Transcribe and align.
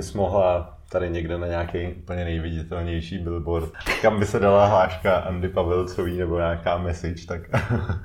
kdybys 0.00 0.12
mohla 0.12 0.78
tady 0.88 1.10
někde 1.10 1.38
na 1.38 1.46
nějaký 1.46 1.86
úplně 1.86 2.24
nejviditelnější 2.24 3.18
billboard, 3.18 3.72
kam 4.02 4.18
by 4.18 4.26
se 4.26 4.38
dala 4.38 4.66
hláška 4.66 5.16
Andy 5.16 5.48
Pavelcový 5.48 6.18
nebo 6.18 6.38
nějaká 6.38 6.78
message, 6.78 7.26
tak 7.26 7.40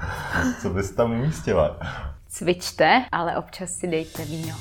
co 0.62 0.70
bys 0.70 0.92
tam 0.92 1.12
umístila? 1.12 1.79
Cvičte, 2.28 3.05
ale 3.12 3.38
občas 3.38 3.70
si 3.70 3.88
dejte 3.88 4.26
víno. 4.26 4.55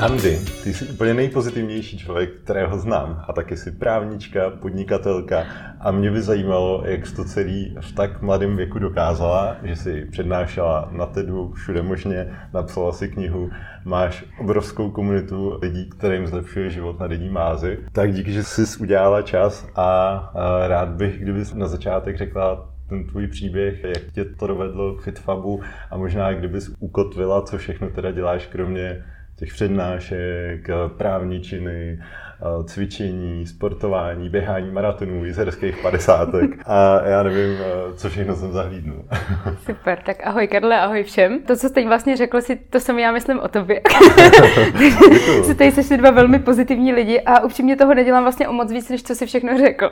Andy, 0.00 0.38
ty 0.64 0.74
jsi 0.74 0.84
úplně 0.84 1.14
nejpozitivnější 1.14 1.98
člověk, 1.98 2.30
kterého 2.44 2.78
znám. 2.78 3.24
A 3.28 3.32
taky 3.32 3.56
jsi 3.56 3.72
právnička, 3.72 4.50
podnikatelka. 4.50 5.44
A 5.80 5.90
mě 5.90 6.10
by 6.10 6.22
zajímalo, 6.22 6.82
jak 6.86 7.06
jsi 7.06 7.14
to 7.14 7.24
celý 7.24 7.76
v 7.80 7.92
tak 7.92 8.22
mladém 8.22 8.56
věku 8.56 8.78
dokázala, 8.78 9.56
že 9.62 9.76
jsi 9.76 10.04
přednášela 10.10 10.88
na 10.92 11.06
TEDu, 11.06 11.52
všude 11.52 11.82
možně, 11.82 12.30
napsala 12.54 12.92
si 12.92 13.08
knihu, 13.08 13.50
máš 13.84 14.24
obrovskou 14.38 14.90
komunitu 14.90 15.58
lidí, 15.62 15.90
kterým 15.90 16.26
zlepšuje 16.26 16.70
život 16.70 17.00
na 17.00 17.06
denní 17.06 17.28
mázy. 17.28 17.78
Tak 17.92 18.12
díky, 18.12 18.32
že 18.32 18.44
jsi 18.44 18.62
udělala 18.80 19.22
čas 19.22 19.68
a, 19.74 19.84
a 19.84 20.68
rád 20.68 20.88
bych, 20.88 21.18
kdyby 21.18 21.44
na 21.54 21.66
začátek 21.66 22.16
řekla 22.16 22.70
ten 22.88 23.06
tvůj 23.06 23.26
příběh, 23.26 23.84
jak 23.84 24.12
tě 24.12 24.24
to 24.24 24.46
dovedlo 24.46 24.94
k 24.94 25.02
Fitfabu 25.02 25.60
a 25.90 25.96
možná 25.96 26.32
kdybys 26.32 26.70
ukotvila, 26.78 27.42
co 27.42 27.58
všechno 27.58 27.90
teda 27.90 28.10
děláš, 28.10 28.46
kromě 28.46 29.02
těch 29.40 29.52
přednášek, 29.54 30.68
právničiny, 30.96 31.98
cvičení, 32.64 33.46
sportování, 33.46 34.28
běhání 34.28 34.70
maratonů, 34.70 35.24
jizerských 35.24 35.78
padesátek 35.82 36.50
a 36.66 37.00
já 37.08 37.22
nevím, 37.22 37.58
co 37.96 38.08
všechno 38.08 38.36
jsem 38.36 38.52
zahlídnul. 38.52 39.04
Super, 39.66 39.98
tak 40.06 40.16
ahoj 40.24 40.48
Karle, 40.48 40.80
ahoj 40.80 41.02
všem. 41.02 41.40
To, 41.46 41.56
co 41.56 41.68
jste 41.68 41.86
vlastně 41.86 42.16
řekl, 42.16 42.40
si, 42.40 42.56
to 42.56 42.80
jsem 42.80 42.98
já 42.98 43.12
myslím 43.12 43.40
o 43.40 43.48
tobě. 43.48 43.80
Jste 45.42 45.54
tady 45.54 45.72
sešli 45.72 45.96
dva 45.96 46.10
velmi 46.10 46.38
pozitivní 46.38 46.92
lidi 46.92 47.20
a 47.20 47.40
upřímně 47.40 47.76
toho 47.76 47.94
nedělám 47.94 48.22
vlastně 48.22 48.48
o 48.48 48.52
moc 48.52 48.72
víc, 48.72 48.88
než 48.88 49.02
co 49.02 49.14
si 49.14 49.26
všechno 49.26 49.58
řekl. 49.58 49.90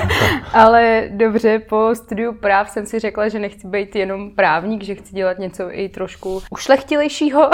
Ale 0.52 1.08
dobře, 1.10 1.58
po 1.58 1.90
studiu 1.94 2.32
práv 2.32 2.70
jsem 2.70 2.86
si 2.86 2.98
řekla, 2.98 3.28
že 3.28 3.38
nechci 3.38 3.66
být 3.66 3.96
jenom 3.96 4.30
právník, 4.30 4.82
že 4.82 4.94
chci 4.94 5.14
dělat 5.14 5.38
něco 5.38 5.64
i 5.70 5.88
trošku 5.88 6.42
ušlechtilejšího, 6.50 7.50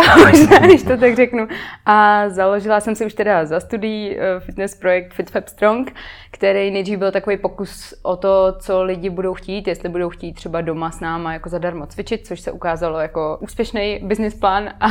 když 0.65 0.83
to 0.83 0.97
tak 0.97 1.17
řeknu. 1.17 1.49
A 1.87 2.29
založila 2.29 2.81
jsem 2.81 2.95
si 2.95 3.07
už 3.07 3.15
teda 3.15 3.45
za 3.45 3.61
studií 3.61 4.17
eh, 4.19 4.36
fitness 4.41 4.75
projekt 4.75 5.15
FitFab 5.15 5.49
Strong, 5.49 5.93
který 6.31 6.71
nejdřív 6.71 6.99
byl 6.99 7.13
takový 7.13 7.37
pokus 7.37 7.95
o 8.03 8.17
to, 8.17 8.55
co 8.59 8.83
lidi 8.83 9.11
budou 9.11 9.35
chtít, 9.35 9.69
jestli 9.69 9.89
budou 9.89 10.09
chtít 10.09 10.33
třeba 10.33 10.61
doma 10.61 10.91
s 10.91 11.01
náma 11.01 11.33
jako 11.33 11.49
zadarmo 11.49 11.87
cvičit, 11.87 12.27
což 12.27 12.41
se 12.41 12.53
ukázalo 12.53 12.99
jako 12.99 13.39
úspěšný 13.41 14.01
business 14.03 14.35
plán 14.35 14.69
a 14.81 14.87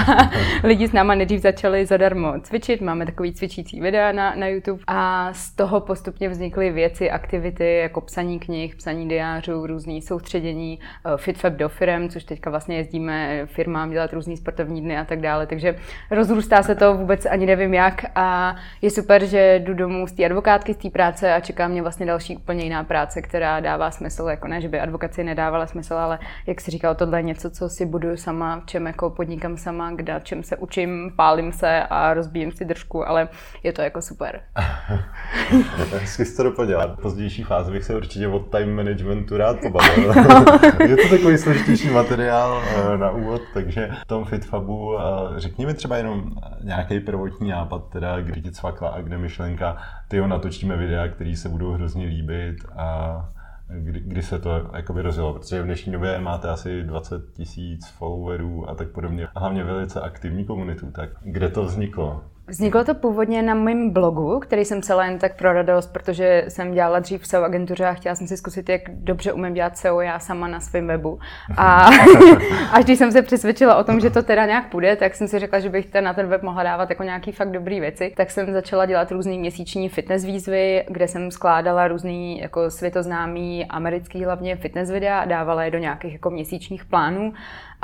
lidi 0.63 0.87
s 0.87 0.91
náma 0.91 1.15
nejdřív 1.15 1.41
začali 1.41 1.85
zadarmo 1.85 2.33
cvičit. 2.41 2.81
Máme 2.81 3.05
takový 3.05 3.33
cvičící 3.33 3.81
videa 3.81 4.11
na, 4.11 4.35
na 4.35 4.47
YouTube 4.47 4.83
a 4.87 5.33
z 5.33 5.55
toho 5.55 5.79
postupně 5.79 6.29
vznikly 6.29 6.71
věci, 6.71 7.11
aktivity 7.11 7.77
jako 7.77 8.01
psaní 8.01 8.39
knih, 8.39 8.75
psaní 8.75 9.09
diářů, 9.09 9.67
různý 9.67 10.01
soustředění, 10.01 10.79
eh, 11.05 11.17
FitFab 11.17 11.53
do 11.53 11.69
firm, 11.69 12.09
což 12.09 12.23
teďka 12.23 12.49
vlastně 12.49 12.77
jezdíme 12.77 13.45
firmám 13.45 13.91
dělat 13.91 14.13
různý 14.13 14.37
sportovní 14.37 14.81
dny 14.81 14.97
a 14.97 15.05
tak 15.05 15.21
dále. 15.21 15.47
Takže 15.47 15.75
rozrůstá 16.11 16.63
se 16.63 16.75
to 16.75 16.93
vůbec 16.93 17.25
ani 17.25 17.45
nevím 17.45 17.73
jak 17.73 18.05
a 18.15 18.55
je 18.81 18.91
super, 18.91 19.25
že 19.25 19.34
jdu 19.35 19.73
domů 19.73 20.07
z 20.07 20.11
té 20.11 20.25
advokátky, 20.25 20.73
z 20.73 20.77
té 20.77 20.89
práce 20.89 21.33
a 21.33 21.39
čeká 21.39 21.67
mě 21.67 21.81
vlastně 21.81 22.05
další 22.05 22.37
úplně 22.37 22.63
jiná 22.63 22.83
práce, 22.83 23.21
která 23.21 23.59
dává 23.59 23.91
smysl. 23.91 24.23
Jako 24.29 24.47
ne, 24.47 24.61
že 24.61 24.69
by 24.69 24.79
advokaci 24.79 25.23
nedávala 25.23 25.67
smysl, 25.67 25.93
ale 25.93 26.19
jak 26.47 26.61
si 26.61 26.71
říkal, 26.71 26.95
tohle 26.95 27.19
je 27.19 27.23
něco, 27.23 27.49
co 27.49 27.69
si 27.69 27.85
buduju 27.85 28.17
sama, 28.17 28.59
v 28.59 28.65
čem 28.65 28.87
jako 28.87 29.09
podnikám 29.09 29.57
sama, 29.57 29.91
kde, 29.91 30.21
čem 30.23 30.43
se 30.43 30.57
učím, 30.57 31.13
pálím 31.15 31.51
se 31.51 31.83
a 31.89 32.13
rozbíjím 32.13 32.51
si 32.51 32.65
držku, 32.65 33.07
ale 33.07 33.29
je 33.63 33.73
to 33.73 33.81
jako 33.81 34.01
super. 34.01 34.41
Hezky 35.91 36.25
jsi 36.25 36.37
to 36.37 36.43
doplnila. 36.43 36.85
V 36.85 37.01
pozdější 37.01 37.43
fázi 37.43 37.71
bych 37.71 37.83
se 37.83 37.95
určitě 37.95 38.27
od 38.27 38.51
time 38.51 38.75
managementu 38.75 39.37
rád 39.37 39.57
pobavil. 39.61 40.09
je 40.87 40.97
to 40.97 41.09
takový 41.09 41.37
složitější 41.37 41.89
materiál 41.89 42.63
eh, 42.65 42.97
na 42.97 43.11
úvod, 43.11 43.41
takže 43.53 43.89
v 44.01 44.07
tom 44.07 44.25
FitFabu 44.25 44.99
eh, 44.99 45.03
řekni 45.37 45.65
mi 45.65 45.73
třeba 45.73 45.97
jenom 45.97 46.31
nějaký 46.63 46.99
prvotní 46.99 47.49
nápad, 47.49 47.89
teda 47.89 48.21
kdy 48.21 48.41
ti 48.41 48.51
cvakla 48.51 48.89
a 48.89 49.01
kde 49.01 49.17
myšlenka, 49.25 49.77
ty 50.07 50.19
ho 50.19 50.27
natočíme 50.27 50.77
videa, 50.77 51.07
které 51.07 51.35
se 51.35 51.49
budou 51.49 51.71
hrozně 51.71 52.05
líbit 52.05 52.55
a 52.75 53.29
kdy, 53.67 53.99
kdy 53.99 54.21
se 54.21 54.39
to 54.39 54.69
jakoby 54.75 55.01
rozjelo, 55.01 55.33
protože 55.33 55.61
v 55.61 55.65
dnešní 55.65 55.91
době 55.91 56.19
máte 56.19 56.49
asi 56.49 56.83
20 56.83 57.33
tisíc 57.33 57.87
followerů 57.87 58.69
a 58.69 58.75
tak 58.75 58.89
podobně. 58.89 59.27
A 59.35 59.39
hlavně 59.39 59.63
velice 59.63 60.01
aktivní 60.01 60.45
komunitu, 60.45 60.91
tak 60.91 61.09
kde 61.21 61.49
to 61.49 61.63
vzniklo? 61.63 62.23
Vzniklo 62.47 62.83
to 62.83 62.95
původně 62.95 63.41
na 63.41 63.53
mém 63.53 63.89
blogu, 63.89 64.39
který 64.39 64.65
jsem 64.65 64.81
celá 64.81 65.05
jen 65.05 65.19
tak 65.19 65.35
pro 65.35 65.53
radost, 65.53 65.93
protože 65.93 66.45
jsem 66.47 66.71
dělala 66.71 66.99
dřív 66.99 67.21
v 67.21 67.27
SEO 67.27 67.43
agentuře 67.43 67.85
a 67.85 67.93
chtěla 67.93 68.15
jsem 68.15 68.27
si 68.27 68.37
zkusit, 68.37 68.69
jak 68.69 68.81
dobře 68.89 69.33
umím 69.33 69.53
dělat 69.53 69.77
SEO 69.77 70.01
já 70.01 70.19
sama 70.19 70.47
na 70.47 70.59
svém 70.59 70.87
webu. 70.87 71.19
A 71.57 71.89
až 72.71 72.83
když 72.83 72.97
jsem 72.97 73.11
se 73.11 73.21
přesvědčila 73.21 73.75
o 73.75 73.83
tom, 73.83 73.99
že 73.99 74.09
to 74.09 74.23
teda 74.23 74.45
nějak 74.45 74.69
půjde, 74.69 74.95
tak 74.95 75.15
jsem 75.15 75.27
si 75.27 75.39
řekla, 75.39 75.59
že 75.59 75.69
bych 75.69 75.93
na 75.93 76.13
ten 76.13 76.27
web 76.27 76.43
mohla 76.43 76.63
dávat 76.63 76.89
jako 76.89 77.03
nějaký 77.03 77.31
fakt 77.31 77.51
dobrý 77.51 77.79
věci. 77.79 78.13
Tak 78.17 78.31
jsem 78.31 78.53
začala 78.53 78.85
dělat 78.85 79.11
různé 79.11 79.37
měsíční 79.37 79.89
fitness 79.89 80.25
výzvy, 80.25 80.85
kde 80.89 81.07
jsem 81.07 81.31
skládala 81.31 81.87
různý 81.87 82.39
jako 82.39 82.71
světoznámý 82.71 83.65
americký 83.65 84.23
hlavně 84.23 84.55
fitness 84.55 84.91
videa 84.91 85.19
a 85.19 85.25
dávala 85.25 85.63
je 85.63 85.71
do 85.71 85.77
nějakých 85.77 86.13
jako 86.13 86.29
měsíčních 86.29 86.85
plánů. 86.85 87.33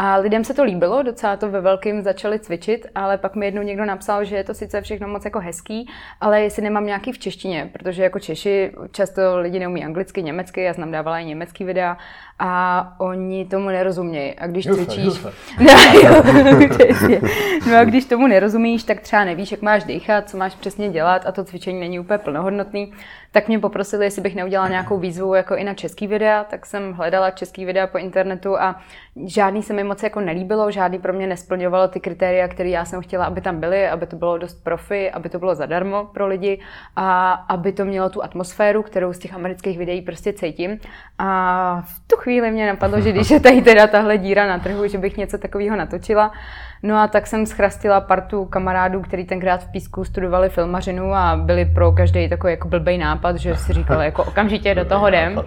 A 0.04 0.18
lidem 0.18 0.44
se 0.44 0.54
to 0.54 0.64
líbilo, 0.64 1.04
docela 1.04 1.38
to 1.38 1.52
ve 1.52 1.62
velkým 1.62 2.02
začali 2.02 2.40
cvičit, 2.40 2.88
ale 2.96 3.18
pak 3.18 3.36
mi 3.36 3.46
jednou 3.46 3.62
někdo 3.62 3.86
napsal, 3.86 4.26
že 4.26 4.36
je 4.36 4.44
to 4.44 4.54
sice 4.54 4.82
všechno 4.82 5.08
moc 5.08 5.26
jako 5.26 5.40
hezký, 5.40 5.90
ale 6.22 6.42
jestli 6.42 6.62
nemám 6.62 6.86
nějaký 6.86 7.12
v 7.12 7.20
češtině, 7.20 7.70
protože 7.74 8.04
jako 8.04 8.20
Češi 8.20 8.72
často 8.92 9.38
lidi 9.38 9.60
neumí 9.60 9.86
anglicky, 9.86 10.24
německy, 10.24 10.62
já 10.62 10.74
jsem 10.74 10.92
dávala 10.92 11.20
i 11.20 11.26
německý 11.26 11.64
videa 11.64 11.98
a 12.44 12.94
oni 12.98 13.46
tomu 13.46 13.68
nerozumějí. 13.68 14.36
A 14.36 14.48
když 14.48 14.66
jufe, 14.66 14.86
cvičíš... 14.86 15.06
Jufe. 15.06 15.32
No, 15.60 15.74
jo, 16.04 16.24
no 17.72 17.78
a 17.78 17.84
když 17.84 18.06
tomu 18.06 18.28
nerozumíš, 18.28 18.84
tak 18.84 19.02
třeba 19.02 19.24
nevíš, 19.24 19.52
jak 19.52 19.62
máš 19.62 19.84
dýchat, 19.84 20.30
co 20.30 20.38
máš 20.38 20.56
přesně 20.56 20.90
dělat 20.90 21.26
a 21.26 21.32
to 21.32 21.44
cvičení 21.44 21.80
není 21.80 22.00
úplně 22.00 22.18
plnohodnotný, 22.18 22.94
tak 23.32 23.48
mě 23.48 23.60
poprosili, 23.60 24.06
jestli 24.06 24.22
bych 24.22 24.36
neudělala 24.36 24.70
nějakou 24.70 24.98
výzvu 24.98 25.34
jako 25.34 25.56
i 25.56 25.64
na 25.64 25.74
český 25.74 26.08
videa, 26.08 26.44
tak 26.44 26.66
jsem 26.66 26.94
hledala 26.94 27.32
český 27.32 27.66
videa 27.66 27.88
po 27.88 27.98
internetu 27.98 28.58
a 28.58 28.82
žádný 29.26 29.64
se 29.64 29.74
mi 29.74 29.84
moc 29.84 30.04
jako 30.04 30.20
nelíbilo, 30.22 30.72
žádný 30.72 31.00
pro 31.00 31.14
mě 31.14 31.28
nesplňovalo 31.28 31.88
ty 31.88 32.00
kritéria, 32.00 32.48
které 32.48 32.70
já 32.70 32.86
jsem 32.86 33.02
chtěla, 33.02 33.26
aby 33.26 33.42
tam 33.42 33.60
byly, 33.60 33.90
aby 33.90 34.06
to 34.06 34.16
bylo 34.16 34.38
dost 34.38 34.64
profi, 34.64 35.12
aby 35.12 35.30
to 35.30 35.40
bylo 35.40 35.56
zadarmo 35.56 36.06
pro 36.14 36.28
lidi 36.28 36.62
a 36.96 37.32
aby 37.32 37.72
to 37.72 37.86
mělo 37.86 38.10
tu 38.10 38.24
atmosféru, 38.24 38.84
kterou 38.84 39.14
z 39.14 39.20
těch 39.20 39.34
amerických 39.34 39.78
videí 39.78 40.02
prostě 40.02 40.34
cítím. 40.34 40.80
A 41.18 41.82
v 41.82 42.08
tu 42.08 42.18
chvíli 42.18 42.31
mě 42.52 42.68
napadlo, 42.68 43.02
že 43.02 43.12
když 43.12 43.32
je 43.32 43.40
tady 43.40 43.62
teda 43.62 43.88
tahle 43.88 44.18
díra 44.18 44.48
na 44.48 44.60
trhu, 44.60 44.88
že 44.88 44.98
bych 44.98 45.18
něco 45.18 45.38
takového 45.38 45.76
natočila. 45.76 46.32
No 46.84 46.98
a 46.98 47.08
tak 47.08 47.28
jsem 47.28 47.46
schrastila 47.46 48.02
partu 48.02 48.46
kamarádů, 48.46 49.02
který 49.02 49.26
tenkrát 49.26 49.64
v 49.64 49.72
Písku 49.72 50.04
studovali 50.04 50.50
filmařinu 50.50 51.14
a 51.14 51.36
byli 51.36 51.66
pro 51.66 51.92
každý 51.92 52.30
takový 52.30 52.54
jako 52.54 52.68
blbej 52.68 52.98
nápad, 52.98 53.36
že 53.38 53.56
si 53.56 53.74
říkali 53.74 54.06
jako 54.06 54.24
okamžitě 54.24 54.76
do 54.76 54.86
toho 54.86 55.08
jdem. 55.08 55.42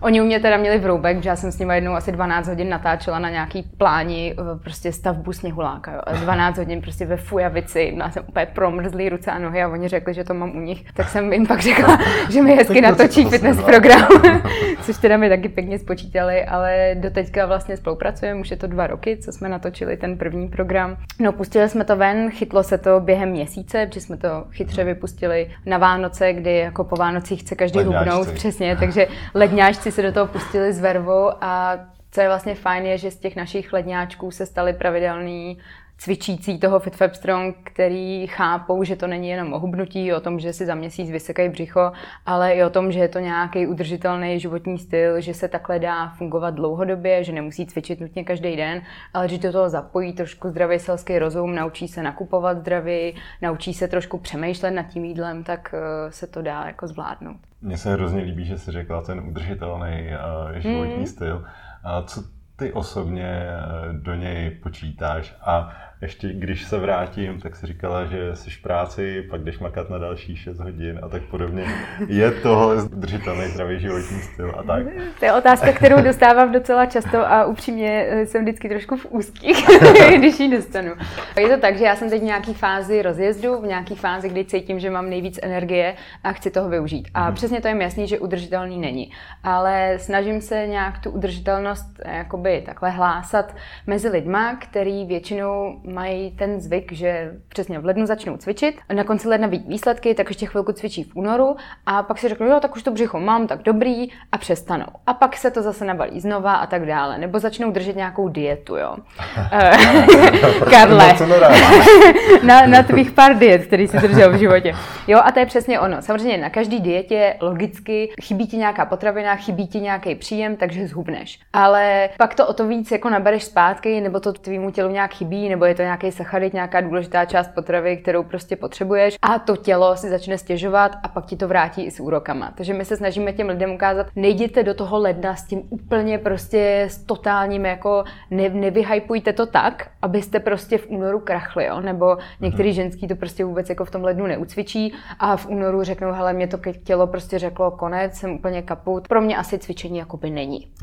Oni 0.00 0.20
u 0.20 0.24
mě 0.24 0.40
teda 0.40 0.56
měli 0.56 0.78
vroubek, 0.78 1.22
že 1.22 1.28
já 1.28 1.36
jsem 1.36 1.52
s 1.52 1.58
nimi 1.58 1.74
jednou 1.74 1.92
asi 1.92 2.12
12 2.12 2.48
hodin 2.48 2.68
natáčela 2.68 3.18
na 3.18 3.30
nějaký 3.30 3.62
pláni 3.62 4.34
eh, 4.38 4.58
prostě 4.64 4.92
stavbu 4.92 5.32
sněhuláka. 5.32 5.92
Jo. 5.92 6.00
12 6.20 6.58
hodin 6.58 6.80
prostě 6.80 7.06
ve 7.06 7.16
fujavici, 7.16 7.90
měla 7.94 8.10
jsem 8.10 8.24
úplně 8.28 8.46
promrzlý 8.46 9.08
ruce 9.08 9.30
a 9.30 9.38
nohy 9.38 9.62
a 9.62 9.68
oni 9.68 9.88
řekli, 9.88 10.14
že 10.14 10.24
to 10.24 10.34
mám 10.34 10.56
u 10.56 10.60
nich. 10.60 10.92
Tak 10.94 11.08
jsem 11.08 11.32
jim 11.32 11.46
pak 11.46 11.60
řekla, 11.60 11.98
že 12.30 12.42
mi 12.42 12.56
hezky 12.56 12.80
natočí 12.80 13.24
fitness 13.24 13.62
program, 13.62 14.08
což 14.82 14.96
teda 14.96 15.16
mi 15.16 15.28
taky 15.28 15.48
pěkně 15.48 15.78
spočítali, 15.78 16.44
ale 16.44 16.94
do 16.94 17.10
teďka 17.10 17.46
vlastně 17.46 17.76
spolupracujeme, 17.76 18.40
už 18.40 18.50
je 18.50 18.56
to 18.56 18.66
dva 18.66 18.86
roky, 18.86 19.16
co 19.16 19.32
jsme 19.32 19.48
natočili 19.48 19.96
ten 19.96 20.18
první 20.18 20.48
program. 20.48 20.96
No 21.18 21.32
pustili 21.32 21.68
jsme 21.68 21.84
to 21.84 21.96
ven, 21.96 22.30
chytlo 22.30 22.62
se 22.62 22.78
to 22.78 23.00
během 23.00 23.28
měsíce, 23.28 23.86
protože 23.86 24.00
jsme 24.00 24.16
to 24.16 24.44
chytře 24.50 24.84
vypustili 24.84 25.50
na 25.66 25.78
Vánoce, 25.78 26.32
kdy 26.32 26.56
jako 26.56 26.84
po 26.84 26.96
Vánocích 26.96 27.40
chce 27.40 27.54
každý 27.54 27.78
hubnout, 27.82 28.30
přesně, 28.30 28.76
takže 28.76 29.06
ledňáčci 29.34 29.89
si 29.90 29.94
se 29.94 30.02
do 30.02 30.12
toho 30.12 30.26
pustili 30.26 30.72
s 30.72 30.80
vervou 30.80 31.30
a 31.40 31.78
co 32.10 32.20
je 32.20 32.28
vlastně 32.28 32.54
fajn, 32.54 32.86
je, 32.86 32.98
že 32.98 33.10
z 33.10 33.16
těch 33.16 33.36
našich 33.36 33.72
ledňáčků 33.72 34.30
se 34.30 34.46
staly 34.46 34.72
pravidelný 34.72 35.58
cvičící 36.00 36.58
toho 36.58 36.80
FitFab 36.80 37.14
Strong, 37.14 37.56
který 37.62 38.26
chápou, 38.26 38.84
že 38.84 38.96
to 38.96 39.06
není 39.06 39.28
jenom 39.28 39.52
o 39.52 39.58
hubnutí, 39.58 40.12
o 40.12 40.20
tom, 40.20 40.40
že 40.40 40.52
si 40.52 40.66
za 40.66 40.74
měsíc 40.74 41.10
vysekají 41.10 41.48
břicho, 41.48 41.92
ale 42.26 42.52
i 42.52 42.64
o 42.64 42.70
tom, 42.70 42.92
že 42.92 43.00
je 43.00 43.08
to 43.08 43.18
nějaký 43.18 43.66
udržitelný 43.66 44.40
životní 44.40 44.78
styl, 44.78 45.20
že 45.20 45.34
se 45.34 45.48
takhle 45.48 45.78
dá 45.78 46.08
fungovat 46.08 46.54
dlouhodobě, 46.54 47.24
že 47.24 47.32
nemusí 47.32 47.66
cvičit 47.66 48.00
nutně 48.00 48.24
každý 48.24 48.56
den, 48.56 48.82
ale 49.14 49.28
že 49.28 49.38
do 49.38 49.52
toho 49.52 49.68
zapojí 49.68 50.12
trošku 50.12 50.48
zdravý 50.48 50.78
selský 50.78 51.18
rozum, 51.18 51.54
naučí 51.54 51.88
se 51.88 52.02
nakupovat 52.02 52.58
zdravě, 52.58 53.12
naučí 53.42 53.74
se 53.74 53.88
trošku 53.88 54.18
přemýšlet 54.18 54.70
nad 54.70 54.82
tím 54.82 55.04
jídlem, 55.04 55.44
tak 55.44 55.74
eh, 55.74 56.12
se 56.12 56.26
to 56.26 56.42
dá 56.42 56.64
jako 56.66 56.86
zvládnout. 56.86 57.36
Mně 57.62 57.78
se 57.78 57.92
hrozně 57.92 58.22
líbí, 58.22 58.44
že 58.44 58.58
jsi 58.58 58.72
řekla 58.72 59.02
ten 59.02 59.20
udržitelný 59.20 60.08
uh, 60.08 60.58
životní 60.58 60.94
hmm. 60.94 61.06
styl. 61.06 61.44
A 61.84 62.02
co 62.02 62.22
ty 62.60 62.72
osobně 62.72 63.28
eh, 63.28 63.92
do 63.92 64.14
něj 64.14 64.50
počítáš 64.50 65.36
a 65.40 65.72
ještě 66.02 66.32
když 66.32 66.64
se 66.64 66.78
vrátím, 66.78 67.40
tak 67.40 67.56
si 67.56 67.66
říkala, 67.66 68.04
že 68.04 68.36
jsi 68.36 68.50
v 68.50 68.62
práci, 68.62 69.26
pak 69.30 69.40
jdeš 69.40 69.58
makat 69.58 69.90
na 69.90 69.98
další 69.98 70.36
6 70.36 70.58
hodin 70.58 71.00
a 71.02 71.08
tak 71.08 71.22
podobně. 71.22 71.64
Je 72.08 72.30
tohle 72.30 72.76
držitelný 72.88 73.46
zdravý 73.46 73.80
životní 73.80 74.20
styl 74.20 74.54
a 74.58 74.62
tak? 74.62 74.86
To 75.18 75.24
je 75.24 75.32
otázka, 75.32 75.72
kterou 75.72 76.02
dostávám 76.02 76.52
docela 76.52 76.86
často 76.86 77.18
a 77.18 77.44
upřímně 77.44 78.06
eh, 78.08 78.26
jsem 78.26 78.42
vždycky 78.42 78.68
trošku 78.68 78.96
v 78.96 79.06
úzkých, 79.10 79.66
když 80.18 80.40
ji 80.40 80.50
dostanu. 80.50 80.92
Je 81.40 81.48
to 81.48 81.60
tak, 81.60 81.78
že 81.78 81.84
já 81.84 81.96
jsem 81.96 82.10
teď 82.10 82.20
v 82.20 82.24
nějaký 82.24 82.54
fázi 82.54 83.02
rozjezdu, 83.02 83.60
v 83.60 83.66
nějaký 83.66 83.94
fázi, 83.94 84.28
kdy 84.28 84.44
cítím, 84.44 84.80
že 84.80 84.90
mám 84.90 85.10
nejvíc 85.10 85.38
energie 85.42 85.94
a 86.24 86.32
chci 86.32 86.50
toho 86.50 86.68
využít. 86.68 87.08
A 87.14 87.24
hmm. 87.24 87.34
přesně 87.34 87.60
to 87.60 87.68
je 87.68 87.82
jasný, 87.82 88.06
že 88.06 88.18
udržitelný 88.18 88.78
není. 88.78 89.12
Ale 89.44 89.94
snažím 89.98 90.40
se 90.40 90.66
nějak 90.66 90.98
tu 90.98 91.10
udržitelnost 91.10 92.00
eh, 92.04 92.16
jakoby 92.16 92.62
takhle 92.66 92.90
hlásat 92.90 93.54
mezi 93.86 94.08
lidma, 94.08 94.56
který 94.56 95.06
většinou 95.06 95.80
mají 95.90 96.30
ten 96.30 96.60
zvyk, 96.60 96.92
že 96.92 97.32
přesně 97.48 97.78
v 97.78 97.84
lednu 97.84 98.06
začnou 98.06 98.36
cvičit, 98.36 98.74
na 98.92 99.04
konci 99.04 99.28
ledna 99.28 99.46
vidí 99.46 99.68
výsledky, 99.68 100.14
tak 100.14 100.28
ještě 100.28 100.46
chvilku 100.46 100.72
cvičí 100.72 101.04
v 101.04 101.16
únoru 101.16 101.56
a 101.86 102.02
pak 102.02 102.18
si 102.18 102.28
řeknou, 102.28 102.46
jo, 102.46 102.60
tak 102.60 102.76
už 102.76 102.82
to 102.82 102.90
břicho 102.90 103.20
mám, 103.20 103.46
tak 103.46 103.62
dobrý 103.62 104.08
a 104.32 104.38
přestanou. 104.38 104.86
A 105.06 105.14
pak 105.14 105.36
se 105.36 105.50
to 105.50 105.62
zase 105.62 105.84
nabalí 105.84 106.20
znova 106.20 106.54
a 106.54 106.66
tak 106.66 106.86
dále. 106.86 107.18
Nebo 107.18 107.38
začnou 107.38 107.70
držet 107.70 107.96
nějakou 107.96 108.28
dietu, 108.28 108.76
jo. 108.76 108.96
Eh, 109.52 109.70
Karle, 110.70 111.14
na, 112.42 112.66
na 112.66 112.82
tvých 112.82 113.10
pár 113.10 113.38
diet, 113.38 113.66
který 113.66 113.88
si 113.88 113.96
držel 113.96 114.32
v 114.32 114.38
životě. 114.38 114.74
Jo, 115.06 115.20
a 115.24 115.32
to 115.32 115.38
je 115.38 115.46
přesně 115.46 115.80
ono. 115.80 116.02
Samozřejmě 116.02 116.38
na 116.38 116.50
každý 116.50 116.80
dietě 116.80 117.36
logicky 117.40 118.12
chybí 118.22 118.46
ti 118.46 118.56
nějaká 118.56 118.84
potravina, 118.84 119.36
chybí 119.36 119.66
ti 119.66 119.80
nějaký 119.80 120.14
příjem, 120.14 120.56
takže 120.56 120.86
zhubneš. 120.86 121.40
Ale 121.52 122.08
pak 122.18 122.34
to 122.34 122.46
o 122.46 122.52
to 122.52 122.66
víc 122.66 122.90
jako 122.90 123.10
nabereš 123.10 123.44
zpátky, 123.44 124.00
nebo 124.00 124.20
to 124.20 124.32
tvýmu 124.32 124.70
tělu 124.70 124.90
nějak 124.90 125.14
chybí, 125.14 125.48
nebo 125.48 125.64
je 125.64 125.74
to 125.74 125.79
nějaký 125.82 126.12
sacharit, 126.12 126.54
nějaká 126.54 126.80
důležitá 126.80 127.24
část 127.24 127.48
potravy, 127.54 127.96
kterou 127.96 128.22
prostě 128.22 128.56
potřebuješ 128.56 129.16
a 129.22 129.38
to 129.38 129.56
tělo 129.56 129.96
si 129.96 130.10
začne 130.10 130.38
stěžovat 130.38 130.92
a 131.02 131.08
pak 131.08 131.26
ti 131.26 131.36
to 131.36 131.48
vrátí 131.48 131.84
i 131.84 131.90
s 131.90 132.00
úrokama. 132.00 132.52
Takže 132.56 132.74
my 132.74 132.84
se 132.84 132.96
snažíme 132.96 133.32
těm 133.32 133.48
lidem 133.48 133.70
ukázat, 133.70 134.06
nejděte 134.16 134.62
do 134.62 134.74
toho 134.74 134.98
ledna 134.98 135.36
s 135.36 135.44
tím 135.44 135.62
úplně 135.70 136.18
prostě 136.18 136.82
s 136.90 137.04
totálním 137.04 137.64
jako 137.64 138.04
ne, 138.30 138.48
nevyhypujte 138.48 139.32
to 139.32 139.46
tak, 139.46 139.90
abyste 140.02 140.40
prostě 140.40 140.78
v 140.78 140.90
únoru 140.90 141.20
krachli, 141.20 141.66
jo? 141.66 141.80
nebo 141.80 142.16
některý 142.40 142.70
mm-hmm. 142.70 142.74
ženský 142.74 143.08
to 143.08 143.16
prostě 143.16 143.44
vůbec 143.44 143.68
jako 143.68 143.84
v 143.84 143.90
tom 143.90 144.04
lednu 144.04 144.26
neucvičí 144.26 144.94
a 145.18 145.36
v 145.36 145.46
únoru 145.46 145.82
řeknou, 145.82 146.12
hele, 146.12 146.32
mě 146.32 146.46
to 146.46 146.58
tělo 146.84 147.06
prostě 147.06 147.38
řeklo 147.38 147.70
konec, 147.70 148.14
jsem 148.14 148.32
úplně 148.32 148.62
kaput. 148.62 149.08
Pro 149.08 149.20
mě 149.20 149.36
asi 149.36 149.58
cvičení 149.58 149.98
jakoby 149.98 150.30
není. 150.30 150.68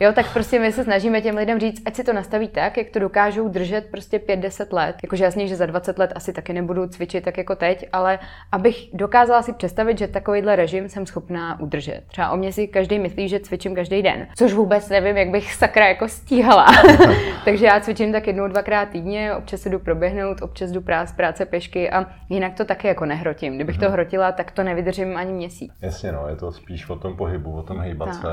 Jo, 0.00 0.12
tak 0.12 0.32
prostě 0.32 0.58
my 0.58 0.72
se 0.72 0.84
snažíme 0.84 1.20
těm 1.20 1.36
lidem 1.36 1.60
říct, 1.60 1.82
ať 1.86 1.94
si 1.94 2.04
to 2.04 2.12
nastaví 2.12 2.48
tak, 2.48 2.76
jak 2.76 2.90
to 2.90 2.98
dokážou 2.98 3.48
držet 3.48 3.86
prostě 3.90 4.18
5-10 4.40 4.74
let. 4.74 4.96
Jakože 5.02 5.24
jasně, 5.24 5.46
že 5.46 5.56
za 5.56 5.66
20 5.66 5.98
let 5.98 6.12
asi 6.14 6.32
taky 6.32 6.52
nebudu 6.52 6.86
cvičit 6.86 7.24
tak 7.24 7.38
jako 7.38 7.56
teď, 7.56 7.88
ale 7.92 8.18
abych 8.52 8.88
dokázala 8.92 9.42
si 9.42 9.52
představit, 9.52 9.98
že 9.98 10.08
takovýhle 10.08 10.56
režim 10.56 10.88
jsem 10.88 11.06
schopná 11.06 11.60
udržet. 11.60 12.02
Třeba 12.06 12.30
o 12.30 12.36
mě 12.36 12.52
si 12.52 12.68
každý 12.68 12.98
myslí, 12.98 13.28
že 13.28 13.40
cvičím 13.40 13.74
každý 13.74 14.02
den, 14.02 14.26
což 14.34 14.52
vůbec 14.52 14.88
nevím, 14.88 15.16
jak 15.16 15.30
bych 15.30 15.54
sakra 15.54 15.88
jako 15.88 16.08
stíhala. 16.08 16.66
Takže 17.44 17.66
já 17.66 17.80
cvičím 17.80 18.12
tak 18.12 18.26
jednou, 18.26 18.48
dvakrát 18.48 18.88
týdně, 18.88 19.34
občas 19.34 19.60
se 19.60 19.70
jdu 19.70 19.78
proběhnout, 19.78 20.42
občas 20.42 20.70
jdu 20.70 20.80
prác, 20.80 21.12
práce 21.12 21.46
pěšky 21.46 21.90
a 21.90 22.06
jinak 22.28 22.54
to 22.54 22.64
taky 22.64 22.88
jako 22.88 23.04
nehrotím. 23.04 23.54
Kdybych 23.54 23.78
to 23.78 23.84
mhm. 23.84 23.92
hrotila, 23.92 24.32
tak 24.32 24.50
to 24.50 24.62
nevydržím 24.62 25.16
ani 25.16 25.32
měsíc. 25.32 25.72
Jasně, 25.82 26.12
no, 26.12 26.28
je 26.28 26.36
to 26.36 26.52
spíš 26.52 26.88
o 26.88 26.96
tom 26.96 27.16
pohybu, 27.16 27.56
o 27.56 27.62
tom 27.62 27.80
hýbat 27.80 28.08
tak, 28.08 28.20
se, 28.20 28.28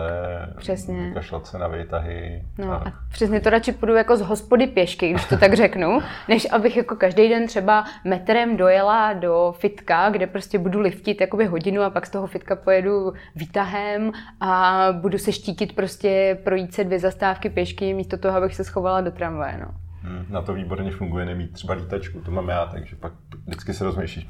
přesně. 0.57 1.11
kašlat 1.13 1.47
se 1.47 1.57
na 1.57 1.67
výtahy. 1.67 2.43
No 2.57 2.71
a... 2.71 2.75
a 2.75 2.91
přesně 3.11 3.39
to 3.39 3.49
radši 3.49 3.71
půjdu 3.71 3.95
jako 3.95 4.17
z 4.17 4.21
hospody 4.21 4.67
pěšky, 4.67 5.09
když 5.09 5.25
to 5.25 5.37
tak 5.37 5.53
řeknu, 5.53 5.92
než 6.27 6.47
abych 6.51 6.77
jako 6.77 6.95
každý 6.95 7.29
den 7.29 7.47
třeba 7.47 7.85
metrem 8.03 8.57
dojela 8.57 9.13
do 9.13 9.55
fitka, 9.57 10.09
kde 10.09 10.27
prostě 10.27 10.59
budu 10.59 10.79
liftit 10.79 11.21
jakoby 11.21 11.45
hodinu 11.45 11.81
a 11.81 11.89
pak 11.89 12.05
z 12.05 12.09
toho 12.09 12.27
fitka 12.27 12.55
pojedu 12.55 13.13
výtahem 13.35 14.11
a 14.41 14.87
budu 14.91 15.17
se 15.17 15.31
štítit 15.31 15.75
prostě 15.75 16.37
projít 16.43 16.73
se 16.73 16.83
dvě 16.83 16.99
zastávky 16.99 17.49
pěšky 17.49 17.93
místo 17.93 18.17
toho, 18.17 18.37
abych 18.37 18.55
se 18.55 18.63
schovala 18.63 19.01
do 19.01 19.11
tramvaje. 19.11 19.57
No. 19.57 19.82
Hmm, 20.03 20.25
na 20.29 20.41
to 20.41 20.53
výborně 20.53 20.91
funguje 20.91 21.25
nemít 21.25 21.53
třeba 21.53 21.73
lítačku, 21.73 22.19
to 22.19 22.31
mám 22.31 22.49
já, 22.49 22.65
takže 22.65 22.95
pak 22.95 23.11
vždycky 23.45 23.73
se 23.73 23.83
rozmýšlíš, 23.83 24.27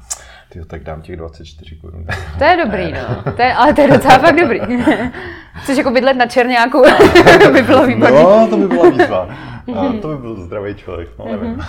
ty 0.48 0.64
tak 0.64 0.82
dám 0.82 1.02
těch 1.02 1.16
24 1.16 1.76
korun. 1.76 2.04
To 2.38 2.44
je 2.44 2.56
dobrý, 2.64 2.92
no. 2.92 3.32
To 3.32 3.42
je, 3.42 3.54
ale 3.54 3.74
to 3.74 3.80
je 3.80 3.88
docela 3.88 4.18
fakt 4.18 4.36
dobrý. 4.40 4.60
Což 5.66 5.76
jako 5.76 5.90
bydlet 5.90 6.16
na 6.16 6.26
černáku 6.26 6.82
by 7.52 7.62
bylo 7.62 7.86
výborné. 7.86 8.22
No, 8.22 8.48
to 8.50 8.56
by 8.56 8.68
byla 8.68 8.90
výzva. 8.90 9.28
A 9.76 9.92
to 10.02 10.08
by 10.08 10.16
byl 10.16 10.36
zdravý 10.36 10.74
člověk, 10.74 11.08
no 11.18 11.24
nevím. 11.32 11.62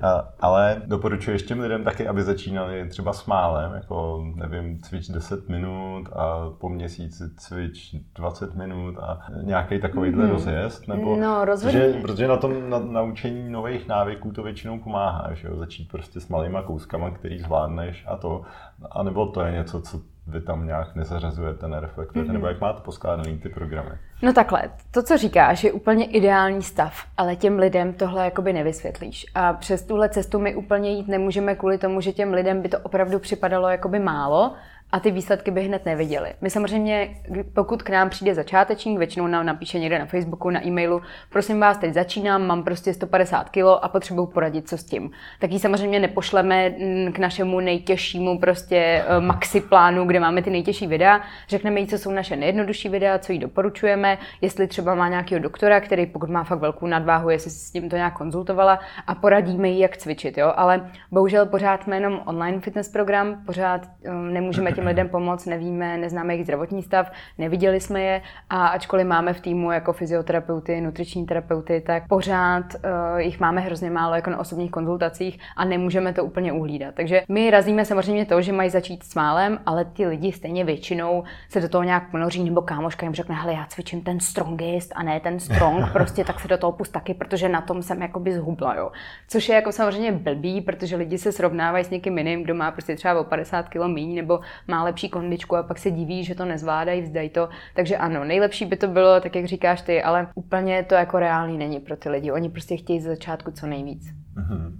Mhm. 0.00 0.28
Ale 0.40 0.82
doporučuješ 0.86 1.42
těm 1.42 1.60
lidem 1.60 1.84
taky, 1.84 2.08
aby 2.08 2.22
začínali 2.22 2.88
třeba 2.88 3.12
s 3.12 3.26
málem, 3.26 3.72
jako 3.74 4.24
nevím, 4.34 4.82
cvič 4.82 5.08
10 5.08 5.48
minut 5.48 6.08
a 6.12 6.50
po 6.58 6.68
měsíci 6.68 7.24
cvič 7.36 7.96
20 8.14 8.54
minut 8.54 8.98
a 8.98 9.20
nějaký 9.42 9.80
takovýhle 9.80 10.24
mm. 10.24 10.30
rozjezd, 10.30 10.88
nebo 10.88 11.16
no, 11.16 11.40
protože, 11.44 11.94
protože 12.02 12.28
na 12.28 12.36
tom 12.36 12.70
na, 12.70 12.78
naučení 12.78 13.50
nových 13.50 13.88
návyků 13.88 14.32
to 14.32 14.42
většinou 14.42 14.78
pomáhá, 14.78 15.34
že 15.34 15.48
jo? 15.48 15.56
začít 15.56 15.90
prostě 15.90 16.20
s 16.20 16.28
malýma 16.28 16.62
kouskama, 16.62 17.10
který 17.10 17.38
zvládneš 17.38 18.04
a 18.08 18.16
to, 18.16 18.42
a 18.90 19.02
nebo 19.02 19.26
to 19.26 19.40
je 19.40 19.52
něco, 19.52 19.80
co 19.80 20.00
vy 20.28 20.40
tam 20.40 20.66
nějak 20.66 20.94
nezařazujete, 20.94 21.68
nereflektujete, 21.68 22.30
mm-hmm. 22.30 22.32
nebo 22.32 22.46
jak 22.46 22.60
máte 22.60 22.80
poskládaný 22.80 23.38
ty 23.38 23.48
programy? 23.48 23.90
No 24.22 24.32
takhle, 24.32 24.70
to, 24.90 25.02
co 25.02 25.16
říkáš, 25.16 25.64
je 25.64 25.72
úplně 25.72 26.04
ideální 26.04 26.62
stav, 26.62 26.94
ale 27.16 27.36
těm 27.36 27.58
lidem 27.58 27.92
tohle 27.92 28.24
jakoby 28.24 28.52
nevysvětlíš. 28.52 29.26
A 29.34 29.52
přes 29.52 29.82
tuhle 29.82 30.08
cestu 30.08 30.38
my 30.38 30.54
úplně 30.54 30.90
jít 30.90 31.08
nemůžeme 31.08 31.54
kvůli 31.54 31.78
tomu, 31.78 32.00
že 32.00 32.12
těm 32.12 32.32
lidem 32.32 32.62
by 32.62 32.68
to 32.68 32.78
opravdu 32.78 33.18
připadalo 33.18 33.68
jakoby 33.68 33.98
málo, 33.98 34.54
a 34.92 35.00
ty 35.00 35.10
výsledky 35.10 35.50
by 35.50 35.62
hned 35.62 35.86
neviděli. 35.86 36.32
My 36.40 36.50
samozřejmě, 36.50 37.16
pokud 37.54 37.82
k 37.82 37.90
nám 37.90 38.10
přijde 38.10 38.34
začátečník, 38.34 38.98
většinou 38.98 39.26
nám 39.26 39.46
napíše 39.46 39.78
někde 39.78 39.98
na 39.98 40.06
Facebooku, 40.06 40.50
na 40.50 40.66
e-mailu, 40.66 41.02
prosím 41.30 41.60
vás, 41.60 41.78
teď 41.78 41.94
začínám, 41.94 42.46
mám 42.46 42.62
prostě 42.62 42.94
150 42.94 43.48
kg 43.48 43.58
a 43.82 43.88
potřebuji 43.88 44.26
poradit, 44.26 44.68
co 44.68 44.78
s 44.78 44.84
tím. 44.84 45.10
Tak 45.38 45.52
ji 45.52 45.58
samozřejmě 45.58 46.00
nepošleme 46.00 46.68
mm, 46.68 47.12
k 47.12 47.18
našemu 47.18 47.60
nejtěžšímu 47.60 48.38
prostě 48.38 48.76
eh, 48.76 49.20
maxi 49.20 49.60
plánu, 49.60 50.04
kde 50.04 50.20
máme 50.20 50.42
ty 50.42 50.50
nejtěžší 50.50 50.86
videa. 50.86 51.20
Řekneme 51.48 51.80
jí, 51.80 51.86
co 51.86 51.98
jsou 51.98 52.10
naše 52.10 52.36
nejjednodušší 52.36 52.88
videa, 52.88 53.18
co 53.18 53.32
jí 53.32 53.38
doporučujeme, 53.38 54.18
jestli 54.40 54.66
třeba 54.66 54.94
má 54.94 55.08
nějakého 55.08 55.42
doktora, 55.42 55.80
který 55.80 56.06
pokud 56.06 56.30
má 56.30 56.44
fakt 56.44 56.58
velkou 56.58 56.86
nadváhu, 56.86 57.30
jestli 57.30 57.50
si 57.50 57.58
s 57.58 57.70
tím 57.70 57.88
to 57.88 57.96
nějak 57.96 58.16
konzultovala 58.16 58.78
a 59.06 59.14
poradíme 59.14 59.68
jí, 59.68 59.78
jak 59.78 59.96
cvičit. 59.96 60.38
Jo? 60.38 60.52
Ale 60.56 60.90
bohužel 61.10 61.46
pořád 61.46 61.82
jsme 61.82 61.96
jenom 61.96 62.20
online 62.24 62.60
fitness 62.60 62.88
program, 62.88 63.42
pořád 63.46 63.86
um, 64.08 64.34
nemůžeme 64.34 64.72
těm 64.78 64.86
lidem 64.86 65.08
pomoct, 65.08 65.46
nevíme, 65.46 65.98
neznáme 65.98 66.34
jejich 66.34 66.46
zdravotní 66.46 66.82
stav, 66.82 67.10
neviděli 67.38 67.80
jsme 67.80 68.02
je 68.02 68.22
a 68.50 68.66
ačkoliv 68.66 69.06
máme 69.06 69.32
v 69.32 69.40
týmu 69.40 69.72
jako 69.72 69.92
fyzioterapeuty, 69.92 70.80
nutriční 70.80 71.26
terapeuty, 71.26 71.82
tak 71.86 72.08
pořád 72.08 72.64
uh, 72.74 73.18
jich 73.18 73.40
máme 73.40 73.60
hrozně 73.60 73.90
málo 73.90 74.14
jako 74.14 74.30
na 74.30 74.38
osobních 74.38 74.70
konzultacích 74.70 75.38
a 75.56 75.64
nemůžeme 75.64 76.12
to 76.12 76.24
úplně 76.24 76.52
uhlídat. 76.52 76.94
Takže 76.94 77.22
my 77.28 77.50
razíme 77.50 77.84
samozřejmě 77.84 78.24
to, 78.24 78.42
že 78.42 78.52
mají 78.52 78.70
začít 78.70 79.02
s 79.02 79.14
málem, 79.14 79.58
ale 79.66 79.84
ty 79.84 80.06
lidi 80.06 80.32
stejně 80.32 80.64
většinou 80.64 81.24
se 81.48 81.60
do 81.60 81.68
toho 81.68 81.84
nějak 81.84 82.10
ponoří, 82.10 82.44
nebo 82.44 82.62
kámoška 82.62 83.06
jim 83.06 83.14
řekne, 83.14 83.34
hele, 83.34 83.52
já 83.52 83.66
cvičím 83.68 84.02
ten 84.02 84.20
strongest 84.20 84.92
a 84.94 85.02
ne 85.02 85.20
ten 85.20 85.40
strong, 85.40 85.84
prostě 85.92 86.24
tak 86.24 86.40
se 86.40 86.48
do 86.48 86.58
toho 86.58 86.72
pust 86.72 86.92
taky, 86.92 87.14
protože 87.14 87.48
na 87.48 87.60
tom 87.60 87.82
jsem 87.82 88.02
jakoby 88.02 88.32
zhubla, 88.32 88.74
jo. 88.74 88.90
Což 89.28 89.48
je 89.48 89.54
jako 89.54 89.72
samozřejmě 89.72 90.12
blbý, 90.12 90.60
protože 90.60 90.96
lidi 90.96 91.18
se 91.18 91.32
srovnávají 91.32 91.84
s 91.84 91.90
někým 91.90 92.18
jiným, 92.18 92.42
kdo 92.42 92.54
má 92.54 92.70
prostě 92.70 92.96
třeba 92.96 93.20
o 93.20 93.24
50 93.24 93.68
kg 93.68 93.86
méně 93.86 94.22
nebo 94.22 94.40
má 94.68 94.84
lepší 94.84 95.08
kondičku 95.08 95.56
a 95.56 95.62
pak 95.62 95.78
se 95.78 95.90
diví, 95.90 96.24
že 96.24 96.34
to 96.34 96.44
nezvládají, 96.44 97.02
vzdají 97.02 97.28
to. 97.28 97.48
Takže 97.74 97.96
ano, 97.96 98.24
nejlepší 98.24 98.64
by 98.64 98.76
to 98.76 98.88
bylo, 98.88 99.20
tak 99.20 99.36
jak 99.36 99.44
říkáš 99.44 99.82
ty, 99.82 100.02
ale 100.02 100.28
úplně 100.34 100.82
to 100.82 100.94
jako 100.94 101.18
reálný 101.18 101.58
není 101.58 101.80
pro 101.80 101.96
ty 101.96 102.08
lidi. 102.08 102.32
Oni 102.32 102.50
prostě 102.50 102.76
chtějí 102.76 103.00
z 103.00 103.04
začátku 103.04 103.50
co 103.50 103.66
nejvíc. 103.66 104.12
Uh-huh. 104.36 104.72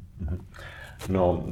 No, 1.08 1.44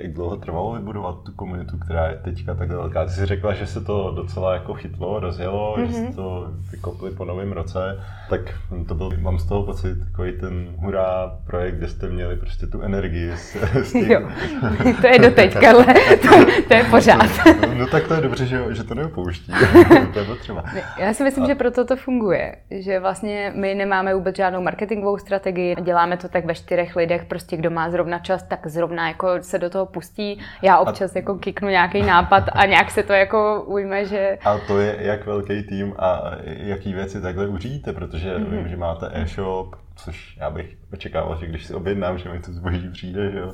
jak 0.00 0.12
dlouho 0.12 0.36
trvalo 0.36 0.72
vybudovat 0.72 1.16
tu 1.26 1.32
komunitu, 1.32 1.78
která 1.78 2.08
je 2.08 2.16
teďka 2.16 2.54
tak 2.54 2.68
velká? 2.68 3.04
Ty 3.04 3.10
jsi 3.10 3.26
řekla, 3.26 3.54
že 3.54 3.66
se 3.66 3.80
to 3.80 4.12
docela 4.16 4.54
jako 4.54 4.74
chytlo, 4.74 5.20
rozjelo, 5.20 5.76
mm-hmm. 5.76 5.86
že 5.86 5.92
jste 5.92 6.12
to 6.14 6.48
vykopli 6.70 7.10
po 7.10 7.24
novém 7.24 7.52
roce, 7.52 8.00
tak 8.30 8.40
to 8.88 8.94
byl, 8.94 9.10
mám 9.20 9.38
z 9.38 9.46
toho 9.46 9.62
pocit, 9.62 9.98
takový 10.04 10.32
ten 10.32 10.66
hurá 10.76 11.38
projekt, 11.46 11.74
kde 11.74 11.88
jste 11.88 12.08
měli 12.08 12.36
prostě 12.36 12.66
tu 12.66 12.82
energii 12.82 13.32
s, 13.32 13.56
s 13.74 13.92
tím. 13.92 14.10
Jo, 14.10 14.28
to 15.00 15.06
je 15.06 15.18
doteď, 15.18 15.54
Karle, 15.54 15.86
to, 16.22 16.28
to 16.68 16.74
je 16.74 16.84
pořád. 16.90 17.30
No, 17.46 17.74
no 17.78 17.86
tak 17.86 18.08
to 18.08 18.14
je 18.14 18.20
dobře, 18.20 18.46
že, 18.46 18.74
že 18.74 18.84
to 18.84 18.94
neopouští, 18.94 19.52
to 20.12 20.18
je 20.18 20.24
potřeba. 20.24 20.64
Já 20.98 21.14
si 21.14 21.24
myslím, 21.24 21.44
A... 21.44 21.46
že 21.46 21.54
proto 21.54 21.84
to 21.84 21.96
funguje, 21.96 22.56
že 22.70 23.00
vlastně 23.00 23.52
my 23.56 23.74
nemáme 23.74 24.14
vůbec 24.14 24.36
žádnou 24.36 24.62
marketingovou 24.62 25.18
strategii, 25.18 25.76
děláme 25.82 26.16
to 26.16 26.28
tak 26.28 26.44
ve 26.44 26.54
čtyřech 26.54 26.96
lidech, 26.96 27.24
prostě 27.24 27.56
kdo 27.56 27.70
má 27.70 27.90
zrovna 27.90 28.18
čas, 28.18 28.42
tak 28.42 28.66
zrovna 28.74 29.08
jako 29.08 29.28
se 29.40 29.58
do 29.58 29.70
toho 29.70 29.86
pustí. 29.86 30.40
Já 30.62 30.78
občas 30.78 31.16
a... 31.16 31.18
jako 31.18 31.34
kiknu 31.34 31.68
nějaký 31.68 32.02
nápad 32.02 32.44
a 32.52 32.66
nějak 32.66 32.90
se 32.90 33.02
to 33.02 33.12
jako 33.12 33.64
ujme, 33.66 34.04
že... 34.04 34.38
A 34.44 34.58
to 34.58 34.78
je 34.78 34.96
jak 34.98 35.26
velký 35.26 35.62
tým 35.62 35.94
a 35.98 36.30
jaký 36.44 36.92
věci 36.92 37.20
takhle 37.20 37.48
uřídíte, 37.48 37.92
protože 37.92 38.36
mm-hmm. 38.36 38.50
vím, 38.50 38.68
že 38.68 38.76
máte 38.76 39.10
e-shop, 39.12 39.76
což 39.96 40.36
já 40.40 40.50
bych 40.50 40.66
očekával, 40.92 41.36
že 41.40 41.46
když 41.46 41.66
si 41.66 41.74
objednám, 41.74 42.18
že 42.18 42.28
mi 42.28 42.40
to 42.40 42.52
zboží 42.52 42.88
přijde, 42.88 43.30
že 43.30 43.38
jo. 43.38 43.52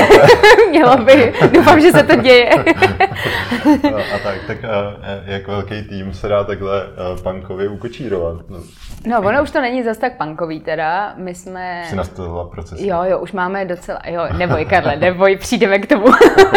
Mělo 0.70 0.96
by, 0.96 1.32
doufám, 1.52 1.80
že 1.80 1.92
se 1.92 2.02
to 2.02 2.16
děje. 2.16 2.50
no, 3.82 3.98
a 4.14 4.18
tak, 4.22 4.38
tak 4.46 4.64
a, 4.64 4.96
jak 5.24 5.48
velký 5.48 5.82
tým 5.82 6.12
se 6.12 6.28
dá 6.28 6.44
takhle 6.44 6.86
punkově 7.22 7.68
ukočírovat? 7.68 8.50
No. 8.50 8.58
no, 9.06 9.18
ono 9.18 9.42
už 9.42 9.50
to 9.50 9.60
není 9.60 9.82
zas 9.82 9.98
tak 9.98 10.16
punkový 10.16 10.60
teda, 10.60 11.14
my 11.16 11.34
jsme... 11.34 11.84
Jsi 11.88 11.96
nastavila 11.96 12.48
proces. 12.48 12.80
Jo, 12.80 13.02
jo, 13.04 13.18
už 13.18 13.32
máme 13.32 13.64
docela, 13.64 14.00
jo, 14.06 14.22
neboj 14.38 14.64
Karle, 14.64 14.96
neboj, 14.96 15.36
přijdeme 15.36 15.78
k 15.78 15.86
tomu. 15.86 16.06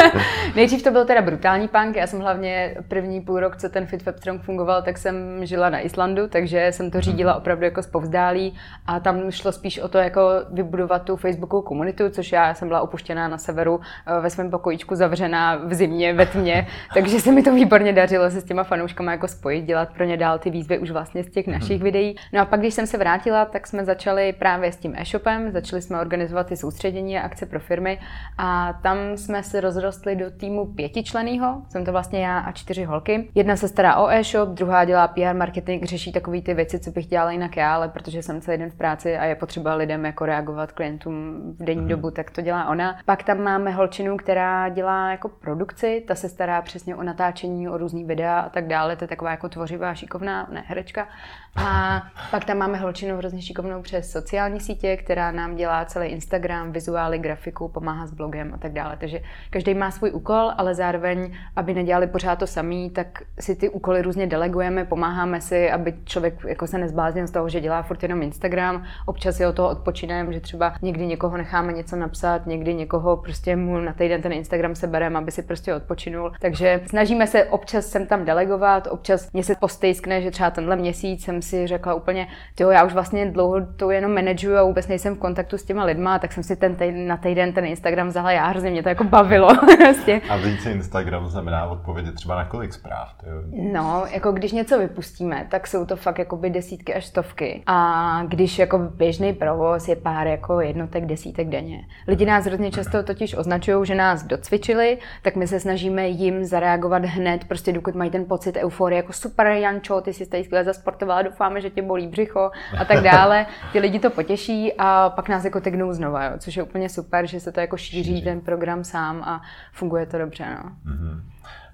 Nejdřív 0.56 0.84
to 0.84 0.92
byl 0.92 1.06
teda 1.06 1.22
brutální 1.22 1.68
punk, 1.68 1.96
já 1.96 2.08
jsem 2.08 2.20
hlavně 2.20 2.76
první 2.88 3.22
půl 3.22 3.40
rok, 3.40 3.58
co 3.58 3.70
ten 3.70 3.86
Fit 3.86 4.06
Web 4.06 4.16
fungoval, 4.42 4.82
tak 4.82 4.98
jsem 4.98 5.46
žila 5.46 5.70
na 5.70 5.80
Islandu, 5.80 6.28
takže 6.28 6.68
jsem 6.72 6.92
to 6.92 6.98
mhm. 6.98 7.04
řídila 7.04 7.36
opravdu 7.36 7.66
jako 7.66 7.84
zpovzdálí 7.84 8.58
a 8.86 9.00
tam 9.14 9.32
šlo 9.32 9.52
spíš 9.52 9.80
o 9.80 9.88
to, 9.88 9.98
jako 9.98 10.22
vybudovat 10.52 11.04
tu 11.04 11.16
Facebookovou 11.16 11.62
komunitu, 11.62 12.10
což 12.10 12.32
já 12.32 12.54
jsem 12.54 12.68
byla 12.68 12.82
opuštěná 12.82 13.28
na 13.28 13.38
severu 13.38 13.80
eh, 14.08 14.22
ve 14.22 14.30
svém 14.30 14.50
pokojíčku 14.50 14.96
zavřená 14.96 15.56
v 15.56 15.74
zimě, 15.74 16.14
ve 16.14 16.26
tmě, 16.26 16.68
takže 16.94 17.20
se 17.20 17.32
mi 17.32 17.44
to 17.44 17.54
výborně 17.54 17.94
dařilo 17.94 18.30
se 18.32 18.42
s 18.42 18.44
těma 18.44 18.64
fanouškama 18.64 19.12
jako 19.12 19.28
spojit, 19.28 19.66
dělat 19.66 19.90
pro 19.94 20.04
ně 20.04 20.18
dál 20.18 20.40
ty 20.40 20.50
výzvy 20.50 20.80
už 20.80 20.92
vlastně 20.92 21.24
z 21.24 21.32
těch 21.32 21.48
mhm. 21.48 21.60
našich 21.60 21.82
videí. 21.82 22.16
No 22.34 22.42
a 22.42 22.46
pak, 22.46 22.60
když 22.60 22.74
jsem 22.74 22.88
se 22.88 22.98
vrátila, 22.98 23.46
tak 23.46 23.68
jsme 23.68 23.86
začali 23.86 24.34
právě 24.34 24.72
s 24.72 24.78
tím 24.78 24.96
e-shopem, 24.98 25.52
začali 25.52 25.82
jsme 25.82 26.00
organizovat 26.00 26.48
ty 26.48 26.58
soustředění 26.58 27.18
a 27.20 27.22
akce 27.22 27.46
pro 27.46 27.60
firmy 27.60 28.00
a 28.38 28.74
tam 28.84 28.98
jsme 29.18 29.44
se 29.44 29.62
rozrostli 29.62 30.16
do 30.16 30.32
týmu 30.32 30.66
pětičleného, 30.66 31.62
jsem 31.70 31.86
to 31.86 31.92
vlastně 31.92 32.26
já 32.26 32.40
a 32.40 32.52
čtyři 32.52 32.84
holky. 32.84 33.30
Jedna 33.36 33.56
se 33.56 33.68
stará 33.68 33.96
o 33.96 34.10
e-shop, 34.10 34.50
druhá 34.50 34.86
dělá 34.86 35.08
PR 35.08 35.36
marketing, 35.36 35.84
řeší 35.84 36.12
takové 36.12 36.42
ty 36.42 36.54
věci, 36.54 36.80
co 36.80 36.92
bych 36.92 37.08
dělala 37.08 37.32
jinak 37.32 37.58
já, 37.58 37.76
ale 37.76 37.90
protože 37.90 38.24
jsem 38.24 38.42
celý 38.42 38.58
den 38.58 38.70
v 38.70 38.76
práci 38.76 38.99
a 39.06 39.26
je 39.26 39.36
potřeba 39.36 39.76
lidem 39.76 40.06
jako 40.06 40.26
reagovat 40.26 40.72
klientům 40.72 41.42
v 41.60 41.64
denní 41.64 41.82
mm-hmm. 41.82 41.88
dobu, 41.88 42.12
tak 42.12 42.32
to 42.32 42.42
dělá 42.42 42.70
ona. 42.70 43.00
Pak 43.06 43.24
tam 43.24 43.44
máme 43.44 43.72
holčinu, 43.72 44.18
která 44.18 44.70
dělá 44.70 45.12
jako 45.12 45.30
produkci, 45.30 46.04
ta 46.08 46.16
se 46.16 46.30
stará 46.30 46.62
přesně 46.62 46.96
o 46.96 47.04
natáčení, 47.04 47.70
o 47.70 47.78
různý 47.78 48.04
videa 48.04 48.40
a 48.40 48.50
tak 48.50 48.68
dále, 48.68 48.96
to 48.96 49.04
je 49.04 49.08
taková 49.08 49.32
jako 49.32 49.50
tvořivá, 49.50 49.94
šikovná, 49.94 50.48
ne 50.52 50.64
herečka. 50.68 51.08
A 51.56 52.02
pak 52.32 52.46
tam 52.46 52.58
máme 52.58 52.78
holčinu 52.78 53.18
hrozně 53.18 53.42
šikovnou 53.42 53.82
přes 53.82 54.12
sociální 54.12 54.60
sítě, 54.60 54.98
která 54.98 55.32
nám 55.32 55.56
dělá 55.56 55.86
celý 55.86 56.08
Instagram, 56.08 56.72
vizuály, 56.72 57.20
grafiku, 57.20 57.68
pomáhá 57.68 58.08
s 58.08 58.14
blogem 58.14 58.54
a 58.54 58.58
tak 58.58 58.74
dále. 58.74 58.98
Takže 59.00 59.20
každý 59.50 59.74
má 59.74 59.92
svůj 59.92 60.12
úkol, 60.12 60.52
ale 60.58 60.76
zároveň, 60.76 61.34
aby 61.56 61.74
nedělali 61.74 62.08
pořád 62.08 62.40
to 62.40 62.48
samý, 62.48 62.90
tak 62.90 63.08
si 63.40 63.56
ty 63.56 63.70
úkoly 63.70 64.02
různě 64.02 64.28
delegujeme, 64.28 64.86
pomáháme 64.86 65.42
si, 65.42 65.72
aby 65.72 65.94
člověk 66.06 66.34
jako 66.48 66.68
se 66.68 66.78
nezbláznil 66.78 67.28
z 67.28 67.32
toho, 67.32 67.50
že 67.50 67.62
dělá 67.62 67.82
furt 67.82 68.04
jenom 68.04 68.22
Instagram, 68.22 68.84
občas 69.06 69.40
je 69.40 69.48
o 69.48 69.54
toho 69.54 69.70
odpočinem, 69.70 70.34
že 70.34 70.40
třeba 70.40 70.74
někdy 70.82 71.06
někoho 71.06 71.38
necháme 71.38 71.74
něco 71.74 71.96
napsat, 71.96 72.46
někdy 72.46 72.74
někoho 72.74 73.18
prostě 73.18 73.56
mu 73.56 73.80
na 73.80 73.94
týden 73.94 74.22
ten 74.22 74.32
Instagram 74.32 74.76
sebereme, 74.76 75.18
aby 75.20 75.32
si 75.32 75.44
prostě 75.44 75.76
odpočinul. 75.76 76.34
Takže 76.42 76.82
snažíme 76.88 77.28
se 77.28 77.46
občas 77.46 77.86
sem 77.86 78.06
tam 78.08 78.26
delegovat, 78.26 78.88
občas 78.92 79.32
mě 79.32 79.44
se 79.44 79.56
postejskne, 79.56 80.22
že 80.22 80.32
třeba 80.32 80.52
tenhle 80.52 80.76
měsíc 80.76 81.24
jsem 81.24 81.39
si 81.42 81.68
řekla 81.68 81.94
úplně, 81.94 82.28
jo, 82.60 82.70
já 82.70 82.84
už 82.84 82.94
vlastně 82.94 83.32
dlouho 83.32 83.56
to 83.76 83.92
jenom 83.92 84.14
manažuju 84.14 84.58
a 84.58 84.64
vůbec 84.64 84.88
nejsem 84.88 85.16
v 85.16 85.20
kontaktu 85.20 85.58
s 85.58 85.64
těma 85.64 85.84
lidma, 85.84 86.20
tak 86.20 86.34
jsem 86.34 86.44
si 86.44 86.56
ten 86.56 86.76
týden, 86.76 87.08
na 87.08 87.18
týden 87.18 87.54
ten 87.54 87.66
Instagram 87.66 88.08
vzala 88.08 88.32
já, 88.32 88.48
hrozně 88.48 88.72
mě 88.72 88.84
to 88.84 88.90
jako 88.90 89.04
bavilo. 89.04 89.50
prostě. 89.78 90.22
A 90.30 90.38
víc 90.38 90.66
Instagram 90.66 91.28
znamená 91.28 91.66
odpovědět 91.66 92.16
třeba 92.16 92.36
na 92.36 92.46
kolik 92.46 92.74
zpráv? 92.74 93.16
Jo? 93.24 93.42
No, 93.74 94.04
jako 94.14 94.32
když 94.32 94.52
něco 94.52 94.80
vypustíme, 94.80 95.48
tak 95.50 95.68
jsou 95.68 95.86
to 95.86 95.96
fakt 95.96 96.20
jako 96.20 96.38
by 96.38 96.50
desítky 96.50 96.94
až 96.94 97.06
stovky. 97.06 97.64
A 97.66 98.24
když 98.28 98.60
jako 98.60 98.78
běžný 98.78 99.34
provoz 99.34 99.88
je 99.88 99.96
pár 99.96 100.28
jako 100.28 100.62
jednotek, 100.62 101.06
desítek 101.06 101.50
denně. 101.50 101.86
Lidi 102.08 102.26
nás 102.26 102.46
hrozně 102.46 102.72
často 102.72 103.04
totiž 103.04 103.36
označují, 103.38 103.86
že 103.86 103.96
nás 103.96 104.24
docvičili, 104.24 104.98
tak 105.22 105.36
my 105.36 105.48
se 105.48 105.60
snažíme 105.60 106.08
jim 106.08 106.46
zareagovat 106.46 107.06
hned, 107.06 107.44
prostě 107.44 107.72
dokud 107.72 107.96
mají 107.96 108.12
ten 108.12 108.26
pocit 108.26 108.58
euforie, 108.58 108.98
jako 108.98 109.14
super 109.14 109.48
Jančo, 109.48 110.02
ty 110.02 110.14
jsi 110.14 110.26
tady 110.26 110.44
skvěle 110.44 110.64
zasportovala, 110.64 111.22
doufáme, 111.30 111.62
že 111.62 111.70
tě 111.70 111.82
bolí 111.82 112.08
břicho 112.08 112.52
a 112.80 112.86
tak 112.88 113.04
dále. 113.04 113.46
Ty 113.72 113.80
lidi 113.80 114.00
to 114.00 114.10
potěší 114.10 114.74
a 114.78 115.10
pak 115.16 115.30
nás 115.30 115.46
jako 115.46 115.62
tegnou 115.62 115.94
znova, 115.94 116.26
jo, 116.26 116.32
což 116.38 116.58
je 116.58 116.64
úplně 116.64 116.90
super, 116.90 117.28
že 117.28 117.40
se 117.40 117.52
to 117.52 117.60
jako 117.60 117.78
šíří 117.78 118.22
ten 118.22 118.42
program 118.42 118.84
sám 118.84 119.24
a 119.24 119.42
funguje 119.74 120.06
to 120.06 120.18
dobře. 120.18 120.46
No. 120.64 120.94
Mm-hmm. 120.94 121.22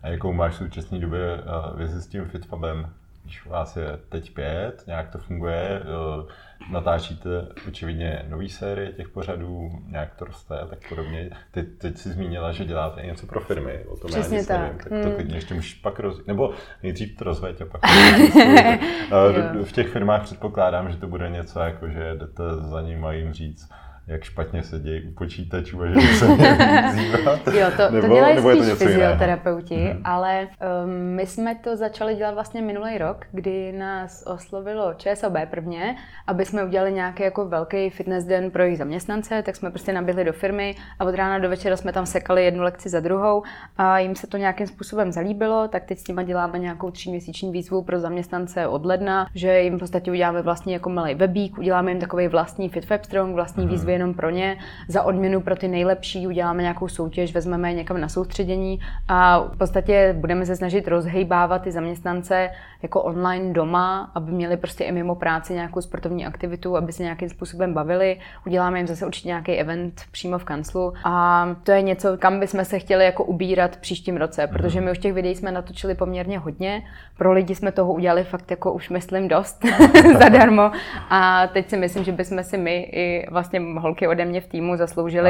A 0.03 0.07
jakou 0.07 0.33
máš 0.33 0.53
v 0.53 0.57
současné 0.57 0.99
době 0.99 1.19
uh, 1.35 1.79
vizi 1.79 2.01
s 2.01 2.07
tím 2.07 2.25
FitFabem? 2.25 2.89
Když 3.25 3.45
vás 3.45 3.75
je 3.75 3.99
teď 4.09 4.33
pět, 4.33 4.83
nějak 4.87 5.09
to 5.09 5.17
funguje, 5.17 5.81
uh, 5.81 6.29
natáčíte 6.71 7.29
očividně 7.67 8.25
nový 8.29 8.49
série 8.49 8.91
těch 8.91 9.09
pořadů, 9.09 9.71
nějak 9.87 10.15
to 10.15 10.25
roste 10.25 10.59
a 10.59 10.67
tak 10.67 10.89
podobně. 10.89 11.29
Ty 11.51 11.63
teď 11.63 11.97
si 11.97 12.09
zmínila, 12.09 12.51
že 12.51 12.65
děláte 12.65 13.01
něco 13.01 13.27
pro 13.27 13.39
firmy, 13.39 13.85
o 13.87 13.97
tom 13.97 14.11
Přesně 14.11 14.35
já 14.35 14.39
nic 14.39 14.47
tak. 14.47 14.59
nevím, 14.59 14.77
tak 14.77 14.89
to 14.89 14.95
hmm. 14.95 15.15
klidně 15.15 15.35
ještě 15.35 15.53
můžeš 15.53 15.73
pak 15.73 15.99
roz... 15.99 16.25
nebo 16.27 16.53
nejdřív 16.83 17.17
to 17.17 17.23
rozveď 17.23 17.61
a 17.61 17.65
pak 17.65 17.81
v 19.63 19.71
těch 19.71 19.87
firmách 19.87 20.23
předpokládám, 20.23 20.91
že 20.91 20.97
to 20.97 21.07
bude 21.07 21.29
něco 21.29 21.59
jako, 21.59 21.87
že 21.87 22.15
jdete 22.15 22.43
za 22.55 22.81
ním 22.81 23.05
a 23.05 23.13
jim 23.13 23.33
říct, 23.33 23.69
jak 24.07 24.23
špatně 24.23 24.63
se 24.63 24.79
dějí 24.79 25.07
u 25.07 25.11
počítačů 25.11 25.81
a 25.81 25.87
že 25.87 26.01
se 26.01 26.25
Jo, 27.59 27.67
to, 27.77 27.91
nebo, 27.91 28.07
to 28.07 28.13
dělají 28.13 28.35
nebo 28.35 28.51
spíš 28.51 28.69
to 28.69 28.75
fyzioterapeuti, 28.75 29.75
hmm. 29.75 30.01
ale 30.03 30.47
um, 30.85 30.91
my 30.91 31.25
jsme 31.25 31.55
to 31.55 31.77
začali 31.77 32.15
dělat 32.15 32.33
vlastně 32.33 32.61
minulý 32.61 32.97
rok, 32.97 33.25
kdy 33.31 33.71
nás 33.71 34.23
oslovilo 34.27 34.93
ČSOB 34.93 35.33
prvně, 35.49 35.95
aby 36.27 36.45
jsme 36.45 36.63
udělali 36.65 36.93
nějaký 36.93 37.23
jako 37.23 37.45
velký 37.45 37.89
fitness 37.89 38.25
den 38.25 38.51
pro 38.51 38.63
jejich 38.63 38.77
zaměstnance, 38.77 39.43
tak 39.43 39.55
jsme 39.55 39.69
prostě 39.69 39.93
naběhli 39.93 40.23
do 40.23 40.33
firmy 40.33 40.75
a 40.99 41.05
od 41.05 41.15
rána 41.15 41.39
do 41.39 41.49
večera 41.49 41.77
jsme 41.77 41.93
tam 41.93 42.05
sekali 42.05 42.45
jednu 42.45 42.63
lekci 42.63 42.89
za 42.89 42.99
druhou 42.99 43.43
a 43.77 43.99
jim 43.99 44.15
se 44.15 44.27
to 44.27 44.37
nějakým 44.37 44.67
způsobem 44.67 45.11
zalíbilo, 45.11 45.67
tak 45.67 45.83
teď 45.85 45.99
s 45.99 46.07
nimi 46.07 46.23
děláme 46.23 46.59
nějakou 46.59 46.91
tříměsíční 46.91 47.51
výzvu 47.51 47.81
pro 47.81 47.99
zaměstnance 47.99 48.67
od 48.67 48.85
ledna, 48.85 49.27
že 49.35 49.59
jim 49.59 49.75
v 49.75 49.79
podstatě 49.79 50.11
uděláme 50.11 50.41
vlastně 50.41 50.73
jako 50.73 50.89
malý 50.89 51.15
webík, 51.15 51.57
uděláme 51.57 51.91
jim 51.91 51.99
takový 51.99 52.27
vlastní 52.27 52.69
FitWebstrong, 52.69 53.35
vlastní 53.35 53.63
hmm. 53.63 53.71
výzvy 53.71 53.94
jenom 53.95 54.13
pro 54.13 54.29
ně. 54.29 54.57
Za 54.87 55.03
odměnu 55.03 55.41
pro 55.41 55.55
ty 55.55 55.67
nejlepší 55.67 56.27
uděláme 56.27 56.61
nějakou 56.61 56.87
soutěž, 56.87 57.33
vezmeme 57.33 57.69
je 57.69 57.73
někam 57.73 58.01
na 58.01 58.09
soustředění 58.09 58.79
a 59.07 59.39
v 59.39 59.57
podstatě 59.57 60.15
budeme 60.19 60.45
se 60.45 60.55
snažit 60.55 60.87
rozhejbávat 60.87 61.61
ty 61.61 61.71
zaměstnance 61.71 62.49
jako 62.81 63.01
online 63.01 63.53
doma, 63.53 64.11
aby 64.15 64.31
měli 64.31 64.57
prostě 64.57 64.83
i 64.83 64.91
mimo 64.91 65.15
práci 65.15 65.53
nějakou 65.53 65.81
sportovní 65.81 66.25
aktivitu, 66.25 66.77
aby 66.77 66.91
se 66.91 67.03
nějakým 67.03 67.29
způsobem 67.29 67.73
bavili. 67.73 68.19
Uděláme 68.45 68.79
jim 68.79 68.87
zase 68.87 69.05
určitě 69.05 69.27
nějaký 69.27 69.51
event 69.51 70.01
přímo 70.11 70.37
v 70.37 70.43
kanclu 70.43 70.93
a 71.03 71.47
to 71.63 71.71
je 71.71 71.81
něco, 71.81 72.17
kam 72.17 72.39
bychom 72.39 72.65
se 72.65 72.79
chtěli 72.79 73.05
jako 73.05 73.23
ubírat 73.23 73.77
příštím 73.77 74.17
roce, 74.17 74.47
protože 74.47 74.81
my 74.81 74.91
už 74.91 74.97
těch 74.99 75.13
videí 75.13 75.35
jsme 75.35 75.51
natočili 75.51 75.95
poměrně 75.95 76.39
hodně. 76.39 76.83
Pro 77.17 77.31
lidi 77.31 77.55
jsme 77.55 77.71
toho 77.71 77.93
udělali 77.93 78.23
fakt 78.23 78.51
jako 78.51 78.73
už 78.73 78.89
myslím 78.89 79.27
dost 79.27 79.65
zadarmo 80.19 80.71
a 81.09 81.47
teď 81.47 81.69
si 81.69 81.77
myslím, 81.77 82.03
že 82.03 82.11
bychom 82.11 82.43
si 82.43 82.57
my 82.57 82.89
i 82.91 83.27
vlastně 83.31 83.59
holky 83.85 84.07
ode 84.07 84.25
mě 84.25 84.41
v 84.41 84.47
týmu 84.47 84.77
zasloužili 84.77 85.29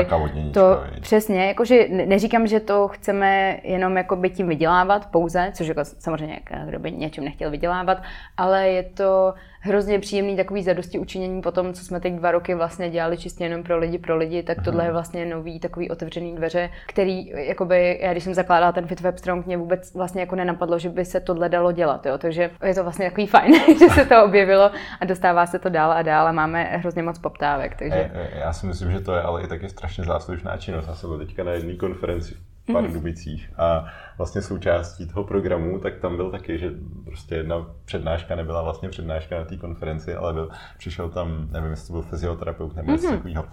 to 0.53 0.83
přesně, 1.01 1.47
jakože 1.47 1.87
neříkám, 1.89 2.47
že 2.47 2.59
to 2.59 2.87
chceme 2.87 3.57
jenom 3.63 3.97
jako 3.97 4.15
by 4.15 4.29
tím 4.29 4.47
vydělávat 4.47 5.11
pouze, 5.11 5.51
což 5.53 5.67
jako 5.67 5.81
samozřejmě 5.85 6.39
kdo 6.65 6.79
by 6.79 6.91
něčím 6.91 7.23
nechtěl 7.23 7.51
vydělávat, 7.51 7.97
ale 8.37 8.69
je 8.69 8.83
to 8.83 9.33
hrozně 9.65 9.99
příjemný 9.99 10.35
takový 10.35 10.63
zadosti 10.63 10.99
učinění 10.99 11.41
po 11.41 11.51
tom, 11.51 11.73
co 11.73 11.85
jsme 11.85 11.99
teď 11.99 12.13
dva 12.13 12.31
roky 12.31 12.55
vlastně 12.55 12.89
dělali 12.89 13.17
čistě 13.17 13.43
jenom 13.43 13.63
pro 13.63 13.77
lidi, 13.77 13.97
pro 13.97 14.17
lidi, 14.17 14.43
tak 14.43 14.63
tohle 14.63 14.85
je 14.85 14.91
vlastně 14.91 15.25
nový 15.25 15.59
takový 15.59 15.89
otevřený 15.89 16.35
dveře, 16.35 16.69
který, 16.87 17.27
jakoby, 17.27 17.99
já 18.01 18.11
když 18.11 18.23
jsem 18.23 18.33
zakládala 18.33 18.71
ten 18.71 18.87
Fit 18.87 19.01
Web 19.01 19.17
Strong, 19.17 19.45
mě 19.45 19.57
vůbec 19.57 19.93
vlastně 19.93 20.21
jako 20.21 20.35
nenapadlo, 20.35 20.79
že 20.79 20.89
by 20.89 21.05
se 21.05 21.19
tohle 21.19 21.49
dalo 21.49 21.71
dělat, 21.71 22.05
jo. 22.05 22.17
takže 22.17 22.49
je 22.65 22.75
to 22.75 22.83
vlastně 22.83 23.09
takový 23.09 23.27
fajn, 23.27 23.53
že 23.79 23.89
se 23.89 24.05
to 24.05 24.25
objevilo 24.25 24.71
a 25.01 25.05
dostává 25.05 25.45
se 25.45 25.59
to 25.59 25.69
dál 25.69 25.91
a 25.91 26.01
dál 26.01 26.27
a 26.27 26.31
máme 26.31 26.63
hrozně 26.63 27.03
moc 27.03 27.19
poptávek. 27.19 27.75
Takže... 27.79 27.97
E, 27.97 28.11
e, 28.13 28.39
já 28.39 28.53
si 28.53 28.65
myslím, 28.65 28.91
že 28.91 28.99
to 28.99 29.15
je 29.15 29.21
ale 29.21 29.43
i 29.43 29.47
taky 29.47 29.69
strašně 29.69 30.03
záslužná 30.03 30.57
činnost. 30.57 30.87
Já 30.87 30.95
jsem 30.95 31.09
byl 31.09 31.19
teďka 31.19 31.43
na 31.43 31.51
jedné 31.51 31.73
konferenci 31.73 32.35
Pardubicích 32.73 33.53
a 33.57 33.85
vlastně 34.17 34.41
součástí 34.41 35.07
toho 35.07 35.23
programu, 35.23 35.79
tak 35.79 35.97
tam 35.97 36.15
byl 36.15 36.31
taky, 36.31 36.57
že 36.57 36.71
prostě 37.05 37.35
jedna 37.35 37.65
přednáška 37.85 38.35
nebyla 38.35 38.61
vlastně 38.61 38.89
přednáška 38.89 39.37
na 39.37 39.45
té 39.45 39.57
konferenci, 39.57 40.15
ale 40.15 40.33
byl, 40.33 40.49
přišel 40.77 41.09
tam, 41.09 41.47
nevím, 41.51 41.71
jestli 41.71 41.87
to 41.87 41.93
byl 41.93 42.01
fyzioterapeut 42.01 42.75
nebo 42.75 42.91
něco 42.91 43.07
mm-hmm. 43.07 43.15
takového, 43.15 43.45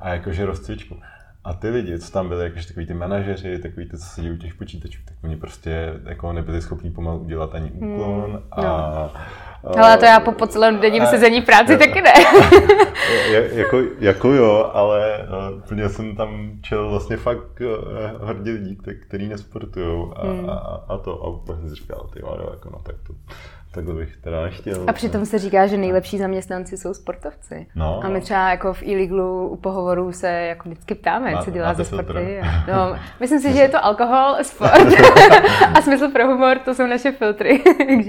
a 0.00 0.08
jakože 0.08 0.46
rozcvičku. 0.46 0.96
A 1.44 1.52
ty 1.54 1.70
lidi, 1.70 1.98
co 1.98 2.12
tam 2.12 2.28
byli, 2.28 2.44
jakože 2.44 2.68
takový 2.68 2.86
ty 2.86 2.94
manažeři, 2.94 3.58
takový 3.58 3.88
ty, 3.88 3.98
co 3.98 4.04
sedí 4.04 4.30
u 4.30 4.36
těch 4.36 4.54
počítačů, 4.54 5.00
tak 5.04 5.16
oni 5.24 5.36
prostě 5.36 6.00
jako 6.04 6.32
nebyli 6.32 6.62
schopni 6.62 6.90
pomalu 6.90 7.18
udělat 7.18 7.54
ani 7.54 7.70
úklon 7.70 8.30
hmm, 8.30 8.42
a 8.50 9.10
no. 9.64 9.78
Ale 9.78 9.96
to 9.98 10.04
já 10.04 10.20
po, 10.20 10.32
po 10.32 10.46
celém 10.46 10.80
denním 10.80 11.06
sezení 11.06 11.40
v 11.40 11.44
práci 11.44 11.78
taky 11.78 12.02
ne. 12.02 12.12
jako, 13.32 13.82
jako 13.98 14.32
jo, 14.32 14.70
ale 14.74 15.28
uh, 15.50 15.58
úplně 15.58 15.88
jsem 15.88 16.16
tam 16.16 16.50
čel 16.62 16.90
vlastně 16.90 17.16
fakt 17.16 17.62
hrdě 18.24 18.50
lidí, 18.50 18.78
kteří 19.06 19.28
nesportují 19.28 20.12
a, 20.16 20.26
hmm. 20.26 20.50
a, 20.50 20.84
a, 20.88 20.98
to. 20.98 21.22
A 21.22 21.28
úplně 21.28 21.58
jsem 21.58 21.74
říkal, 21.74 22.10
ty 22.12 22.20
jo, 22.20 22.48
jako 22.50 22.70
no, 22.70 22.78
tak 22.82 22.96
to 23.06 23.12
Takhle 23.74 23.94
bych 23.94 24.16
teda 24.16 24.42
nechtěl. 24.42 24.84
A 24.86 24.92
přitom 24.92 25.26
se 25.26 25.38
říká, 25.38 25.66
že 25.66 25.76
nejlepší 25.76 26.18
zaměstnanci 26.18 26.76
jsou 26.76 26.94
sportovci. 26.94 27.66
No, 27.74 28.00
a 28.04 28.08
my 28.08 28.20
třeba 28.20 28.50
jako 28.50 28.74
v 28.74 28.82
e 28.82 29.08
u 29.48 29.56
pohovorů 29.56 30.12
se 30.12 30.28
jako 30.28 30.68
vždycky 30.68 30.94
ptáme, 30.94 31.34
co 31.44 31.50
dělá 31.50 31.74
ze 31.74 31.84
sporty. 31.84 32.40
No, 32.68 32.96
myslím 33.20 33.40
si, 33.40 33.52
že 33.52 33.58
je 33.58 33.68
to 33.68 33.84
alkohol, 33.84 34.36
sport 34.42 34.72
a 35.74 35.82
smysl 35.82 36.08
pro 36.08 36.26
humor, 36.26 36.58
to 36.58 36.74
jsou 36.74 36.86
naše 36.86 37.12
filtry. 37.12 37.62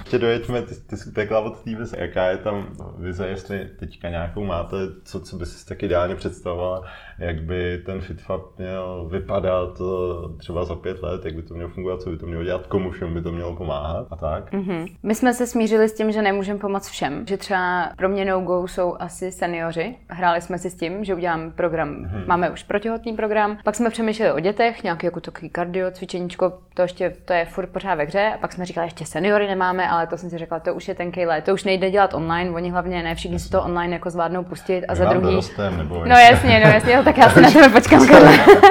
Ještě 0.00 0.18
dojeďme, 0.18 0.62
ty, 0.62 0.74
ty 0.74 0.96
jsi 0.96 1.10
utekla 1.10 1.40
od 1.40 1.60
té 1.60 1.76
vize. 1.76 1.96
Jaká 1.98 2.26
je 2.26 2.36
tam 2.36 2.66
vize, 2.98 3.28
jestli 3.28 3.68
teďka 3.78 4.08
nějakou 4.08 4.44
máte, 4.44 4.76
co, 5.04 5.20
co 5.20 5.36
by 5.36 5.46
si 5.46 5.66
tak 5.66 5.82
ideálně 5.82 6.14
představovala, 6.14 6.82
jak 7.18 7.42
by 7.42 7.82
ten 7.86 8.00
FitFab 8.00 8.58
měl 8.58 9.08
vypadat 9.10 9.80
eh, 9.80 10.36
třeba 10.38 10.64
za 10.64 10.74
pět 10.74 11.02
let, 11.02 11.24
jak 11.24 11.34
by 11.34 11.42
to 11.42 11.54
mělo 11.54 11.70
fungovat, 11.70 12.02
co 12.02 12.10
by 12.10 12.18
to 12.18 12.26
mělo 12.26 12.44
dělat, 12.44 12.66
komu 12.66 12.90
všem 12.90 13.14
by 13.14 13.22
to 13.22 13.32
mělo 13.32 13.56
pomáhat 13.56 14.06
a 14.10 14.16
tak. 14.16 14.50
Mm-hmm. 14.60 14.86
My 15.02 15.14
jsme 15.14 15.34
se 15.34 15.46
smířili 15.46 15.88
s 15.88 15.94
tím, 15.94 16.12
že 16.12 16.22
nemůžeme 16.22 16.58
pomoct 16.58 16.88
všem, 16.88 17.26
že 17.26 17.36
třeba 17.36 17.90
pro 17.96 18.08
mě 18.08 18.24
no-go 18.24 18.68
jsou 18.68 18.96
asi 18.98 19.32
seniori. 19.32 19.94
Hráli 20.08 20.40
jsme 20.40 20.58
si 20.58 20.70
s 20.70 20.74
tím, 20.74 21.04
že 21.04 21.14
udělám 21.14 21.50
program, 21.50 21.88
mm-hmm. 21.88 22.26
máme 22.26 22.50
už 22.50 22.62
protihotný 22.62 23.12
program, 23.12 23.58
pak 23.64 23.74
jsme 23.74 23.90
přemýšleli 23.90 24.32
o 24.32 24.40
dětech, 24.40 24.82
nějaký 24.82 25.06
jako 25.06 25.20
takový 25.20 25.48
kardio, 25.48 25.90
cvičeníčko, 25.90 26.52
to 26.74 26.82
ještě 26.82 27.16
to 27.24 27.32
je 27.32 27.44
furt 27.44 27.66
pořád 27.66 27.94
ve 27.94 28.04
hře, 28.04 28.32
a 28.34 28.38
pak 28.38 28.52
jsme 28.52 28.66
říkali, 28.66 28.86
ještě 28.86 29.06
seniory 29.06 29.46
nemáme, 29.46 29.88
ale 29.88 30.06
to 30.06 30.18
jsem 30.18 30.30
si 30.30 30.38
řekla, 30.38 30.60
to 30.60 30.74
už 30.74 30.88
je 30.88 30.94
ten 30.94 31.12
let, 31.26 31.44
to 31.44 31.54
už 31.54 31.64
nejde 31.64 31.90
dělat 31.90 32.14
online, 32.14 32.50
oni 32.50 32.70
hlavně 32.70 33.02
ne 33.02 33.14
všichni 33.14 33.38
si 33.38 33.50
to 33.50 33.62
online 33.62 33.92
jako 33.92 34.10
zvládnou 34.10 34.44
pustit. 34.44 34.84
A 34.88 34.92
My 34.92 34.98
za 34.98 35.04
druhý. 35.04 35.30
Dorostem, 35.30 35.78
nebo 35.78 36.04
no 36.04 36.16
jasně, 36.16 36.60
no 36.64 36.70
jasně, 36.70 37.02
tak 37.04 37.18
já 37.18 37.30
se 37.30 37.40
na 37.40 37.50
tebe 37.52 37.68
počkám, 37.68 38.00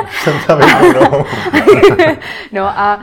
Jsem 0.09 0.33
tam 0.47 0.59
no 2.51 2.63
a 2.63 2.99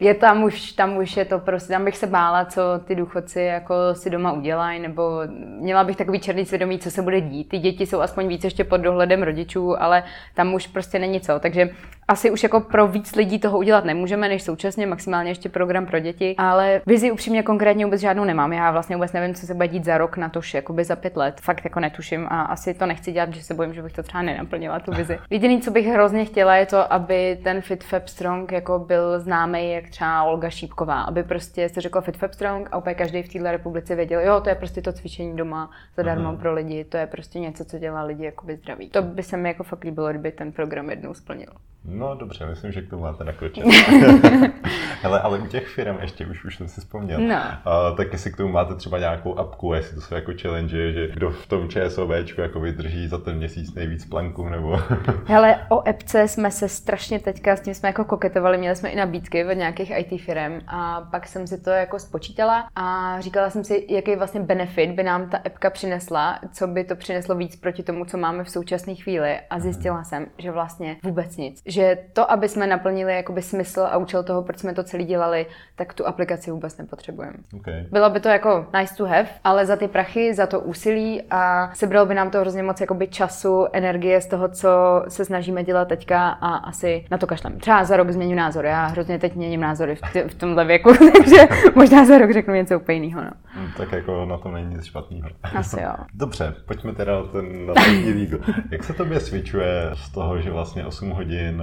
je 0.00 0.14
tam 0.14 0.42
už, 0.42 0.72
tam 0.72 0.96
už 0.96 1.16
je 1.16 1.24
to 1.24 1.38
prostě, 1.38 1.72
tam 1.72 1.84
bych 1.84 1.96
se 1.96 2.06
bála, 2.06 2.44
co 2.44 2.62
ty 2.84 2.94
důchodci 2.94 3.40
jako 3.40 3.74
si 3.92 4.10
doma 4.10 4.32
udělají, 4.32 4.80
nebo 4.80 5.20
měla 5.60 5.84
bych 5.84 5.96
takový 5.96 6.20
černý 6.20 6.46
svědomí, 6.46 6.78
co 6.78 6.90
se 6.90 7.02
bude 7.02 7.20
dít. 7.20 7.48
Ty 7.48 7.58
děti 7.58 7.86
jsou 7.86 8.00
aspoň 8.00 8.28
víc 8.28 8.44
ještě 8.44 8.64
pod 8.64 8.76
dohledem 8.76 9.22
rodičů, 9.22 9.82
ale 9.82 10.02
tam 10.34 10.54
už 10.54 10.66
prostě 10.66 10.98
není 10.98 11.20
co. 11.20 11.38
Takže 11.40 11.68
asi 12.08 12.30
už 12.30 12.42
jako 12.42 12.60
pro 12.60 12.86
víc 12.86 13.14
lidí 13.14 13.38
toho 13.38 13.58
udělat 13.58 13.84
nemůžeme, 13.84 14.28
než 14.28 14.42
současně 14.42 14.86
maximálně 14.86 15.30
ještě 15.30 15.48
program 15.48 15.86
pro 15.86 15.98
děti, 15.98 16.34
ale 16.38 16.80
vizi 16.86 17.10
upřímně 17.10 17.42
konkrétně 17.42 17.84
vůbec 17.84 18.00
žádnou 18.00 18.24
nemám. 18.24 18.52
Já 18.52 18.70
vlastně 18.70 18.96
vůbec 18.96 19.12
nevím, 19.12 19.34
co 19.34 19.46
se 19.46 19.54
bude 19.54 19.68
dít 19.68 19.84
za 19.84 19.98
rok, 19.98 20.16
na 20.16 20.28
to, 20.28 20.40
jakoby 20.54 20.84
za 20.84 20.96
pět 20.96 21.16
let. 21.16 21.40
Fakt 21.40 21.64
jako 21.64 21.80
netuším 21.80 22.26
a 22.30 22.42
asi 22.42 22.74
to 22.74 22.86
nechci 22.86 23.12
dělat, 23.12 23.34
že 23.34 23.42
se 23.42 23.54
bojím, 23.54 23.74
že 23.74 23.82
bych 23.82 23.92
to 23.92 24.02
třeba 24.02 24.22
nenaplnila 24.22 24.80
tu 24.80 24.92
vizi. 24.92 25.18
Jediný, 25.30 25.60
co 25.60 25.70
bych 25.70 25.86
hrozně 25.86 26.24
chtěla, 26.24 26.56
je 26.56 26.66
to, 26.66 26.92
aby 26.92 27.38
ten 27.44 27.60
Fit 27.60 27.84
Fab 27.84 28.08
Strong 28.08 28.52
jako 28.52 28.78
byl 28.78 29.20
známý 29.20 29.72
jak 29.72 29.89
třeba 29.90 30.22
Olga 30.22 30.50
Šípková, 30.50 31.02
aby 31.02 31.22
prostě 31.22 31.68
se 31.68 31.80
řekl 31.80 32.00
Fit 32.00 32.16
Fab 32.16 32.32
Strong 32.32 32.68
a 32.72 32.78
úplně 32.78 32.94
každý 32.94 33.22
v 33.22 33.32
této 33.32 33.50
republice 33.50 33.94
věděl, 33.94 34.20
jo, 34.20 34.40
to 34.40 34.48
je 34.48 34.54
prostě 34.54 34.82
to 34.82 34.92
cvičení 34.92 35.36
doma 35.36 35.70
zadarmo 35.96 36.32
uh-huh. 36.32 36.38
pro 36.38 36.54
lidi, 36.54 36.84
to 36.84 36.96
je 36.96 37.06
prostě 37.06 37.38
něco, 37.38 37.64
co 37.64 37.78
dělá 37.78 38.02
lidi 38.02 38.24
jakoby 38.24 38.56
zdraví. 38.56 38.90
To 38.90 39.02
by 39.02 39.22
se 39.22 39.36
mi 39.36 39.48
jako 39.48 39.62
fakt 39.62 39.84
líbilo, 39.84 40.08
kdyby 40.08 40.32
ten 40.32 40.52
program 40.52 40.90
jednou 40.90 41.14
splnil. 41.14 41.50
No 41.84 42.14
dobře, 42.14 42.46
myslím, 42.46 42.72
že 42.72 42.82
k 42.82 42.90
tomu 42.90 43.02
máte 43.02 43.24
nakročit. 43.24 43.64
Hele, 45.02 45.20
ale 45.20 45.38
u 45.38 45.46
těch 45.46 45.68
firm 45.68 45.98
ještě, 46.00 46.26
už, 46.26 46.44
už 46.44 46.56
jsem 46.56 46.68
si 46.68 46.80
vzpomněl, 46.80 47.20
no. 47.20 47.36
a, 47.64 47.92
tak 47.96 48.12
jestli 48.12 48.32
k 48.32 48.36
tomu 48.36 48.52
máte 48.52 48.74
třeba 48.74 48.98
nějakou 48.98 49.38
apku, 49.38 49.74
jestli 49.74 49.94
to 49.94 50.00
jsou 50.00 50.14
jako 50.14 50.32
challenge, 50.42 50.92
že 50.92 51.08
kdo 51.08 51.30
v 51.30 51.46
tom 51.46 51.68
ČSOVčku 51.68 52.40
jako 52.40 52.60
vydrží 52.60 53.08
za 53.08 53.18
ten 53.18 53.36
měsíc 53.36 53.74
nejvíc 53.74 54.04
planků, 54.04 54.48
nebo... 54.48 54.80
Hele, 55.24 55.66
o 55.68 55.88
appce 55.88 56.28
jsme 56.28 56.50
se 56.50 56.68
strašně 56.68 57.18
teďka, 57.18 57.56
s 57.56 57.60
tím 57.60 57.74
jsme 57.74 57.88
jako 57.88 58.04
koketovali, 58.04 58.58
měli 58.58 58.76
jsme 58.76 58.88
i 58.88 58.96
nabídky 58.96 59.44
od 59.44 59.52
nějakých 59.52 59.92
IT 59.96 60.20
firm 60.20 60.60
a 60.66 61.00
pak 61.10 61.28
jsem 61.28 61.46
si 61.46 61.60
to 61.60 61.70
jako 61.70 61.98
spočítala 61.98 62.68
a 62.76 63.16
říkala 63.20 63.50
jsem 63.50 63.64
si, 63.64 63.86
jaký 63.88 64.16
vlastně 64.16 64.40
benefit 64.40 64.90
by 64.90 65.02
nám 65.02 65.30
ta 65.30 65.36
appka 65.36 65.70
přinesla, 65.70 66.40
co 66.52 66.66
by 66.66 66.84
to 66.84 66.96
přineslo 66.96 67.34
víc 67.34 67.56
proti 67.56 67.82
tomu, 67.82 68.04
co 68.04 68.18
máme 68.18 68.44
v 68.44 68.50
současné 68.50 68.94
chvíli. 68.94 69.40
A 69.50 69.60
zjistila 69.60 70.04
jsem, 70.04 70.26
že 70.38 70.50
vlastně 70.50 70.96
vůbec 71.04 71.36
nic. 71.36 71.62
Že 71.66 71.98
to, 72.12 72.30
aby 72.30 72.48
jsme 72.48 72.66
naplnili 72.66 73.14
jakoby 73.14 73.42
smysl 73.42 73.80
a 73.80 73.96
účel 73.96 74.22
toho, 74.22 74.42
proč 74.42 74.58
jsme 74.58 74.74
to 74.74 74.82
celý 74.90 75.04
dělali, 75.04 75.46
tak 75.76 75.94
tu 75.94 76.06
aplikaci 76.06 76.50
vůbec 76.50 76.78
nepotřebujeme. 76.78 77.36
Okay. 77.54 77.86
Bylo 77.90 78.10
by 78.10 78.20
to 78.20 78.28
jako 78.28 78.66
nice 78.78 78.94
to 78.94 79.06
have, 79.06 79.28
ale 79.44 79.66
za 79.66 79.76
ty 79.76 79.88
prachy, 79.88 80.34
za 80.34 80.46
to 80.46 80.60
úsilí 80.60 81.22
a 81.30 81.70
sebralo 81.74 82.06
by 82.06 82.14
nám 82.14 82.30
to 82.30 82.40
hrozně 82.40 82.62
moc 82.62 82.80
jakoby 82.80 83.08
času, 83.08 83.66
energie 83.72 84.20
z 84.20 84.26
toho, 84.26 84.48
co 84.48 84.68
se 85.08 85.24
snažíme 85.24 85.64
dělat 85.64 85.88
teďka 85.88 86.28
a 86.28 86.56
asi 86.56 87.04
na 87.10 87.18
to 87.18 87.26
kašlem. 87.26 87.58
Třeba 87.58 87.84
za 87.84 87.96
rok 87.96 88.10
změním 88.10 88.36
názor. 88.36 88.64
Já 88.64 88.86
hrozně 88.86 89.18
teď 89.18 89.34
měním 89.34 89.60
názory 89.60 89.96
v, 89.96 90.00
t- 90.12 90.28
v 90.28 90.34
tomhle 90.34 90.64
věku, 90.64 90.90
takže 91.18 91.48
možná 91.74 92.04
za 92.04 92.18
rok 92.18 92.32
řeknu 92.32 92.54
něco 92.54 92.76
úplně 92.76 92.98
jiného. 92.98 93.22
No. 93.22 93.30
Hmm, 93.44 93.68
tak 93.76 93.92
jako 93.92 94.24
na 94.24 94.38
tom 94.38 94.54
není 94.54 94.74
nic 94.74 94.84
špatného. 94.84 95.28
Asi 95.42 95.80
jo. 95.82 95.92
Dobře, 96.14 96.54
pojďme 96.66 96.92
teda 96.92 97.22
ten, 97.22 97.66
na 97.66 97.74
ten 97.74 98.28
Jak 98.70 98.84
se 98.84 98.92
tobě 98.92 99.20
svičuje 99.20 99.90
z 99.94 100.10
toho, 100.10 100.40
že 100.40 100.50
vlastně 100.50 100.86
8 100.86 101.10
hodin 101.10 101.62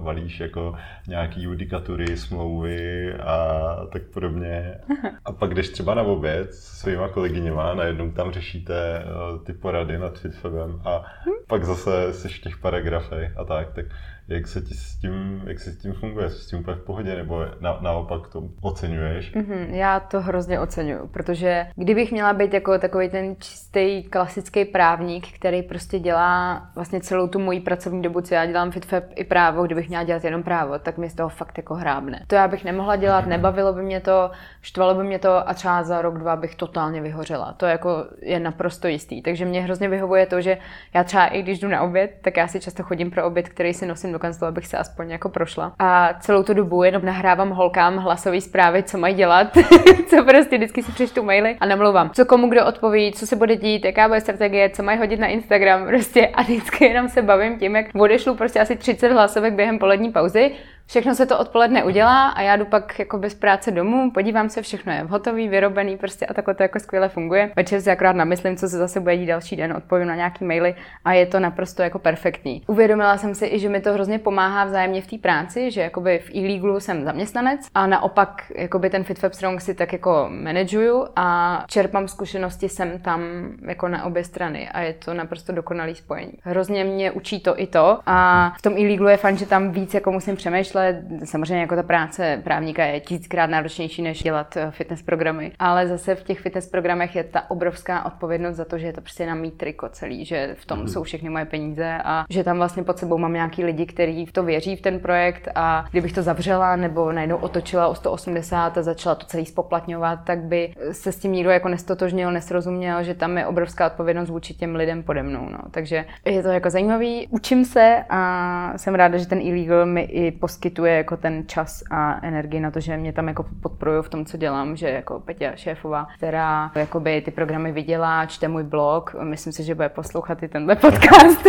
valíš 0.00 0.40
jako 0.40 0.74
nějaký 1.08 1.42
judikatury, 1.42 2.16
smlouvy 2.58 3.14
a 3.14 3.86
tak 3.92 4.02
podobně. 4.02 4.80
A 5.24 5.32
pak 5.32 5.54
jdeš 5.54 5.68
třeba 5.68 5.94
na 5.94 6.02
oběd 6.02 6.54
s 6.54 6.80
svýma 6.80 7.08
kolegyněma, 7.08 7.74
najednou 7.74 8.10
tam 8.10 8.32
řešíte 8.32 8.74
eh, 8.74 9.04
ty 9.44 9.52
porady 9.52 9.98
nad 9.98 10.18
FitFabem 10.18 10.80
a 10.84 11.04
pak 11.46 11.64
zase 11.64 12.12
jsi 12.12 12.28
v 12.28 12.38
těch 12.38 12.58
paragrafech 12.58 13.32
a 13.36 13.44
tak, 13.44 13.72
tak 13.72 13.86
jak 14.28 14.46
se 14.46 14.60
ti 14.60 14.74
s 14.74 14.96
tím, 14.96 15.42
jak 15.46 15.60
se 15.60 15.72
s 15.72 15.78
tím 15.78 15.92
funguje? 15.92 16.30
Jsi 16.30 16.36
s 16.36 16.46
tím 16.46 16.58
úplně 16.58 16.76
v 16.76 16.84
pohodě, 16.84 17.16
nebo 17.16 17.44
na, 17.60 17.78
naopak 17.80 18.28
to 18.28 18.44
oceňuješ? 18.60 19.34
Mm-hmm, 19.34 19.74
já 19.74 20.00
to 20.00 20.20
hrozně 20.20 20.60
oceňuju, 20.60 21.06
protože 21.06 21.66
kdybych 21.76 22.12
měla 22.12 22.32
být 22.32 22.54
jako 22.54 22.78
takový 22.78 23.08
ten 23.08 23.36
čistý 23.38 24.02
klasický 24.02 24.64
právník, 24.64 25.26
který 25.34 25.62
prostě 25.62 25.98
dělá 25.98 26.62
vlastně 26.74 27.00
celou 27.00 27.28
tu 27.28 27.38
moji 27.38 27.60
pracovní 27.60 28.02
dobu, 28.02 28.20
co 28.20 28.34
já 28.34 28.46
dělám 28.46 28.70
FitFab 28.70 29.04
i 29.14 29.24
právo, 29.24 29.66
kdybych 29.66 29.88
měla 29.88 30.04
dělat 30.04 30.24
jenom 30.24 30.42
právo, 30.42 30.78
tak 30.78 30.98
mi 30.98 31.10
z 31.10 31.14
toho 31.14 31.28
fakt 31.28 31.58
jako 31.58 31.74
hrábne. 31.74 32.24
To 32.26 32.34
já 32.34 32.48
bych 32.48 32.64
nemohla 32.64 32.96
dělat, 32.96 33.20
mhm. 33.20 33.30
nebavilo 33.30 33.72
by 33.72 33.82
mě 33.82 34.00
to, 34.00 34.30
štvalo 34.62 34.94
by 34.94 35.04
mě 35.04 35.18
to 35.18 35.48
a 35.48 35.54
třeba 35.54 35.82
za 35.82 36.02
rok, 36.02 36.18
dva 36.18 36.36
bych 36.36 36.54
totálně 36.54 37.00
vyhořela. 37.00 37.52
To 37.52 37.66
jako 37.66 38.04
je 38.22 38.40
naprosto 38.40 38.88
jistý. 38.88 39.22
Takže 39.22 39.44
mě 39.44 39.60
hrozně 39.60 39.88
vyhovuje 39.88 40.26
to, 40.26 40.40
že 40.40 40.58
já 40.94 41.04
třeba 41.04 41.26
i 41.26 41.42
když 41.42 41.58
jdu 41.58 41.68
na 41.68 41.82
oběd, 41.82 42.18
tak 42.22 42.36
já 42.36 42.48
si 42.48 42.60
často 42.60 42.82
chodím 42.82 43.10
pro 43.10 43.26
oběd, 43.26 43.48
který 43.48 43.74
si 43.74 43.86
nosím 43.86 44.12
do 44.12 44.17
kanclu, 44.18 44.46
abych 44.46 44.66
se 44.66 44.78
aspoň 44.78 45.10
jako 45.10 45.28
prošla. 45.28 45.72
A 45.78 46.14
celou 46.20 46.42
tu 46.42 46.54
dobu 46.54 46.82
jenom 46.82 47.04
nahrávám 47.04 47.50
holkám 47.50 47.96
hlasové 47.96 48.40
zprávy, 48.40 48.82
co 48.82 48.98
mají 48.98 49.14
dělat, 49.14 49.46
co 50.06 50.24
prostě 50.24 50.56
vždycky 50.56 50.82
si 50.82 50.92
přečtu 50.92 51.22
maily 51.22 51.56
a 51.60 51.66
namluvám, 51.66 52.10
co 52.10 52.24
komu 52.24 52.48
kdo 52.48 52.66
odpoví, 52.66 53.12
co 53.12 53.26
se 53.26 53.36
bude 53.36 53.56
dít, 53.56 53.84
jaká 53.84 54.08
bude 54.08 54.20
strategie, 54.20 54.70
co 54.70 54.82
mají 54.82 54.98
hodit 54.98 55.20
na 55.20 55.26
Instagram, 55.26 55.86
prostě 55.88 56.26
a 56.26 56.42
vždycky 56.42 56.84
jenom 56.84 57.08
se 57.08 57.22
bavím 57.22 57.58
tím, 57.58 57.76
jak 57.76 57.86
odešlu 57.94 58.34
prostě 58.34 58.60
asi 58.60 58.76
30 58.76 59.12
hlasovek 59.12 59.54
během 59.54 59.78
polední 59.78 60.12
pauzy 60.12 60.52
Všechno 60.88 61.14
se 61.14 61.26
to 61.26 61.38
odpoledne 61.38 61.84
udělá 61.84 62.28
a 62.28 62.42
já 62.42 62.56
jdu 62.56 62.64
pak 62.64 62.98
jako 62.98 63.18
bez 63.18 63.34
práce 63.34 63.70
domů, 63.70 64.10
podívám 64.10 64.48
se, 64.48 64.62
všechno 64.62 64.92
je 64.92 65.02
hotový, 65.02 65.48
vyrobený 65.48 65.96
prostě 65.96 66.26
a 66.26 66.34
takhle 66.34 66.54
to 66.54 66.62
jako 66.62 66.80
skvěle 66.80 67.08
funguje. 67.08 67.50
Večer 67.56 67.80
si 67.80 67.90
akorát 67.90 68.16
namyslím, 68.16 68.56
co 68.56 68.68
se 68.68 68.78
zase 68.78 69.00
bude 69.00 69.16
dít 69.16 69.26
další 69.26 69.56
den, 69.56 69.72
odpovím 69.72 70.08
na 70.08 70.14
nějaký 70.14 70.44
maily 70.44 70.74
a 71.04 71.12
je 71.12 71.26
to 71.26 71.40
naprosto 71.40 71.82
jako 71.82 71.98
perfektní. 71.98 72.62
Uvědomila 72.66 73.16
jsem 73.16 73.34
si 73.34 73.46
i, 73.46 73.58
že 73.58 73.68
mi 73.68 73.80
to 73.80 73.92
hrozně 73.92 74.18
pomáhá 74.18 74.64
vzájemně 74.64 75.02
v 75.02 75.06
té 75.06 75.18
práci, 75.18 75.70
že 75.70 75.80
jakoby 75.80 76.18
v 76.18 76.30
e 76.30 76.80
jsem 76.80 77.04
zaměstnanec 77.04 77.60
a 77.74 77.86
naopak 77.86 78.52
jakoby 78.54 78.90
ten 78.90 79.04
FitWeb 79.04 79.34
Strong 79.34 79.60
si 79.60 79.74
tak 79.74 79.92
jako 79.92 80.26
manažuju 80.30 81.06
a 81.16 81.64
čerpám 81.66 82.08
zkušenosti 82.08 82.68
sem 82.68 82.98
tam 82.98 83.22
jako 83.66 83.88
na 83.88 84.04
obě 84.04 84.24
strany 84.24 84.68
a 84.68 84.80
je 84.80 84.92
to 84.92 85.14
naprosto 85.14 85.52
dokonalý 85.52 85.94
spojení. 85.94 86.32
Hrozně 86.42 86.84
mě 86.84 87.10
učí 87.10 87.40
to 87.40 87.60
i 87.60 87.66
to 87.66 87.98
a 88.06 88.52
v 88.58 88.62
tom 88.62 88.72
e 88.76 89.10
je 89.10 89.16
fajn, 89.16 89.36
že 89.36 89.46
tam 89.46 89.70
víc 89.70 89.94
jako 89.94 90.12
musím 90.12 90.36
přemýšlet. 90.36 90.77
Samozřejmě 91.24 91.60
jako 91.60 91.76
ta 91.76 91.82
práce 91.82 92.40
právníka 92.44 92.84
je 92.84 93.00
tisíckrát 93.00 93.50
náročnější, 93.50 94.02
než 94.02 94.22
dělat 94.22 94.56
eh, 94.56 94.70
fitness 94.70 95.02
programy, 95.02 95.52
ale 95.58 95.86
zase 95.86 96.14
v 96.14 96.22
těch 96.22 96.40
fitness 96.40 96.66
programech 96.66 97.16
je 97.16 97.24
ta 97.24 97.50
obrovská 97.50 98.04
odpovědnost 98.04 98.56
za 98.56 98.64
to, 98.64 98.78
že 98.78 98.86
je 98.86 98.92
to 98.92 99.00
prostě 99.00 99.26
na 99.26 99.34
mý 99.34 99.50
triko 99.50 99.88
celý, 99.88 100.24
že 100.24 100.56
v 100.60 100.66
tom 100.66 100.80
mm. 100.80 100.88
jsou 100.88 101.02
všechny 101.02 101.30
moje 101.30 101.44
peníze 101.44 101.98
a 102.04 102.24
že 102.30 102.44
tam 102.44 102.56
vlastně 102.56 102.82
pod 102.82 102.98
sebou 102.98 103.18
mám 103.18 103.32
nějaký 103.32 103.64
lidi, 103.64 103.86
kteří 103.86 104.26
v 104.26 104.32
to 104.32 104.42
věří 104.42 104.76
v 104.76 104.80
ten 104.80 105.00
projekt 105.00 105.48
a 105.54 105.84
kdybych 105.90 106.12
to 106.12 106.22
zavřela 106.22 106.76
nebo 106.76 107.12
najednou 107.12 107.36
otočila 107.36 107.88
o 107.88 107.94
180 107.94 108.78
a 108.78 108.82
začala 108.82 109.14
to 109.14 109.26
celý 109.26 109.46
spoplatňovat, 109.46 110.20
tak 110.24 110.38
by 110.38 110.74
se 110.92 111.12
s 111.12 111.18
tím 111.18 111.32
nikdo 111.32 111.50
jako 111.50 111.68
nestotožnil, 111.68 112.32
nesrozuměl, 112.32 113.02
že 113.02 113.14
tam 113.14 113.38
je 113.38 113.46
obrovská 113.46 113.86
odpovědnost 113.86 114.30
vůči 114.30 114.54
těm 114.54 114.74
lidem 114.74 115.02
pode 115.02 115.22
mnou. 115.22 115.48
No. 115.50 115.58
Takže 115.70 116.04
je 116.24 116.42
to 116.42 116.48
jako 116.48 116.70
zajímavý, 116.70 117.28
učím 117.30 117.64
se 117.64 118.04
a 118.10 118.72
jsem 118.76 118.94
ráda, 118.94 119.18
že 119.18 119.26
ten 119.26 119.40
illegal 119.40 119.86
mi 119.86 120.02
i 120.02 120.30
poskytuje 120.68 120.96
jako 120.96 121.16
ten 121.16 121.46
čas 121.46 121.82
a 121.90 122.26
energii 122.26 122.60
na 122.60 122.70
to, 122.70 122.80
že 122.80 122.96
mě 122.96 123.12
tam 123.12 123.28
jako 123.28 123.46
podporují 123.62 124.02
v 124.02 124.08
tom, 124.08 124.24
co 124.24 124.36
dělám, 124.36 124.76
že 124.76 124.90
jako 124.90 125.20
Peťa 125.20 125.56
šéfová, 125.56 126.06
která 126.16 126.72
jakoby 126.74 127.20
ty 127.20 127.30
programy 127.30 127.72
viděla, 127.72 128.26
čte 128.26 128.48
můj 128.48 128.62
blog, 128.62 129.14
myslím 129.22 129.52
si, 129.52 129.64
že 129.64 129.74
bude 129.74 129.88
poslouchat 129.88 130.42
i 130.42 130.48
tenhle 130.48 130.76
podcast. 130.76 131.42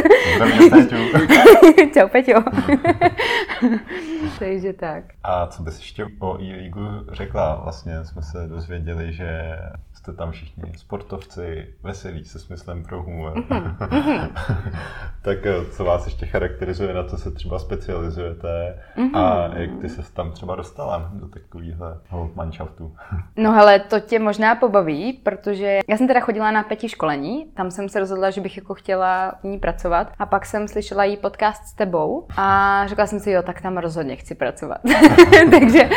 Čau 1.93 2.08
Peťo. 2.08 2.43
Takže 4.39 4.73
tak. 4.73 5.03
A 5.23 5.47
co 5.47 5.63
bys 5.63 5.79
ještě 5.79 6.05
o 6.19 6.41
e 6.41 6.71
řekla? 7.12 7.60
Vlastně 7.63 8.05
jsme 8.05 8.21
se 8.21 8.47
dozvěděli, 8.47 9.13
že 9.13 9.58
jste 9.99 10.13
tam 10.13 10.31
všichni 10.31 10.73
sportovci, 10.77 11.67
veselí 11.83 12.25
se 12.25 12.39
smyslem 12.39 12.83
pro 12.83 13.03
humor. 13.03 13.33
Mm-hmm. 13.33 14.29
tak 15.21 15.45
eh, 15.45 15.65
co 15.71 15.85
vás 15.85 16.05
ještě 16.05 16.25
charakterizuje, 16.25 16.93
na 16.93 17.03
co 17.03 17.17
se 17.17 17.31
třeba 17.31 17.59
specializujete 17.59 18.79
mm-hmm. 18.97 19.17
a 19.17 19.49
jak 19.57 19.69
ty 19.81 19.89
se 19.89 20.13
tam 20.13 20.31
třeba 20.31 20.55
dostala 20.55 21.12
do 21.13 21.27
takového 21.27 22.31
manšaftu? 22.35 22.95
no 23.35 23.51
hele, 23.51 23.79
to 23.79 23.99
tě 23.99 24.19
možná 24.19 24.55
pobaví, 24.55 25.13
protože 25.13 25.79
já 25.88 25.97
jsem 25.97 26.07
teda 26.07 26.19
chodila 26.19 26.51
na 26.51 26.63
pěti 26.63 26.89
školení, 26.89 27.45
tam 27.53 27.71
jsem 27.71 27.89
se 27.89 27.99
rozhodla, 27.99 28.29
že 28.29 28.41
bych 28.41 28.57
jako 28.57 28.73
chtěla 28.73 29.31
v 29.41 29.43
ní 29.43 29.59
pracovat 29.59 30.13
a 30.19 30.25
pak 30.25 30.45
jsem 30.45 30.67
slyšela 30.67 31.03
jí 31.03 31.17
podcast 31.17 31.63
s 31.63 31.73
tebou 31.73 32.27
a 32.38 32.83
řekla 32.88 33.05
jsem 33.05 33.19
si, 33.19 33.31
jo, 33.31 33.41
tak 33.41 33.62
tam 33.62 33.77
rozhodně 33.77 34.15
chci 34.15 34.35
pracovat. 34.35 34.77
Takže 35.51 35.89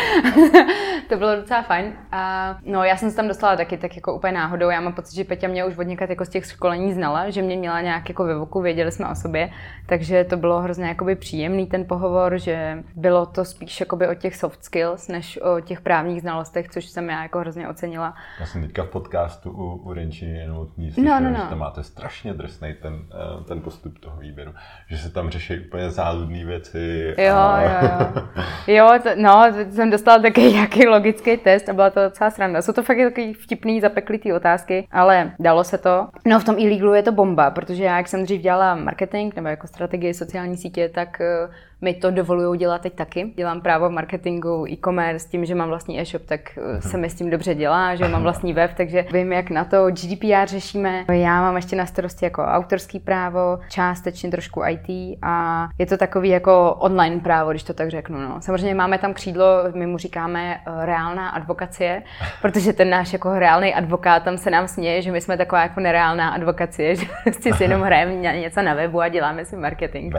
to 1.08 1.16
bylo 1.16 1.36
docela 1.36 1.62
fajn. 1.62 1.92
A 2.12 2.56
no, 2.64 2.84
já 2.84 2.96
jsem 2.96 3.10
se 3.10 3.16
tam 3.16 3.28
dostala 3.28 3.56
taky 3.56 3.76
tak 3.76 3.91
jako 3.96 4.14
úplně 4.14 4.32
náhodou. 4.32 4.70
Já 4.70 4.80
mám 4.80 4.92
pocit, 4.92 5.14
že 5.14 5.24
Peťa 5.24 5.48
mě 5.48 5.64
už 5.64 5.78
od 5.78 6.08
jako 6.08 6.24
z 6.24 6.28
těch 6.28 6.46
školení 6.46 6.92
znala, 6.92 7.30
že 7.30 7.42
mě 7.42 7.56
měla 7.56 7.80
nějak 7.80 8.08
jako 8.08 8.24
ve 8.24 8.38
voku, 8.38 8.60
věděli 8.60 8.92
jsme 8.92 9.08
o 9.08 9.14
sobě, 9.14 9.50
takže 9.86 10.24
to 10.24 10.36
bylo 10.36 10.60
hrozně 10.60 10.84
jakoby 10.84 11.16
příjemný 11.16 11.66
ten 11.66 11.84
pohovor, 11.84 12.38
že 12.38 12.84
bylo 12.96 13.26
to 13.26 13.44
spíš 13.44 13.80
jakoby 13.80 14.08
o 14.08 14.14
těch 14.14 14.36
soft 14.36 14.64
skills, 14.64 15.08
než 15.08 15.38
o 15.42 15.60
těch 15.60 15.80
právních 15.80 16.20
znalostech, 16.20 16.68
což 16.68 16.84
jsem 16.84 17.08
já 17.08 17.22
jako 17.22 17.38
hrozně 17.38 17.68
ocenila. 17.68 18.14
Já 18.40 18.46
jsem 18.46 18.62
teďka 18.62 18.82
v 18.82 18.88
podcastu 18.88 19.50
u, 19.50 19.74
u 19.74 19.92
Renčiny 19.92 20.38
jenom 20.38 20.68
no, 20.96 21.20
no, 21.20 21.30
no. 21.30 21.36
že 21.36 21.48
tam 21.48 21.58
máte 21.58 21.82
strašně 21.82 22.34
drsný 22.34 22.74
ten, 22.82 22.94
eh, 22.94 23.44
ten 23.44 23.60
postup 23.60 23.98
toho 23.98 24.16
výběru, 24.16 24.52
že 24.88 24.98
se 24.98 25.10
tam 25.10 25.30
řeší 25.30 25.66
úplně 25.66 25.90
záludné 25.90 26.44
věci. 26.44 27.14
Jo, 27.18 27.34
a... 27.34 27.62
jo, 27.62 27.70
jo. 27.82 28.22
Jo, 28.66 28.90
to, 29.02 29.08
no, 29.16 29.44
jsem 29.70 29.90
dostala 29.90 30.18
taky 30.18 30.40
nějaký 30.40 30.86
logický 30.88 31.36
test 31.36 31.68
a 31.68 31.72
byla 31.72 31.90
to 31.90 32.02
docela 32.02 32.30
sranda. 32.30 32.62
Jsou 32.62 32.72
to 32.72 32.82
fakt 32.82 32.98
takový 32.98 33.34
vtipný, 33.34 33.80
zapeklitý 33.82 34.32
otázky, 34.32 34.88
ale 34.92 35.32
dalo 35.38 35.64
se 35.64 35.78
to. 35.78 36.08
No 36.26 36.40
v 36.40 36.44
tom 36.44 36.56
e 36.58 36.96
je 36.96 37.02
to 37.02 37.12
bomba, 37.12 37.50
protože 37.50 37.84
já, 37.84 37.96
jak 37.96 38.08
jsem 38.08 38.24
dřív 38.24 38.40
dělala 38.40 38.74
marketing 38.74 39.34
nebo 39.36 39.48
jako 39.48 39.66
strategii 39.66 40.14
sociální 40.14 40.56
sítě, 40.56 40.88
tak 40.88 41.20
eh, 41.20 41.48
mi 41.82 41.94
to 41.94 42.10
dovolují 42.10 42.58
dělat 42.58 42.82
teď 42.82 42.94
taky. 42.94 43.32
Dělám 43.36 43.60
právo 43.60 43.88
v 43.88 43.92
marketingu, 43.92 44.66
e-commerce, 44.68 45.28
tím, 45.28 45.44
že 45.44 45.54
mám 45.54 45.68
vlastní 45.68 46.00
e-shop, 46.00 46.22
tak 46.26 46.40
eh, 46.58 46.82
se 46.82 46.98
mi 46.98 47.10
s 47.10 47.14
tím 47.14 47.30
dobře 47.30 47.54
dělá, 47.54 47.94
že 47.94 48.08
mám 48.08 48.22
vlastní 48.22 48.52
web, 48.52 48.70
takže 48.76 49.04
vím, 49.12 49.32
jak 49.32 49.50
na 49.50 49.64
to 49.64 49.90
GDPR 49.90 50.46
řešíme. 50.46 51.04
Já 51.12 51.40
mám 51.40 51.56
ještě 51.56 51.76
na 51.76 51.86
starosti 51.86 52.24
jako 52.24 52.42
autorský 52.42 53.00
právo, 53.00 53.58
částečně 53.68 54.30
trošku 54.30 54.62
IT 54.68 55.18
a 55.22 55.68
je 55.78 55.86
to 55.86 55.96
takový 55.96 56.28
jako 56.28 56.76
online 56.78 57.20
právo, 57.20 57.50
když 57.50 57.62
to 57.62 57.74
tak 57.74 57.90
řeknu. 57.90 58.20
No. 58.20 58.40
Samozřejmě 58.40 58.74
máme 58.74 58.98
tam 58.98 59.14
křídlo, 59.14 59.46
my 59.74 59.86
mu 59.86 59.98
říkáme 59.98 60.54
eh, 60.54 60.86
reálná 60.86 61.28
advokacie, 61.28 62.02
protože 62.42 62.72
ten 62.72 62.90
náš 62.90 63.12
jako 63.12 63.38
reálný 63.38 63.74
advokát 63.74 64.22
tam 64.22 64.38
se 64.38 64.50
nám 64.50 64.68
směje, 64.68 65.02
že 65.02 65.12
my 65.12 65.20
jsme 65.20 65.36
taková 65.36 65.62
jako 65.62 65.80
nereálná 65.80 66.28
advokacie, 66.28 66.96
že 66.96 67.06
prostě 67.24 67.54
si 67.54 67.62
jenom 67.62 67.82
hrajeme 67.82 68.14
něco 68.14 68.62
na 68.62 68.74
webu 68.74 69.00
a 69.00 69.08
děláme 69.08 69.44
si 69.44 69.56
marketing. 69.56 70.12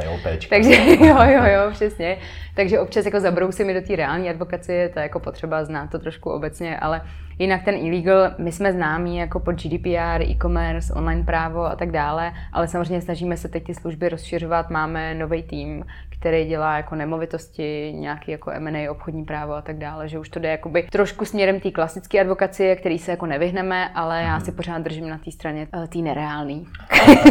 Takže 0.49 0.75
jo, 1.05 1.17
jo, 1.23 1.43
jo, 1.45 1.52
přesně. 1.71 2.17
Takže 2.55 2.79
občas 2.79 3.05
jako 3.05 3.19
zabrousím 3.19 3.73
do 3.73 3.81
té 3.81 3.95
reální 3.95 4.29
advokacie, 4.29 4.89
to 4.89 4.99
je 4.99 5.03
jako 5.03 5.19
potřeba 5.19 5.65
znát 5.65 5.87
to 5.87 5.99
trošku 5.99 6.29
obecně, 6.29 6.79
ale 6.79 7.01
jinak 7.39 7.63
ten 7.63 7.75
illegal, 7.75 8.31
my 8.37 8.51
jsme 8.51 8.73
známí 8.73 9.17
jako 9.17 9.39
pod 9.39 9.55
GDPR, 9.55 10.21
e-commerce, 10.21 10.93
online 10.93 11.23
právo 11.23 11.65
a 11.65 11.75
tak 11.75 11.91
dále, 11.91 12.31
ale 12.53 12.67
samozřejmě 12.67 13.01
snažíme 13.01 13.37
se 13.37 13.47
teď 13.47 13.63
ty 13.63 13.73
služby 13.73 14.09
rozšiřovat, 14.09 14.69
máme 14.69 15.13
nový 15.13 15.43
tým, 15.43 15.85
který 16.23 16.45
dělá 16.45 16.77
jako 16.77 16.95
nemovitosti, 16.95 17.93
nějaký 17.95 18.31
jako 18.31 18.51
M&A, 18.51 18.91
obchodní 18.91 19.25
právo 19.25 19.53
a 19.53 19.61
tak 19.61 19.77
dále, 19.77 20.07
že 20.07 20.19
už 20.19 20.29
to 20.29 20.39
jde 20.39 20.49
jakoby 20.49 20.83
trošku 20.83 21.25
směrem 21.25 21.59
té 21.59 21.71
klasické 21.71 22.21
advokacie, 22.21 22.75
který 22.75 22.99
se 22.99 23.11
jako 23.11 23.25
nevyhneme, 23.25 23.89
ale 23.89 24.21
já 24.21 24.39
si 24.39 24.51
pořád 24.51 24.81
držím 24.81 25.09
na 25.09 25.17
té 25.17 25.31
straně 25.31 25.67
uh, 25.75 25.85
té 25.85 25.99
nereální. 25.99 26.67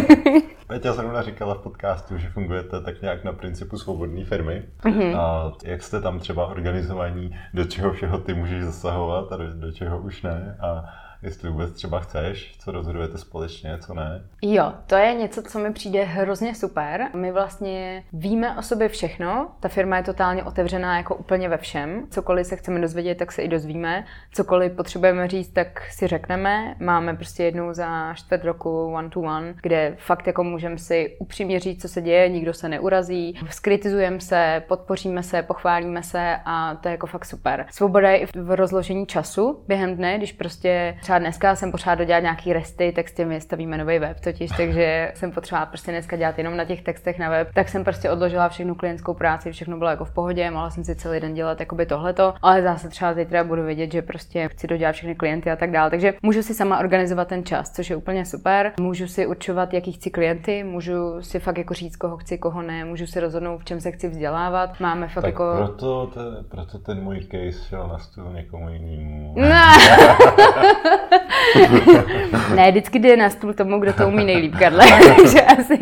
Peťa 0.67 0.93
zrovna 0.93 1.21
říkala 1.21 1.55
v 1.55 1.61
podcastu, 1.61 2.17
že 2.17 2.29
fungujete 2.29 2.81
tak 2.81 3.01
nějak 3.01 3.23
na 3.23 3.33
principu 3.33 3.77
svobodné 3.77 4.25
firmy. 4.25 4.63
Mm-hmm. 4.83 5.17
A 5.17 5.51
jak 5.63 5.83
jste 5.83 6.01
tam 6.01 6.19
třeba 6.19 6.47
organizovaní, 6.47 7.35
do 7.53 7.65
čeho 7.65 7.93
všeho 7.93 8.17
ty 8.17 8.33
můžeš 8.33 8.63
zasahovat 8.63 9.31
a 9.31 9.37
do, 9.37 9.53
do 9.53 9.71
čeho 9.71 10.01
už 10.01 10.21
ne? 10.21 10.57
A 10.61 10.85
jestli 11.23 11.49
vůbec 11.49 11.73
třeba 11.73 11.99
chceš, 11.99 12.55
co 12.59 12.71
rozhodujete 12.71 13.17
společně, 13.17 13.77
co 13.77 13.93
ne. 13.93 14.23
Jo, 14.41 14.73
to 14.87 14.95
je 14.95 15.13
něco, 15.13 15.43
co 15.43 15.59
mi 15.59 15.73
přijde 15.73 16.03
hrozně 16.03 16.55
super. 16.55 17.07
My 17.15 17.31
vlastně 17.31 18.03
víme 18.13 18.57
o 18.57 18.61
sobě 18.61 18.89
všechno, 18.89 19.51
ta 19.59 19.69
firma 19.69 19.97
je 19.97 20.03
totálně 20.03 20.43
otevřená 20.43 20.97
jako 20.97 21.15
úplně 21.15 21.49
ve 21.49 21.57
všem. 21.57 22.07
Cokoliv 22.09 22.47
se 22.47 22.55
chceme 22.55 22.81
dozvědět, 22.81 23.15
tak 23.15 23.31
se 23.31 23.41
i 23.41 23.47
dozvíme. 23.47 24.05
Cokoliv 24.31 24.71
potřebujeme 24.71 25.27
říct, 25.27 25.49
tak 25.49 25.81
si 25.91 26.07
řekneme. 26.07 26.75
Máme 26.79 27.13
prostě 27.13 27.43
jednou 27.43 27.73
za 27.73 28.13
čtvrt 28.13 28.43
roku 28.43 28.93
one 28.93 29.09
to 29.09 29.19
one, 29.19 29.53
kde 29.61 29.95
fakt 29.97 30.27
jako 30.27 30.43
můžeme 30.43 30.77
si 30.77 31.17
upřímně 31.19 31.59
říct, 31.59 31.81
co 31.81 31.87
se 31.87 32.01
děje, 32.01 32.29
nikdo 32.29 32.53
se 32.53 32.69
neurazí, 32.69 33.39
skritizujeme 33.49 34.19
se, 34.19 34.63
podpoříme 34.67 35.23
se, 35.23 35.41
pochválíme 35.41 36.03
se 36.03 36.35
a 36.45 36.75
to 36.75 36.87
je 36.87 36.91
jako 36.91 37.07
fakt 37.07 37.25
super. 37.25 37.65
Svoboda 37.71 38.11
je 38.11 38.17
i 38.17 38.25
v 38.35 38.55
rozložení 38.55 39.05
času 39.05 39.63
během 39.67 39.95
dne, 39.95 40.17
když 40.17 40.31
prostě 40.31 40.97
třeba 41.01 41.12
třeba 41.13 41.19
dneska 41.19 41.55
jsem 41.55 41.71
potřeba 41.71 41.95
dodělat 41.95 42.19
nějaký 42.19 42.53
resty, 42.53 42.91
tak 42.95 43.09
s 43.09 43.13
těmi 43.13 43.41
stavíme 43.41 43.77
nový 43.77 43.99
web 43.99 44.19
totiž, 44.19 44.51
takže 44.57 45.11
jsem 45.15 45.31
potřeba 45.31 45.65
prostě 45.65 45.91
dneska 45.91 46.15
dělat 46.15 46.37
jenom 46.37 46.57
na 46.57 46.65
těch 46.65 46.81
textech 46.81 47.19
na 47.19 47.29
web, 47.29 47.47
tak 47.53 47.69
jsem 47.69 47.83
prostě 47.83 48.11
odložila 48.11 48.49
všechnu 48.49 48.75
klientskou 48.75 49.13
práci, 49.13 49.51
všechno 49.51 49.77
bylo 49.77 49.89
jako 49.89 50.05
v 50.05 50.13
pohodě, 50.13 50.51
mohla 50.51 50.69
jsem 50.69 50.83
si 50.83 50.95
celý 50.95 51.19
den 51.19 51.33
dělat 51.33 51.59
jakoby 51.59 51.85
tohleto, 51.85 52.33
ale 52.41 52.61
zase 52.61 52.89
třeba 52.89 53.13
zítra 53.13 53.43
budu 53.43 53.63
vědět, 53.63 53.91
že 53.91 54.01
prostě 54.01 54.49
chci 54.49 54.67
dodělat 54.67 54.91
všechny 54.91 55.15
klienty 55.15 55.51
a 55.51 55.55
tak 55.55 55.71
dále. 55.71 55.89
Takže 55.89 56.13
můžu 56.21 56.43
si 56.43 56.53
sama 56.53 56.79
organizovat 56.79 57.27
ten 57.27 57.45
čas, 57.45 57.71
což 57.71 57.89
je 57.89 57.95
úplně 57.95 58.25
super. 58.25 58.71
Můžu 58.79 59.07
si 59.07 59.27
určovat, 59.27 59.73
jaký 59.73 59.91
chci 59.91 60.09
klienty, 60.09 60.63
můžu 60.63 61.21
si 61.21 61.39
fakt 61.39 61.57
jako 61.57 61.73
říct, 61.73 61.95
koho 61.95 62.17
chci, 62.17 62.37
koho 62.37 62.61
ne, 62.61 62.85
můžu 62.85 63.07
si 63.07 63.19
rozhodnout, 63.19 63.57
v 63.57 63.65
čem 63.65 63.81
se 63.81 63.91
chci 63.91 64.09
vzdělávat. 64.09 64.79
Máme 64.79 65.07
fakt 65.07 65.23
tak 65.23 65.31
jako. 65.31 65.53
Proto, 65.57 66.07
te, 66.13 66.43
proto 66.49 66.77
ten 66.79 67.03
můj 67.03 67.19
case 67.19 67.67
šel 67.69 67.87
na 67.87 67.99
stůl 67.99 68.33
někomu 68.33 68.69
jinému. 68.69 69.35
No. 69.37 69.49
ne, 72.55 72.71
vždycky 72.71 72.99
jde 72.99 73.17
na 73.17 73.29
stůl 73.29 73.53
tomu, 73.53 73.79
kdo 73.79 73.93
to 73.93 74.07
umí 74.07 74.25
nejlíp, 74.25 74.55
Karle. 74.59 74.85
Takže 75.15 75.41
asi, 75.41 75.79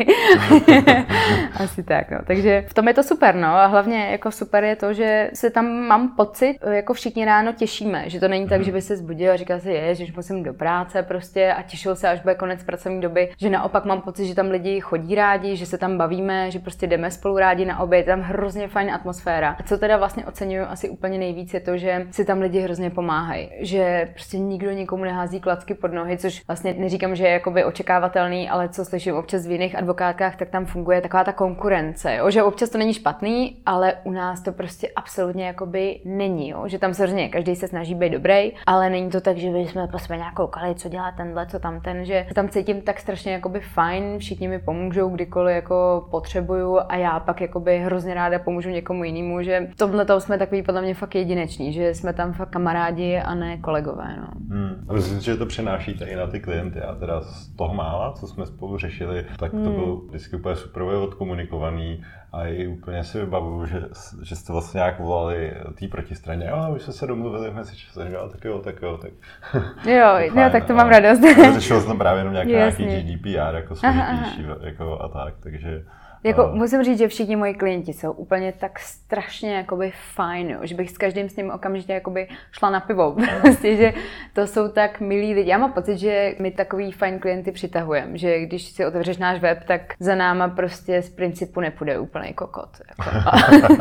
asi 1.64 1.82
tak, 1.82 2.10
no. 2.10 2.18
Takže 2.26 2.64
v 2.68 2.74
tom 2.74 2.88
je 2.88 2.94
to 2.94 3.02
super, 3.02 3.34
no. 3.34 3.48
A 3.48 3.66
hlavně 3.66 4.08
jako 4.10 4.30
super 4.30 4.64
je 4.64 4.76
to, 4.76 4.92
že 4.92 5.30
se 5.34 5.50
tam 5.50 5.66
mám 5.66 6.16
pocit, 6.16 6.58
jako 6.70 6.94
všichni 6.94 7.24
ráno 7.24 7.52
těšíme. 7.52 8.04
Že 8.06 8.20
to 8.20 8.28
není 8.28 8.48
tak, 8.48 8.64
že 8.64 8.72
by 8.72 8.82
se 8.82 8.96
zbudil 8.96 9.32
a 9.32 9.36
říkal 9.36 9.60
si, 9.60 9.70
je, 9.70 9.94
že 9.94 10.04
musím 10.16 10.42
do 10.42 10.54
práce 10.54 11.02
prostě 11.02 11.52
a 11.52 11.62
těšil 11.62 11.96
se, 11.96 12.08
až 12.08 12.20
bude 12.20 12.34
konec 12.34 12.62
pracovní 12.62 13.00
doby. 13.00 13.28
Že 13.38 13.50
naopak 13.50 13.84
mám 13.84 14.00
pocit, 14.00 14.26
že 14.26 14.34
tam 14.34 14.50
lidi 14.50 14.80
chodí 14.80 15.14
rádi, 15.14 15.56
že 15.56 15.66
se 15.66 15.78
tam 15.78 15.98
bavíme, 15.98 16.50
že 16.50 16.58
prostě 16.58 16.86
jdeme 16.86 17.10
spolu 17.10 17.38
rádi 17.38 17.64
na 17.64 17.80
oběd, 17.80 18.06
tam 18.06 18.20
hrozně 18.20 18.68
fajn 18.68 18.90
atmosféra. 18.90 19.56
A 19.58 19.62
co 19.62 19.78
teda 19.78 19.96
vlastně 19.96 20.26
oceňuju 20.26 20.64
asi 20.68 20.88
úplně 20.88 21.18
nejvíc 21.18 21.54
je 21.54 21.60
to, 21.60 21.78
že 21.78 22.06
si 22.10 22.24
tam 22.24 22.40
lidi 22.40 22.60
hrozně 22.60 22.90
pomáhají. 22.90 23.50
Že 23.60 24.08
prostě 24.12 24.38
nikdo 24.38 24.70
nikomu 24.70 25.01
nehází 25.04 25.40
klacky 25.40 25.74
pod 25.74 25.92
nohy, 25.92 26.18
což 26.18 26.46
vlastně 26.46 26.74
neříkám, 26.74 27.16
že 27.16 27.24
je 27.24 27.32
jakoby 27.32 27.64
očekávatelný, 27.64 28.50
ale 28.50 28.68
co 28.68 28.84
slyším 28.84 29.14
občas 29.14 29.46
v 29.46 29.50
jiných 29.50 29.78
advokátkách, 29.78 30.36
tak 30.36 30.50
tam 30.50 30.66
funguje 30.66 31.00
taková 31.00 31.24
ta 31.24 31.32
konkurence, 31.32 32.16
jo? 32.16 32.30
že 32.30 32.42
občas 32.42 32.70
to 32.70 32.78
není 32.78 32.94
špatný, 32.94 33.56
ale 33.66 33.94
u 34.04 34.10
nás 34.10 34.42
to 34.42 34.52
prostě 34.52 34.88
absolutně 34.96 35.46
jakoby 35.46 36.00
není, 36.04 36.48
jo? 36.48 36.68
že 36.68 36.78
tam 36.78 36.92
hrozně 36.98 37.28
každý 37.28 37.56
se 37.56 37.68
snaží 37.68 37.94
být 37.94 38.12
dobrý, 38.12 38.52
ale 38.66 38.90
není 38.90 39.10
to 39.10 39.20
tak, 39.20 39.36
že 39.36 39.50
bychom 39.50 39.88
jsme 39.98 40.16
nějak 40.16 40.34
koukali, 40.34 40.74
co 40.74 40.88
dělá 40.88 41.12
tenhle, 41.12 41.46
co 41.46 41.58
tam 41.58 41.80
ten, 41.80 42.04
že 42.04 42.26
tam 42.34 42.48
cítím 42.48 42.82
tak 42.82 43.00
strašně 43.00 43.32
jakoby 43.32 43.60
fajn, 43.60 44.18
všichni 44.18 44.48
mi 44.48 44.58
pomůžou 44.58 45.08
kdykoliv 45.08 45.54
jako 45.54 46.06
potřebuju 46.10 46.78
a 46.88 46.96
já 46.96 47.20
pak 47.20 47.40
jakoby 47.40 47.78
hrozně 47.78 48.14
ráda 48.14 48.38
pomůžu 48.38 48.70
někomu 48.70 49.04
jinému, 49.04 49.42
že 49.42 49.68
tomhle 49.76 50.04
toho 50.04 50.20
jsme 50.20 50.38
takový 50.38 50.62
podle 50.62 50.82
mě 50.82 50.94
fakt 50.94 51.14
jedineční, 51.14 51.72
že 51.72 51.94
jsme 51.94 52.12
tam 52.12 52.32
fakt 52.32 52.50
kamarádi 52.50 53.18
a 53.18 53.34
ne 53.34 53.58
kolegové. 53.58 54.16
No. 54.16 54.56
Hmm. 54.56 54.86
A 54.92 54.94
myslím, 54.94 55.20
že 55.20 55.36
to 55.36 55.46
přenášíte 55.46 56.04
i 56.04 56.16
na 56.16 56.26
ty 56.26 56.40
klienty. 56.40 56.80
A 56.80 56.94
teda 56.94 57.20
z 57.20 57.48
toho 57.56 57.74
mála, 57.74 58.12
co 58.12 58.26
jsme 58.26 58.46
spolu 58.46 58.78
řešili, 58.78 59.26
tak 59.38 59.50
to 59.50 59.56
hmm. 59.56 59.74
bylo 59.74 59.96
vždycky 59.96 60.36
úplně 60.36 60.56
super 60.56 60.82
odkomunikovaný 60.82 62.04
a 62.32 62.46
i 62.46 62.66
úplně 62.66 63.04
si 63.04 63.20
vybavuju, 63.20 63.66
že, 63.66 63.82
že 64.22 64.36
jste 64.36 64.52
vlastně 64.52 64.78
nějak 64.78 65.00
volali 65.00 65.52
té 65.78 65.88
protistraně. 65.88 66.46
Jo, 66.50 66.70
my 66.72 66.80
jsme 66.80 66.92
se 66.92 67.06
domluvili 67.06 67.50
v 67.50 67.54
mezičase. 67.54 68.10
Jo, 68.12 68.28
tak 68.32 68.44
jo, 68.44 68.58
tak 68.58 68.82
jo, 68.82 68.98
tak. 68.98 69.10
Jo, 69.86 70.08
tak, 70.16 70.36
jo, 70.36 70.50
tak 70.52 70.64
to 70.64 70.74
mám 70.74 70.88
radost. 70.88 71.20
Řešil 71.54 71.80
jsem 71.80 71.98
právě 71.98 72.20
jenom 72.20 72.32
nějaký, 72.32 72.52
nějaký 72.52 73.02
GDPR, 73.02 73.54
jako 73.54 73.76
složitější, 73.76 74.44
jako 74.60 75.02
a 75.02 75.08
tak, 75.08 75.34
takže 75.40 75.84
jako 76.24 76.44
uh. 76.44 76.54
musím 76.54 76.84
říct, 76.84 76.98
že 76.98 77.08
všichni 77.08 77.36
moji 77.36 77.54
klienti 77.54 77.92
jsou 77.92 78.12
úplně 78.12 78.52
tak 78.52 78.78
strašně 78.78 79.54
jakoby 79.54 79.92
fajn, 80.14 80.58
že 80.62 80.74
bych 80.74 80.90
s 80.90 80.98
každým 80.98 81.28
s 81.28 81.36
ním 81.36 81.50
okamžitě 81.50 81.92
jakoby 81.92 82.28
šla 82.52 82.70
na 82.70 82.80
pivo. 82.80 83.16
Prostě, 83.42 83.76
že 83.76 83.92
to 84.32 84.46
jsou 84.46 84.68
tak 84.68 85.00
milí 85.00 85.34
lidi. 85.34 85.50
Já 85.50 85.58
mám 85.58 85.72
pocit, 85.72 85.98
že 85.98 86.34
my 86.38 86.50
takový 86.50 86.92
fajn 86.92 87.18
klienty 87.18 87.52
přitahujeme, 87.52 88.18
že 88.18 88.40
když 88.40 88.62
si 88.62 88.86
otevřeš 88.86 89.18
náš 89.18 89.40
web, 89.40 89.64
tak 89.66 89.80
za 90.00 90.14
náma 90.14 90.48
prostě 90.48 91.02
z 91.02 91.10
principu 91.10 91.60
nepůjde 91.60 91.98
úplný 91.98 92.32
kokot. 92.32 92.70
Jako. 92.88 93.10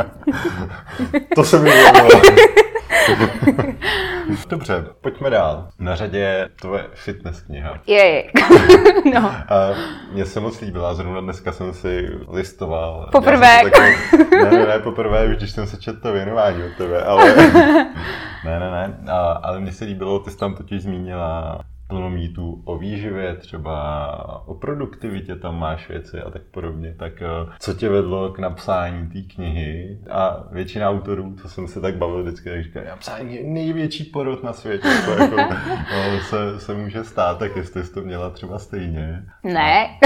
to 1.36 1.44
se 1.44 1.60
mi 1.60 1.72
Dobře, 4.50 4.86
pojďme 5.02 5.30
dál. 5.30 5.68
Na 5.80 5.96
řadě 5.96 6.18
je 6.18 6.50
tvoje 6.62 6.86
fitness 6.94 7.42
kniha. 7.42 7.78
Je, 7.88 8.24
no. 9.14 9.30
A 9.30 9.74
mně 10.12 10.26
se 10.26 10.40
moc 10.40 10.62
líbila, 10.62 10.94
zrovna 10.94 11.22
dneska 11.22 11.52
jsem 11.52 11.74
si 11.74 12.10
listoval. 12.30 13.10
Poprvé. 13.12 13.62
Takový, 13.64 13.92
ne, 14.32 14.52
ne, 14.52 14.66
ne, 14.66 14.80
poprvé, 14.80 15.26
už 15.26 15.38
když 15.38 15.52
jsem 15.52 15.68
se 15.68 15.78
četl 15.78 16.00
to 16.00 16.12
věnování 16.12 16.64
od 16.64 16.78
tebe, 16.78 17.04
ale... 17.04 17.36
ne, 18.46 18.60
ne, 18.60 18.72
ne, 18.72 18.98
a, 19.12 19.20
ale 19.20 19.60
mně 19.60 19.72
se 19.72 19.86
líbilo, 19.86 20.20
ty 20.20 20.32
jsi 20.32 20.38
tam 20.38 20.56
totiž 20.56 20.82
zmínila 20.82 21.62
plno 21.92 22.10
mýtů 22.10 22.62
o 22.66 22.78
výživě, 22.78 23.36
třeba 23.36 24.44
o 24.48 24.54
produktivitě 24.54 25.36
tam 25.36 25.60
máš 25.60 25.90
věci 25.90 26.22
a 26.22 26.30
tak 26.30 26.42
podobně. 26.42 26.96
Tak 27.00 27.22
eh, 27.22 27.28
co 27.60 27.74
tě 27.74 27.90
vedlo 27.90 28.30
k 28.30 28.40
napsání 28.40 29.08
té 29.08 29.34
knihy? 29.36 29.98
A 30.10 30.44
většina 30.52 30.90
autorů, 30.90 31.36
co 31.42 31.50
jsem 31.50 31.68
se 31.68 31.82
tak 31.82 31.96
bavil 31.96 32.24
vždycky, 32.24 32.50
tak 32.50 32.64
říká, 32.64 32.80
napsání 32.90 33.36
je 33.36 33.44
největší 33.44 34.04
porod 34.04 34.44
na 34.44 34.54
světě. 34.54 34.88
To 35.06 35.12
jako, 35.12 35.36
no, 35.94 36.20
se, 36.22 36.60
se 36.60 36.74
může 36.74 37.04
stát, 37.04 37.40
tak 37.40 37.56
jestli 37.56 37.84
jsi 37.84 37.94
to 37.94 38.02
měla 38.02 38.30
třeba 38.30 38.60
stejně. 38.60 39.24
Ne. 39.44 39.90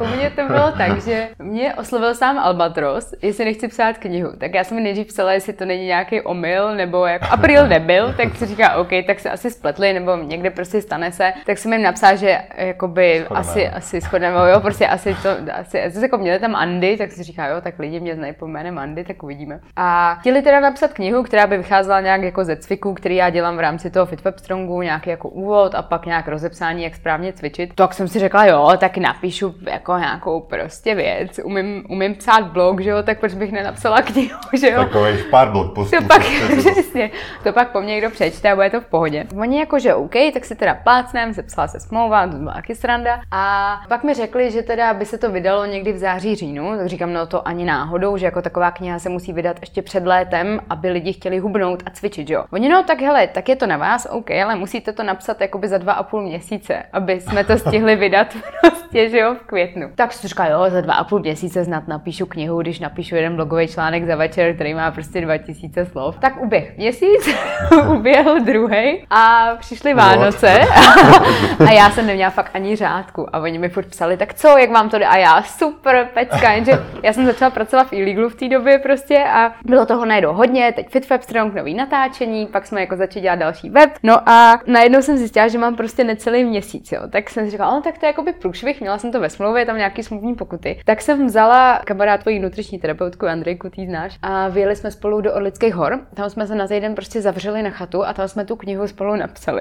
U 0.00 0.06
mě 0.16 0.30
to 0.30 0.46
bylo 0.46 0.72
tak, 0.78 1.02
že 1.02 1.28
mě 1.38 1.74
oslovil 1.74 2.14
sám 2.14 2.38
Albatros, 2.38 3.14
jestli 3.22 3.44
nechci 3.44 3.68
psát 3.68 3.98
knihu. 3.98 4.30
Tak 4.38 4.54
já 4.54 4.64
jsem 4.64 4.82
nejdřív 4.82 5.06
psala, 5.06 5.32
jestli 5.32 5.52
to 5.52 5.64
není 5.64 5.86
nějaký 5.86 6.20
omyl, 6.20 6.74
nebo 6.74 7.06
jako 7.06 7.26
april 7.30 7.68
nebyl, 7.68 8.12
tak 8.16 8.36
si 8.36 8.46
říká, 8.46 8.76
OK, 8.76 8.90
tak 9.06 9.20
se 9.20 9.30
asi 9.30 9.50
spletli 9.50 9.83
řekli, 9.84 10.00
nebo 10.00 10.16
někde 10.16 10.50
prostě 10.50 10.82
stane 10.82 11.12
se, 11.12 11.32
tak 11.46 11.58
jsem 11.58 11.72
jim 11.72 11.82
napsal, 11.82 12.16
že 12.16 12.38
jakoby 12.56 13.22
schodeme. 13.24 13.40
asi, 13.40 13.68
asi 13.68 14.00
shodneme, 14.00 14.50
jo, 14.50 14.60
prostě 14.60 14.86
asi 14.86 15.16
to, 15.22 15.28
asi, 15.52 15.82
asi 15.82 16.02
jako 16.02 16.18
měli 16.18 16.38
tam 16.38 16.54
Andy, 16.56 16.96
tak 16.96 17.12
si 17.12 17.22
říká, 17.22 17.46
jo, 17.46 17.60
tak 17.60 17.78
lidi 17.78 18.00
mě 18.00 18.14
znají 18.14 18.32
po 18.32 18.46
jménem 18.46 18.78
Andy, 18.78 19.04
tak 19.04 19.22
uvidíme. 19.22 19.60
A 19.76 20.14
chtěli 20.20 20.42
teda 20.42 20.60
napsat 20.60 20.92
knihu, 20.92 21.22
která 21.22 21.46
by 21.46 21.56
vycházela 21.56 22.00
nějak 22.00 22.22
jako 22.22 22.44
ze 22.44 22.56
cviku, 22.56 22.94
který 22.94 23.16
já 23.16 23.30
dělám 23.30 23.56
v 23.56 23.60
rámci 23.60 23.90
toho 23.90 24.06
FitWeb 24.06 24.38
Strongu, 24.38 24.82
nějaký 24.82 25.10
jako 25.10 25.28
úvod 25.28 25.74
a 25.74 25.82
pak 25.82 26.06
nějak 26.06 26.28
rozepsání, 26.28 26.82
jak 26.82 26.94
správně 26.94 27.32
cvičit. 27.32 27.74
Tak 27.74 27.94
jsem 27.94 28.08
si 28.08 28.18
řekla, 28.18 28.46
jo, 28.46 28.72
tak 28.78 28.96
napíšu 28.96 29.54
jako 29.70 29.98
nějakou 29.98 30.40
prostě 30.40 30.94
věc, 30.94 31.40
umím, 31.44 31.84
umím 31.88 32.14
psát 32.14 32.44
blog, 32.44 32.80
že 32.80 32.90
jo, 32.90 33.02
tak 33.02 33.20
proč 33.20 33.34
bych 33.34 33.52
nenapsala 33.52 34.02
knihu, 34.02 34.38
že 34.60 34.70
jo. 34.70 34.84
Takový 34.84 35.22
pár 35.30 35.50
blog 35.50 35.74
postů. 35.74 35.96
To 35.96 36.04
pak, 36.04 36.22
přesně, 36.58 37.10
to 37.42 37.52
pak 37.52 37.70
po 37.70 37.80
mně 37.80 37.94
někdo 37.94 38.10
přečte 38.10 38.50
a 38.50 38.54
bude 38.54 38.70
to 38.70 38.80
v 38.80 38.86
pohodě. 38.86 39.26
Oni 39.40 39.58
jako 39.58 39.73
že 39.78 39.94
OK, 39.94 40.14
tak 40.32 40.44
si 40.44 40.54
teda 40.54 40.74
plácnem, 40.74 41.34
sepsala 41.34 41.68
se 41.68 41.80
smlouva, 41.80 42.26
to 42.28 42.36
byla 42.36 42.54
taky 42.54 42.74
sranda. 42.74 43.20
A 43.30 43.76
pak 43.88 44.04
mi 44.04 44.14
řekli, 44.14 44.50
že 44.50 44.62
teda 44.62 44.94
by 44.94 45.06
se 45.06 45.18
to 45.18 45.30
vydalo 45.30 45.66
někdy 45.66 45.92
v 45.92 45.98
září, 45.98 46.34
říjnu, 46.34 46.76
tak 46.76 46.86
říkám, 46.86 47.12
no 47.12 47.26
to 47.26 47.48
ani 47.48 47.64
náhodou, 47.64 48.16
že 48.16 48.26
jako 48.26 48.42
taková 48.42 48.70
kniha 48.70 48.98
se 48.98 49.08
musí 49.08 49.32
vydat 49.32 49.56
ještě 49.60 49.82
před 49.82 50.06
létem, 50.06 50.60
aby 50.70 50.90
lidi 50.90 51.12
chtěli 51.12 51.38
hubnout 51.38 51.82
a 51.86 51.90
cvičit, 51.90 52.30
jo. 52.30 52.44
Oni 52.52 52.68
no, 52.68 52.82
tak 52.82 53.00
hele, 53.00 53.26
tak 53.26 53.48
je 53.48 53.56
to 53.56 53.66
na 53.66 53.76
vás, 53.76 54.06
OK, 54.10 54.30
ale 54.30 54.56
musíte 54.56 54.92
to 54.92 55.02
napsat 55.02 55.40
jakoby 55.40 55.68
za 55.68 55.78
dva 55.78 55.92
a 55.92 56.02
půl 56.02 56.22
měsíce, 56.22 56.82
aby 56.92 57.20
jsme 57.20 57.44
to 57.44 57.58
stihli 57.58 57.96
vydat 57.96 58.36
prostě, 58.60 59.08
že 59.08 59.18
jo, 59.18 59.34
v 59.34 59.46
květnu. 59.46 59.90
Tak 59.94 60.12
si 60.12 60.28
říká, 60.28 60.46
jo, 60.46 60.64
za 60.68 60.80
dva 60.80 60.94
a 60.94 61.04
půl 61.04 61.20
měsíce 61.20 61.64
snad 61.64 61.88
napíšu 61.88 62.26
knihu, 62.26 62.62
když 62.62 62.80
napíšu 62.80 63.14
jeden 63.14 63.36
blogový 63.36 63.68
článek 63.68 64.06
za 64.06 64.16
večer, 64.16 64.54
který 64.54 64.74
má 64.74 64.90
prostě 64.90 65.20
2000 65.20 65.86
slov. 65.86 66.18
Tak 66.18 66.42
uběh 66.42 66.76
měsíc, 66.76 67.28
uběhl 67.96 68.40
druhý 68.40 69.06
a 69.10 69.54
přišli 69.64 69.94
Vánoce 69.94 70.58
a 71.68 71.72
já 71.72 71.90
jsem 71.90 72.06
neměla 72.06 72.30
fakt 72.30 72.50
ani 72.54 72.76
řádku 72.76 73.36
a 73.36 73.38
oni 73.38 73.58
mi 73.58 73.68
furt 73.68 73.86
psali, 73.86 74.16
tak 74.16 74.34
co, 74.34 74.48
jak 74.48 74.70
vám 74.70 74.90
to 74.90 74.98
jde? 74.98 75.06
A 75.06 75.16
já, 75.16 75.42
super, 75.42 76.08
pecka, 76.14 76.52
jenže 76.52 76.72
já 77.02 77.12
jsem 77.12 77.26
začala 77.26 77.50
pracovat 77.50 77.88
v 77.88 77.92
Illegalu 77.92 78.28
v 78.28 78.34
té 78.34 78.48
době 78.48 78.78
prostě 78.78 79.24
a 79.24 79.52
bylo 79.64 79.86
toho 79.86 80.04
najednou 80.04 80.32
hodně, 80.32 80.72
teď 80.72 80.88
FitWeb 80.90 81.22
Strong, 81.22 81.54
nový 81.54 81.74
natáčení, 81.74 82.46
pak 82.46 82.66
jsme 82.66 82.80
jako 82.80 82.96
začali 82.96 83.22
dělat 83.22 83.38
další 83.38 83.70
web, 83.70 83.90
no 84.02 84.28
a 84.28 84.60
najednou 84.66 85.02
jsem 85.02 85.16
zjistila, 85.16 85.48
že 85.48 85.58
mám 85.58 85.76
prostě 85.76 86.04
necelý 86.04 86.44
měsíc, 86.44 86.92
jo, 86.92 87.00
tak 87.10 87.30
jsem 87.30 87.44
si 87.44 87.50
říkala, 87.50 87.74
no 87.74 87.82
tak 87.82 87.98
to 87.98 88.06
je 88.06 88.10
jakoby 88.10 88.32
průšvih, 88.32 88.80
měla 88.80 88.98
jsem 88.98 89.12
to 89.12 89.20
ve 89.20 89.30
smlouvě, 89.30 89.66
tam 89.66 89.76
nějaký 89.76 90.02
smluvní 90.02 90.34
pokuty, 90.34 90.80
tak 90.84 91.02
jsem 91.02 91.26
vzala 91.26 91.80
kamarád 91.84 92.20
tvojí 92.20 92.38
nutriční 92.38 92.78
terapeutku 92.78 93.26
Andrejku, 93.26 93.70
ty 93.70 93.86
znáš, 93.86 94.18
a 94.22 94.48
vyjeli 94.48 94.76
jsme 94.76 94.90
spolu 94.90 95.20
do 95.20 95.34
Orlických 95.34 95.74
hor, 95.74 96.00
tam 96.14 96.30
jsme 96.30 96.46
se 96.46 96.54
na 96.54 96.68
týden 96.68 96.94
prostě 96.94 97.20
zavřeli 97.20 97.62
na 97.62 97.70
chatu 97.70 98.04
a 98.06 98.12
tam 98.12 98.28
jsme 98.28 98.44
tu 98.44 98.56
knihu 98.56 98.88
spolu 98.88 99.16
napsali. 99.16 99.53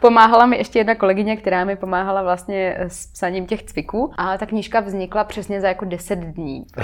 Pomáhala 0.00 0.46
mi 0.46 0.56
ještě 0.56 0.78
jedna 0.78 0.94
kolegyně, 0.94 1.36
která 1.36 1.64
mi 1.64 1.76
pomáhala 1.76 2.22
vlastně 2.22 2.76
s 2.88 3.06
psaním 3.06 3.46
těch 3.46 3.62
cviků 3.62 4.12
a 4.18 4.38
ta 4.38 4.46
knížka 4.46 4.80
vznikla 4.80 5.24
přesně 5.24 5.60
za 5.60 5.68
jako 5.68 5.84
10 5.84 6.18
dní. 6.18 6.66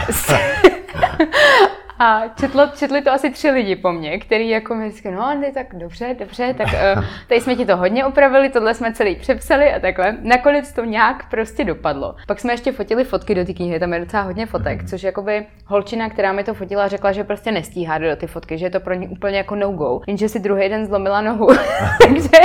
A 1.98 2.22
četlo, 2.40 2.66
četli 2.76 3.02
to 3.02 3.12
asi 3.12 3.30
tři 3.30 3.50
lidi 3.50 3.76
po 3.76 3.92
mně, 3.92 4.18
který 4.18 4.48
jako 4.48 4.74
mi 4.74 4.90
říkali, 4.90 5.14
no 5.14 5.26
Andy, 5.26 5.52
tak 5.52 5.66
dobře, 5.74 6.16
dobře, 6.18 6.54
tak 6.58 6.66
uh, 6.66 7.04
tady 7.28 7.40
jsme 7.40 7.56
ti 7.56 7.66
to 7.66 7.76
hodně 7.76 8.06
upravili, 8.06 8.48
tohle 8.48 8.74
jsme 8.74 8.92
celý 8.92 9.16
přepsali 9.16 9.72
a 9.72 9.80
takhle. 9.80 10.16
Nakonec 10.22 10.72
to 10.72 10.84
nějak 10.84 11.30
prostě 11.30 11.64
dopadlo. 11.64 12.14
Pak 12.26 12.40
jsme 12.40 12.52
ještě 12.52 12.72
fotili 12.72 13.04
fotky 13.04 13.34
do 13.34 13.44
té 13.44 13.52
knihy, 13.52 13.80
tam 13.80 13.92
je 13.92 14.00
docela 14.00 14.22
hodně 14.22 14.46
fotek, 14.46 14.78
mhm. 14.78 14.88
což 14.88 15.02
jakoby 15.02 15.46
holčina, 15.66 16.10
která 16.10 16.32
mi 16.32 16.44
to 16.44 16.54
fotila, 16.54 16.88
řekla, 16.88 17.12
že 17.12 17.24
prostě 17.24 17.52
nestíhá 17.52 17.98
do 17.98 18.16
ty 18.16 18.26
fotky, 18.26 18.58
že 18.58 18.66
je 18.66 18.70
to 18.70 18.80
pro 18.80 18.94
ní 18.94 19.08
úplně 19.08 19.36
jako 19.36 19.54
no 19.54 19.72
go. 19.72 20.00
Jenže 20.06 20.28
si 20.28 20.40
druhý 20.40 20.68
den 20.68 20.86
zlomila 20.86 21.20
nohu, 21.20 21.48
takže 22.02 22.38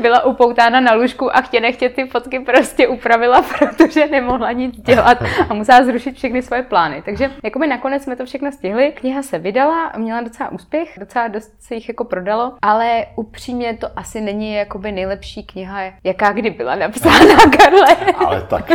byla 0.00 0.24
upoutána 0.24 0.80
na 0.80 0.94
lůžku 0.94 1.36
a 1.36 1.40
chtě 1.40 1.60
nechtě 1.60 1.88
ty 1.88 2.06
fotky 2.06 2.40
prostě 2.40 2.88
upravila, 2.88 3.42
protože 3.58 4.06
nemohla 4.06 4.52
nic 4.52 4.80
dělat 4.80 5.18
a 5.50 5.54
musela 5.54 5.84
zrušit 5.84 6.16
všechny 6.16 6.42
svoje 6.42 6.62
plány. 6.62 7.02
Takže 7.04 7.30
jakoby 7.44 7.66
nakonec 7.66 8.02
jsme 8.02 8.16
to 8.16 8.26
všechno 8.26 8.52
stihli 8.52 8.87
kniha 8.92 9.22
se 9.22 9.38
vydala, 9.38 9.92
měla 9.96 10.20
docela 10.20 10.52
úspěch, 10.52 10.98
docela 11.00 11.28
dost 11.28 11.52
se 11.60 11.74
jich 11.74 11.88
jako 11.88 12.04
prodalo, 12.04 12.52
ale 12.62 13.06
upřímně 13.16 13.76
to 13.76 13.86
asi 13.96 14.20
není 14.20 14.54
jakoby 14.54 14.92
nejlepší 14.92 15.44
kniha, 15.44 15.80
jaká 16.04 16.32
kdy 16.32 16.50
byla 16.50 16.74
napsána, 16.76 17.36
Karle. 17.58 18.14
ale 18.26 18.42
tak 18.42 18.72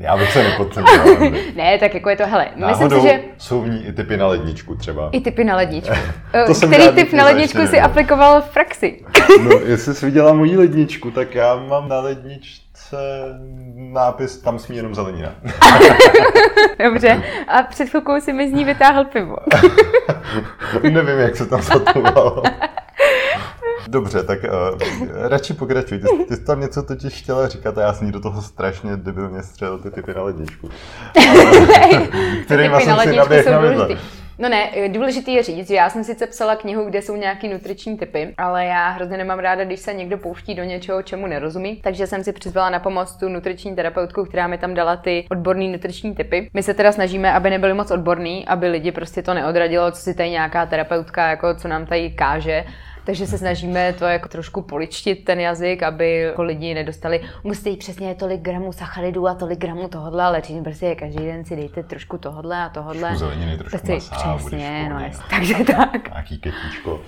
Já 0.00 0.16
bych 0.16 0.32
se 0.32 0.42
nepodceňoval. 0.42 1.30
ne, 1.56 1.78
tak 1.78 1.94
jako 1.94 2.10
je 2.10 2.16
to, 2.16 2.26
hele, 2.26 2.48
Náhodou 2.56 2.96
myslím 2.96 3.00
si, 3.00 3.08
že... 3.08 3.24
jsou 3.38 3.60
v 3.60 3.68
ní 3.68 3.86
i 3.86 3.92
typy 3.92 4.16
na 4.16 4.26
ledničku 4.26 4.74
třeba. 4.74 5.08
I 5.12 5.20
typy 5.20 5.44
na 5.44 5.56
ledničku. 5.56 5.94
to 6.46 6.66
Který 6.66 6.88
typ 6.88 7.12
na 7.12 7.24
ledničku 7.24 7.66
si 7.66 7.80
aplikoval 7.80 8.42
v 8.42 8.52
praxi? 8.52 9.00
no, 9.42 9.50
jestli 9.50 9.94
jsi 9.94 10.06
viděla 10.06 10.32
moji 10.32 10.56
ledničku, 10.56 11.10
tak 11.10 11.34
já 11.34 11.56
mám 11.56 11.88
na 11.88 12.00
ledničce 12.00 12.63
nápis, 13.74 14.38
tam 14.38 14.58
smí 14.58 14.76
jenom 14.76 14.94
zelenina. 14.94 15.34
Dobře, 16.84 17.22
a 17.48 17.62
před 17.62 17.88
chvilkou 17.88 18.20
si 18.20 18.32
mi 18.32 18.50
z 18.50 18.52
ní 18.52 18.64
vytáhl 18.64 19.04
pivo. 19.04 19.36
Nevím, 20.82 21.18
jak 21.18 21.36
se 21.36 21.46
tam 21.46 21.62
zatovalo. 21.62 22.42
Dobře, 23.88 24.22
tak 24.22 24.38
uh, 24.44 24.78
radši 25.28 25.54
pokračuj. 25.54 25.98
Ty, 25.98 26.24
ty 26.28 26.36
jsi 26.36 26.44
tam 26.44 26.60
něco 26.60 26.82
totiž 26.82 27.14
chtěla 27.14 27.48
říkat 27.48 27.78
a 27.78 27.80
já 27.80 27.92
jsem 27.92 28.12
do 28.12 28.20
toho 28.20 28.42
strašně 28.42 28.96
debilně 28.96 29.42
střelil 29.42 29.78
ty 29.78 29.90
typy 29.90 30.14
na 30.14 30.22
ledničku. 30.22 30.70
Kterýma 32.44 32.80
jsem 32.80 32.98
si 32.98 33.16
naběh 33.16 33.46
na 33.46 33.58
No 34.38 34.48
ne, 34.48 34.70
důležitý 34.88 35.34
je 35.34 35.42
říct, 35.42 35.68
že 35.68 35.74
já 35.74 35.90
jsem 35.90 36.04
sice 36.04 36.26
psala 36.26 36.56
knihu, 36.56 36.84
kde 36.84 37.02
jsou 37.02 37.16
nějaký 37.16 37.48
nutriční 37.48 37.98
typy, 37.98 38.34
ale 38.38 38.64
já 38.64 38.88
hrozně 38.88 39.16
nemám 39.16 39.38
ráda, 39.38 39.64
když 39.64 39.80
se 39.80 39.94
někdo 39.94 40.18
pouští 40.18 40.54
do 40.54 40.64
něčeho, 40.64 41.02
čemu 41.02 41.26
nerozumí. 41.26 41.76
Takže 41.76 42.06
jsem 42.06 42.24
si 42.24 42.32
přizvala 42.32 42.70
na 42.70 42.78
pomoc 42.78 43.16
tu 43.16 43.28
nutriční 43.28 43.76
terapeutku, 43.76 44.24
která 44.24 44.46
mi 44.46 44.58
tam 44.58 44.74
dala 44.74 44.96
ty 44.96 45.26
odborné 45.30 45.68
nutriční 45.68 46.14
typy. 46.14 46.50
My 46.54 46.62
se 46.62 46.74
teda 46.74 46.92
snažíme, 46.92 47.32
aby 47.32 47.50
nebyly 47.50 47.74
moc 47.74 47.90
odborný, 47.90 48.46
aby 48.46 48.68
lidi 48.68 48.92
prostě 48.92 49.22
to 49.22 49.34
neodradilo, 49.34 49.90
co 49.90 50.00
si 50.00 50.14
tady 50.14 50.30
nějaká 50.30 50.66
terapeutka, 50.66 51.28
jako 51.28 51.54
co 51.54 51.68
nám 51.68 51.86
tady 51.86 52.10
káže 52.10 52.64
takže 53.04 53.26
se 53.26 53.38
snažíme 53.38 53.92
to 53.92 54.04
jako 54.04 54.28
trošku 54.28 54.62
poličtit 54.62 55.24
ten 55.24 55.40
jazyk, 55.40 55.82
aby 55.82 56.18
jako 56.18 56.42
lidi 56.42 56.74
nedostali, 56.74 57.20
musíte 57.44 57.70
jít 57.70 57.76
přesně 57.76 58.14
tolik 58.14 58.40
gramů 58.40 58.72
sacharidů 58.72 59.28
a 59.28 59.34
tolik 59.34 59.58
gramů 59.58 59.88
tohohle, 59.88 60.22
ale 60.22 60.42
čím 60.42 60.64
prostě 60.64 60.94
každý 60.94 61.24
den 61.24 61.44
si 61.44 61.56
dejte 61.56 61.82
trošku 61.82 62.18
tohohle 62.18 62.56
a 62.56 62.68
tohohle. 62.68 63.08
Trošku 63.08 63.18
zeleniny, 63.18 63.58
trošku 63.58 63.70
prostě, 63.70 63.92
masa, 63.92 64.36
Přesně, 64.36 64.88
no 64.90 65.00
jest, 65.00 65.22
takže 65.30 65.54
tak. 65.64 66.08
Nějaký 66.08 66.38
ketíčko. 66.38 67.00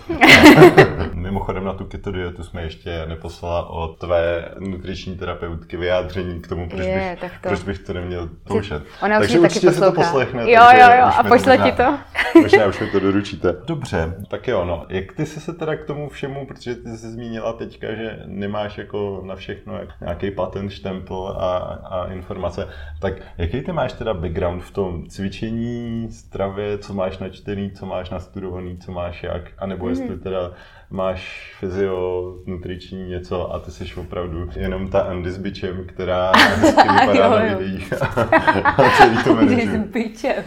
Mimochodem 1.12 1.64
na 1.64 1.72
tu 1.72 1.84
keto 1.84 2.12
dietu 2.12 2.42
jsme 2.42 2.62
ještě 2.62 3.06
neposlala 3.06 3.70
od 3.70 3.98
tvé 3.98 4.48
nutriční 4.58 5.16
terapeutky 5.16 5.76
vyjádření 5.76 6.40
k 6.40 6.46
tomu, 6.48 6.68
proč, 6.68 6.86
je, 6.86 7.18
bych, 7.22 7.32
to... 7.32 7.48
proč 7.48 7.62
bych 7.62 7.78
to 7.78 7.92
neměl 7.92 8.28
poušet. 8.44 8.82
Ona 9.02 9.18
takže 9.18 9.38
určitě 9.38 9.72
si 9.72 9.80
to 9.80 9.92
poslechne. 9.92 10.42
Jo, 10.42 10.62
jo, 10.72 10.88
jo, 10.98 11.10
a 11.16 11.22
pošle 11.22 11.58
ti 11.58 11.72
to. 11.72 11.98
Možná 12.42 12.66
už 12.66 12.80
mi 12.80 12.86
to 12.86 13.00
doručíte. 13.00 13.56
Dobře, 13.66 14.14
tak 14.28 14.48
jo, 14.48 14.64
no. 14.64 14.86
Jak 14.88 15.12
ty 15.12 15.26
jsi 15.26 15.40
se 15.40 15.52
teda 15.52 15.76
k 15.76 15.85
tomu 15.86 16.08
všemu, 16.08 16.46
protože 16.46 16.74
ty 16.74 16.96
jsi 16.96 17.10
zmínila 17.10 17.52
teďka, 17.52 17.94
že 17.94 18.22
nemáš 18.26 18.78
jako 18.78 19.22
na 19.26 19.36
všechno 19.36 19.80
nějaký 20.00 20.30
patent, 20.30 20.72
štempel 20.72 21.28
a, 21.28 21.58
a 21.58 22.12
informace, 22.12 22.68
tak 23.00 23.14
jaký 23.38 23.60
ty 23.60 23.72
máš 23.72 23.92
teda 23.92 24.14
background 24.14 24.62
v 24.62 24.70
tom 24.70 25.06
cvičení, 25.06 26.08
stravě, 26.10 26.78
co 26.78 26.94
máš 26.94 27.18
načtený, 27.18 27.70
co 27.70 27.86
máš 27.86 28.10
nastudovaný, 28.10 28.78
co 28.78 28.92
máš 28.92 29.22
jak, 29.22 29.42
anebo 29.58 29.88
jestli 29.88 30.08
mhm. 30.08 30.20
teda 30.20 30.52
máš 30.90 31.52
fyzio, 31.58 32.34
nutriční 32.46 33.08
něco 33.08 33.54
a 33.54 33.58
ty 33.58 33.70
jsi 33.70 33.84
opravdu 34.00 34.48
jenom 34.56 34.88
ta 34.88 35.00
Andy 35.00 35.30
s 35.30 35.38
bičem, 35.38 35.84
která 35.86 36.32
vypadá 37.00 37.28
na 37.28 37.54
videích 37.54 37.92
a 38.64 38.90
celý 38.96 39.24
to 39.24 39.38
Andy 39.38 39.66
s 39.66 39.76
bičem. 39.76 40.44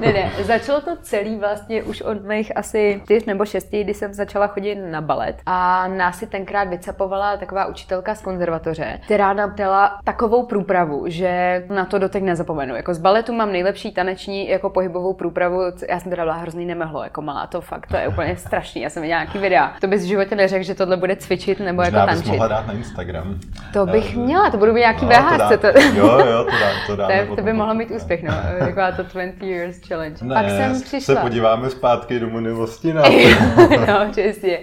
ne, 0.00 0.12
ne, 0.12 0.30
začalo 0.42 0.80
to 0.80 0.96
celý 1.02 1.36
vlastně 1.36 1.82
už 1.82 2.00
od 2.00 2.24
mých 2.24 2.56
asi 2.56 3.00
čtyř 3.04 3.24
nebo 3.24 3.44
šesti, 3.44 3.84
kdy 3.84 3.94
jsem 3.94 4.14
začala 4.14 4.46
chodit 4.46 4.74
na 4.74 5.00
balet. 5.00 5.36
A 5.46 5.88
nás 5.88 6.18
si 6.18 6.26
tenkrát 6.26 6.68
vycapovala 6.68 7.36
taková 7.36 7.66
učitelka 7.66 8.14
z 8.14 8.22
konzervatoře, 8.22 9.00
která 9.04 9.32
nám 9.32 9.54
dala 9.56 9.98
takovou 10.04 10.46
průpravu, 10.46 11.04
že 11.06 11.64
na 11.68 11.84
to 11.84 11.98
dotek 11.98 12.22
nezapomenu. 12.22 12.76
Jako 12.76 12.94
z 12.94 12.98
baletu 12.98 13.32
mám 13.32 13.52
nejlepší 13.52 13.92
taneční 13.92 14.48
jako 14.48 14.70
pohybovou 14.70 15.14
průpravu, 15.14 15.60
já 15.88 16.00
jsem 16.00 16.10
teda 16.10 16.24
byla 16.24 16.36
hrozný 16.36 16.66
nemehlo, 16.66 17.04
jako 17.04 17.22
malá, 17.22 17.46
to 17.46 17.60
fakt, 17.60 17.86
to 17.86 17.96
je 17.96 18.08
úplně 18.08 18.36
strašný, 18.46 18.82
já 18.82 18.90
jsem 18.90 19.02
viděla 19.02 19.20
nějaký 19.20 19.38
videa, 19.38 19.69
to 19.80 19.86
bys 19.86 20.02
v 20.02 20.06
životě 20.06 20.36
neřekl, 20.36 20.64
že 20.64 20.74
tohle 20.74 20.96
bude 20.96 21.16
cvičit 21.16 21.60
nebo 21.60 21.82
Možná 21.82 21.98
jako 21.98 22.12
tančit. 22.12 22.30
mohla 22.30 22.48
dát 22.48 22.66
na 22.66 22.72
Instagram. 22.72 23.38
To 23.72 23.86
bych 23.86 24.16
uh, 24.16 24.22
měla, 24.24 24.50
to 24.50 24.56
budu 24.56 24.72
mít 24.72 24.80
nějaký 24.80 25.04
no, 25.04 25.10
VHS. 25.10 25.48
To, 25.48 25.58
to, 25.58 25.80
jo, 25.94 26.18
jo, 26.18 26.44
to 26.44 26.50
dá, 26.50 26.70
to, 26.86 26.96
dá, 26.96 27.08
to, 27.26 27.36
to 27.36 27.42
by 27.42 27.52
mohlo 27.52 27.74
mít 27.74 27.90
úspěch, 27.90 28.22
no. 28.22 28.34
Taková 28.58 28.92
to 28.92 29.02
20 29.02 29.42
years 29.42 29.88
challenge. 29.88 30.24
Ne, 30.24 30.34
pak 30.34 30.50
jsem 30.50 30.82
přišla. 30.82 31.14
se 31.14 31.20
podíváme 31.20 31.70
zpátky 31.70 32.20
do 32.20 32.30
minulosti. 32.30 32.92
No, 32.92 33.02
no 33.88 34.10
přesně. 34.10 34.58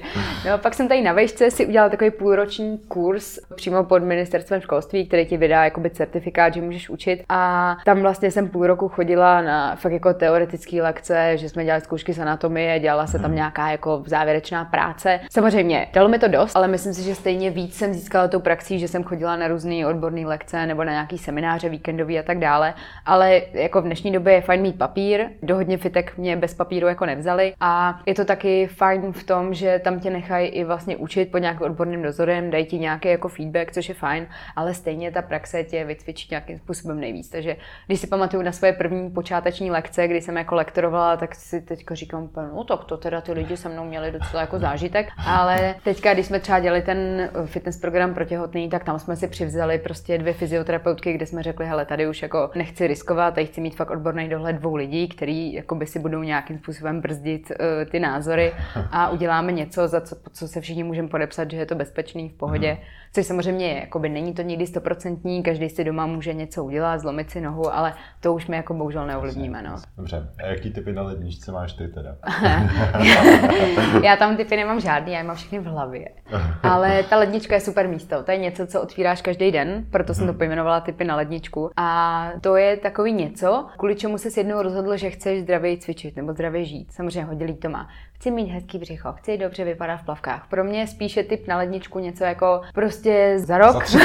No, 0.50 0.58
pak 0.58 0.74
jsem 0.74 0.88
tady 0.88 1.02
na 1.02 1.14
vejšce 1.14 1.52
si 1.52 1.66
udělala 1.66 1.90
takový 1.90 2.12
půlroční 2.12 2.78
kurz 2.78 3.40
přímo 3.56 3.84
pod 3.84 4.04
ministerstvem 4.04 4.62
školství, 4.62 5.08
který 5.08 5.26
ti 5.26 5.38
vydá 5.38 5.64
jakoby 5.64 5.90
certifikát, 5.90 6.54
že 6.54 6.62
můžeš 6.62 6.90
učit. 6.90 7.24
A 7.30 7.76
tam 7.86 8.02
vlastně 8.02 8.32
jsem 8.32 8.50
půl 8.50 8.68
roku 8.68 8.88
chodila 8.88 9.42
na 9.42 9.76
fakt 9.76 9.92
jako 9.92 10.14
teoretické 10.14 10.82
lekce, 10.82 11.38
že 11.38 11.50
jsme 11.50 11.66
dělali 11.66 11.82
zkoušky 11.82 12.14
z 12.14 12.20
anatomie, 12.20 12.80
dělala 12.80 13.08
se 13.08 13.20
tam 13.20 13.32
mhm. 13.32 13.36
nějaká 13.36 13.70
jako 13.70 14.04
závěrečná 14.06 14.66
práce 14.66 14.97
práce. 14.98 15.20
Samozřejmě, 15.32 15.88
dalo 15.94 16.10
mi 16.10 16.20
to 16.20 16.28
dost, 16.28 16.56
ale 16.56 16.68
myslím 16.68 16.94
si, 16.94 17.04
že 17.04 17.16
stejně 17.16 17.50
víc 17.50 17.76
jsem 17.76 17.94
získala 17.94 18.28
tou 18.28 18.40
praxí, 18.40 18.80
že 18.80 18.88
jsem 18.88 19.04
chodila 19.04 19.36
na 19.36 19.48
různé 19.48 19.88
odborné 19.88 20.22
lekce 20.22 20.66
nebo 20.66 20.84
na 20.84 20.92
nějaký 20.92 21.18
semináře 21.18 21.70
víkendový 21.70 22.20
a 22.20 22.24
tak 22.24 22.40
dále. 22.40 22.74
Ale 23.06 23.42
jako 23.54 23.82
v 23.82 23.84
dnešní 23.84 24.12
době 24.12 24.34
je 24.34 24.42
fajn 24.42 24.62
mít 24.62 24.78
papír, 24.78 25.26
do 25.44 25.56
hodně 25.56 25.78
fitek 25.78 26.18
mě 26.18 26.36
bez 26.36 26.54
papíru 26.54 26.88
jako 26.88 27.06
nevzali 27.06 27.54
a 27.60 28.00
je 28.06 28.16
to 28.16 28.26
taky 28.26 28.68
fajn 28.68 29.14
v 29.14 29.24
tom, 29.24 29.54
že 29.54 29.80
tam 29.84 30.00
tě 30.00 30.10
nechají 30.10 30.48
i 30.48 30.64
vlastně 30.64 30.98
učit 30.98 31.32
pod 31.32 31.38
nějakým 31.38 31.66
odborným 31.66 32.02
dozorem, 32.02 32.52
dají 32.52 32.66
ti 32.66 32.80
nějaký 32.80 33.10
jako 33.10 33.28
feedback, 33.28 33.72
což 33.72 33.90
je 33.90 33.96
fajn, 33.96 34.28
ale 34.56 34.74
stejně 34.74 35.12
ta 35.12 35.22
praxe 35.22 35.64
tě 35.64 35.86
vycvičí 35.86 36.28
nějakým 36.32 36.58
způsobem 36.58 37.00
nejvíc. 37.00 37.30
Takže 37.30 37.56
když 37.88 38.00
si 38.00 38.08
pamatuju 38.08 38.44
na 38.44 38.52
svoje 38.52 38.74
první 38.74 39.10
počáteční 39.10 39.72
lekce, 39.72 40.08
kdy 40.08 40.22
jsem 40.22 40.38
jako 40.38 40.56
lektorovala, 40.56 41.18
tak 41.18 41.36
si 41.36 41.62
teďka 41.62 41.96
říkám, 41.96 42.30
no 42.54 42.64
tak 42.64 42.84
to 42.84 42.98
teda 42.98 43.22
ty 43.22 43.34
lidi 43.34 43.58
se 43.58 43.70
mnou 43.70 43.86
měli 43.86 44.12
docela 44.12 44.42
jako 44.42 44.60
zážitek 44.60 44.87
zážitek, 44.88 45.08
ale 45.26 45.76
teďka, 45.84 46.14
když 46.14 46.26
jsme 46.26 46.40
třeba 46.40 46.60
dělali 46.60 46.82
ten 46.82 46.98
eh, 47.22 47.48
fitness 47.48 47.78
program 47.78 48.14
pro 48.14 48.26
těhotný, 48.26 48.70
tak 48.70 48.84
tam 48.84 49.00
jsme 49.00 49.16
si 49.16 49.28
přivzali 49.28 49.80
prostě 49.80 50.18
dvě 50.18 50.34
fyzioterapeutky, 50.34 51.14
kde 51.14 51.26
jsme 51.26 51.44
řekli, 51.44 51.66
hele, 51.66 51.86
tady 51.86 52.08
už 52.08 52.22
jako 52.22 52.52
nechci 52.56 52.88
riskovat, 52.88 53.34
tady 53.34 53.46
chci 53.46 53.62
mít 53.62 53.76
fakt 53.76 53.90
odborný 53.90 54.30
dohled 54.30 54.56
dvou 54.56 54.76
lidí, 54.76 55.08
který 55.08 55.54
jako 55.54 55.76
by 55.76 55.86
si 55.86 56.00
budou 56.00 56.24
nějakým 56.24 56.58
způsobem 56.58 57.02
brzdit 57.02 57.52
uh, 57.52 57.90
ty 57.92 58.00
názory 58.00 58.54
a 58.92 59.10
uděláme 59.10 59.52
něco, 59.52 59.88
za 59.88 60.02
co, 60.02 60.16
co 60.34 60.48
se 60.48 60.62
všichni 60.62 60.84
můžeme 60.84 61.08
podepsat, 61.08 61.52
že 61.52 61.58
je 61.58 61.66
to 61.66 61.76
bezpečný, 61.76 62.30
v 62.30 62.34
pohodě. 62.34 62.72
Mm. 62.72 62.78
Což 63.14 63.26
samozřejmě 63.26 63.68
je, 63.68 63.80
jakoby 63.80 64.10
není 64.10 64.34
to 64.34 64.42
nikdy 64.42 64.68
stoprocentní, 64.68 65.44
každý 65.44 65.70
si 65.70 65.84
doma 65.84 66.06
může 66.06 66.34
něco 66.34 66.64
udělat, 66.64 67.00
zlomit 67.00 67.32
si 67.32 67.42
nohu, 67.42 67.74
ale 67.76 67.94
to 68.20 68.34
už 68.34 68.48
my 68.48 68.56
jako 68.56 68.74
bohužel 68.74 69.08
neovlivníme. 69.08 69.62
No. 69.62 69.76
Dobře, 69.98 70.30
a 70.44 70.48
jaký 70.48 70.72
typy 70.72 70.94
na 70.94 71.02
ledničce 71.02 71.52
máš 71.52 71.74
ty 71.74 71.88
teda? 71.88 72.18
já 74.04 74.16
tam 74.16 74.38
typy 74.38 74.56
nemám 74.56 74.80
žádný, 74.80 75.12
já 75.12 75.18
je 75.18 75.24
mám 75.24 75.36
všechny 75.36 75.60
v 75.60 75.66
hlavě. 75.66 76.10
Ale 76.64 77.04
ta 77.04 77.18
lednička 77.18 77.56
je 77.56 77.62
super 77.62 77.88
místo, 77.88 78.24
to 78.24 78.32
je 78.32 78.38
něco, 78.38 78.68
co 78.68 78.82
otvíráš 78.82 79.22
každý 79.22 79.52
den, 79.52 79.86
proto 79.92 80.14
jsem 80.14 80.26
to 80.26 80.32
mhm. 80.32 80.38
pojmenovala 80.38 80.80
typy 80.80 81.04
na 81.04 81.16
ledničku. 81.16 81.70
A 81.78 82.30
to 82.42 82.56
je 82.56 82.78
takový 82.78 83.14
něco, 83.14 83.68
kvůli 83.78 83.96
čemu 83.96 84.18
se 84.18 84.40
jednou 84.40 84.62
rozhodl, 84.62 84.98
že 84.98 85.10
chceš 85.10 85.42
zdravě 85.42 85.78
cvičit 85.78 86.16
nebo 86.16 86.34
zdravě 86.34 86.66
žít. 86.66 86.92
Samozřejmě 86.92 87.24
hodně 87.24 87.54
to 87.54 87.70
má 87.70 87.88
chci 88.18 88.32
mít 88.32 88.50
hezký 88.50 88.78
břicho, 88.78 89.14
chci 89.14 89.38
dobře 89.38 89.64
vypadat 89.64 89.98
v 89.98 90.06
plavkách. 90.06 90.48
Pro 90.50 90.64
mě 90.64 90.80
je 90.80 90.88
spíše 90.88 91.24
typ 91.24 91.48
na 91.48 91.58
ledničku 91.58 92.00
něco 92.00 92.24
jako 92.24 92.62
prostě 92.74 93.07
za 93.36 93.58
rok. 93.58 93.88
Za, 93.88 94.00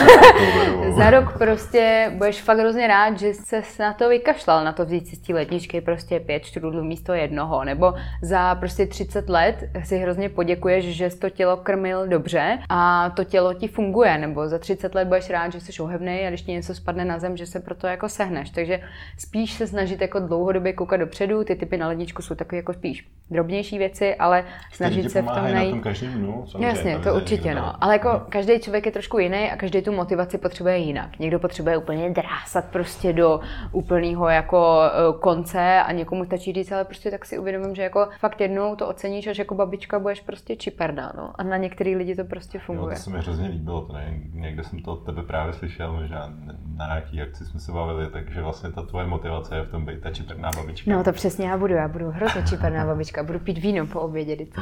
za 0.97 1.11
rok 1.11 1.39
prostě 1.39 2.13
budeš 2.15 2.41
fakt 2.43 2.59
hrozně 2.59 2.87
rád, 2.87 3.19
že 3.19 3.35
se 3.35 3.63
na 3.79 3.93
to 3.93 4.09
vykašlal, 4.09 4.65
na 4.65 4.73
to 4.73 4.85
vzít 4.85 5.09
si 5.09 5.17
z 5.17 5.19
té 5.19 5.35
ledničky 5.35 5.81
prostě 5.81 6.21
pět 6.21 6.45
štrudlů 6.45 6.85
místo 6.85 7.13
jednoho. 7.13 7.65
Nebo 7.65 7.95
za 8.23 8.55
prostě 8.55 8.87
30 8.87 9.29
let 9.29 9.65
si 9.85 9.99
hrozně 9.99 10.29
poděkuješ, 10.29 10.85
že 10.85 11.11
jsi 11.11 11.19
to 11.19 11.31
tělo 11.31 11.57
krmil 11.57 12.09
dobře 12.09 12.59
a 12.69 13.11
to 13.11 13.25
tělo 13.25 13.55
ti 13.55 13.69
funguje. 13.69 14.19
Nebo 14.19 14.49
za 14.49 14.59
30 14.59 14.95
let 14.95 15.09
budeš 15.09 15.31
rád, 15.31 15.53
že 15.53 15.61
jsi 15.61 15.83
ohebný 15.83 16.27
a 16.27 16.29
když 16.29 16.43
ti 16.43 16.53
něco 16.53 16.75
spadne 16.75 17.05
na 17.05 17.19
zem, 17.19 17.37
že 17.37 17.47
se 17.47 17.61
proto 17.61 17.87
jako 17.87 18.09
sehneš. 18.09 18.51
Takže 18.51 18.81
spíš 19.19 19.53
se 19.53 19.67
snažit 19.67 20.01
jako 20.01 20.19
dlouhodobě 20.19 20.73
koukat 20.73 21.01
dopředu. 21.01 21.45
Ty 21.45 21.57
typy 21.57 21.77
na 21.77 21.89
ledničku 21.89 22.23
jsou 22.23 22.35
takové 22.35 22.57
jako 22.57 22.73
spíš 22.73 23.09
drobnější 23.31 23.79
věci 23.79 24.15
ale 24.15 24.45
snažit 24.73 25.11
se 25.11 25.23
v 25.23 25.27
tom 25.27 25.45
najít. 25.45 25.71
Na 25.71 25.71
tom 25.71 25.81
každým 25.81 26.13
dnu, 26.13 26.45
Jasně, 26.59 26.99
to 26.99 27.15
určitě, 27.15 27.55
no. 27.55 27.85
Ale 27.85 27.95
jako 27.95 28.23
každý 28.29 28.61
člověk 28.61 28.82
je 28.87 28.93
trošku 28.93 29.19
jiný 29.19 29.51
a 29.51 29.57
každý 29.57 29.83
tu 29.83 29.93
motivaci 29.93 30.39
potřebuje 30.39 30.79
jinak. 30.79 31.19
Někdo 31.19 31.39
potřebuje 31.39 31.77
úplně 31.77 32.11
drásat 32.11 32.65
prostě 32.65 33.13
do 33.13 33.41
úplného 33.73 34.29
jako 34.29 34.81
e, 34.83 35.21
konce 35.21 35.83
a 35.83 35.93
někomu 35.93 36.25
stačí 36.25 36.53
říct, 36.53 36.73
ale 36.73 36.85
prostě 36.85 37.11
tak 37.11 37.25
si 37.25 37.39
uvědomím, 37.39 37.75
že 37.75 37.83
jako 37.83 38.09
fakt 38.19 38.41
jednou 38.41 38.77
to 38.77 38.89
oceníš, 38.89 39.27
až 39.27 39.39
jako 39.39 39.55
babička 39.55 39.99
budeš 39.99 40.21
prostě 40.21 40.57
čiperda, 40.57 41.13
no. 41.17 41.33
A 41.35 41.43
na 41.43 41.57
některý 41.57 41.97
lidi 41.97 42.17
to 42.17 42.25
prostě 42.25 42.59
funguje. 42.59 42.95
Jo, 42.95 42.97
to 42.97 43.03
se 43.03 43.11
mi 43.11 43.19
hrozně 43.19 43.49
líbilo, 43.49 43.81
to 43.81 43.93
ne, 43.93 44.21
někde 44.35 44.65
jsem 44.65 44.83
to 44.83 44.93
od 44.93 45.05
tebe 45.05 45.23
právě 45.23 45.53
slyšel, 45.53 45.93
možná 45.93 46.33
na 46.77 46.87
nějaký 46.87 47.23
akci 47.23 47.45
jsme 47.45 47.61
se 47.61 47.73
bavili, 47.73 48.11
takže 48.11 48.43
vlastně 48.43 48.73
ta 48.73 48.83
tvoje 48.83 49.07
motivace 49.07 49.57
je 49.57 49.63
v 49.63 49.71
tom 49.71 49.87
být 49.87 50.01
ta 50.01 50.11
čiperná 50.11 50.51
babička. 50.57 50.91
No 50.91 51.05
to 51.05 51.13
přesně 51.13 51.49
já 51.49 51.59
budu, 51.59 51.75
já 51.75 51.89
budu 51.89 52.11
hrozně 52.11 52.43
čiperná 52.49 52.87
babička 52.87 53.23
budu 53.23 53.39
pít 53.39 53.59
víno 53.59 53.87
po 53.87 54.01
obědě 54.01 54.35
vždycky. 54.35 54.61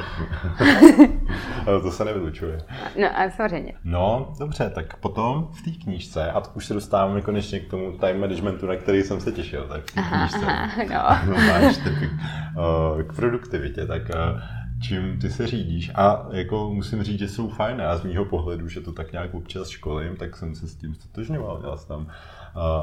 Ale 1.67 1.81
to 1.81 1.91
se 1.91 2.05
nevylučuje. 2.05 2.57
No 3.01 3.07
a 3.19 3.29
samozřejmě. 3.29 3.73
No, 3.83 4.10
dobře, 4.39 4.71
tak 4.75 4.97
potom 4.97 5.47
v 5.51 5.61
té 5.61 5.71
knížce, 5.83 6.31
a 6.31 6.43
už 6.55 6.65
se 6.65 6.73
dostáváme 6.73 7.21
konečně 7.21 7.59
k 7.59 7.69
tomu 7.69 7.97
time 7.97 8.19
managementu, 8.19 8.67
na 8.67 8.75
který 8.75 9.01
jsem 9.01 9.21
se 9.21 9.31
těšil, 9.31 9.67
tak 9.67 9.81
v 9.81 9.95
té 9.95 10.01
knížce. 10.01 10.45
Aha, 10.45 11.21
no. 11.25 11.35
no 11.35 11.41
máš 11.47 11.77
typy, 11.77 12.09
uh, 12.09 13.01
k 13.01 13.15
produktivitě, 13.15 13.85
tak 13.85 14.01
uh, 14.01 14.41
čím 14.81 15.19
ty 15.21 15.29
se 15.29 15.47
řídíš. 15.47 15.91
A 15.95 16.27
jako 16.31 16.73
musím 16.73 17.03
říct, 17.03 17.19
že 17.19 17.29
jsou 17.29 17.49
fajn. 17.49 17.79
Já 17.79 17.97
z 17.97 18.03
mýho 18.03 18.25
pohledu, 18.25 18.67
že 18.67 18.81
to 18.81 18.91
tak 18.91 19.11
nějak 19.11 19.33
občas 19.33 19.69
školím, 19.69 20.15
tak 20.15 20.37
jsem 20.37 20.55
se 20.55 20.67
s 20.67 20.75
tím 20.75 20.95
stotožňoval. 20.95 21.59
Měl 21.59 21.77
jsem 21.77 21.87
tam 21.87 22.07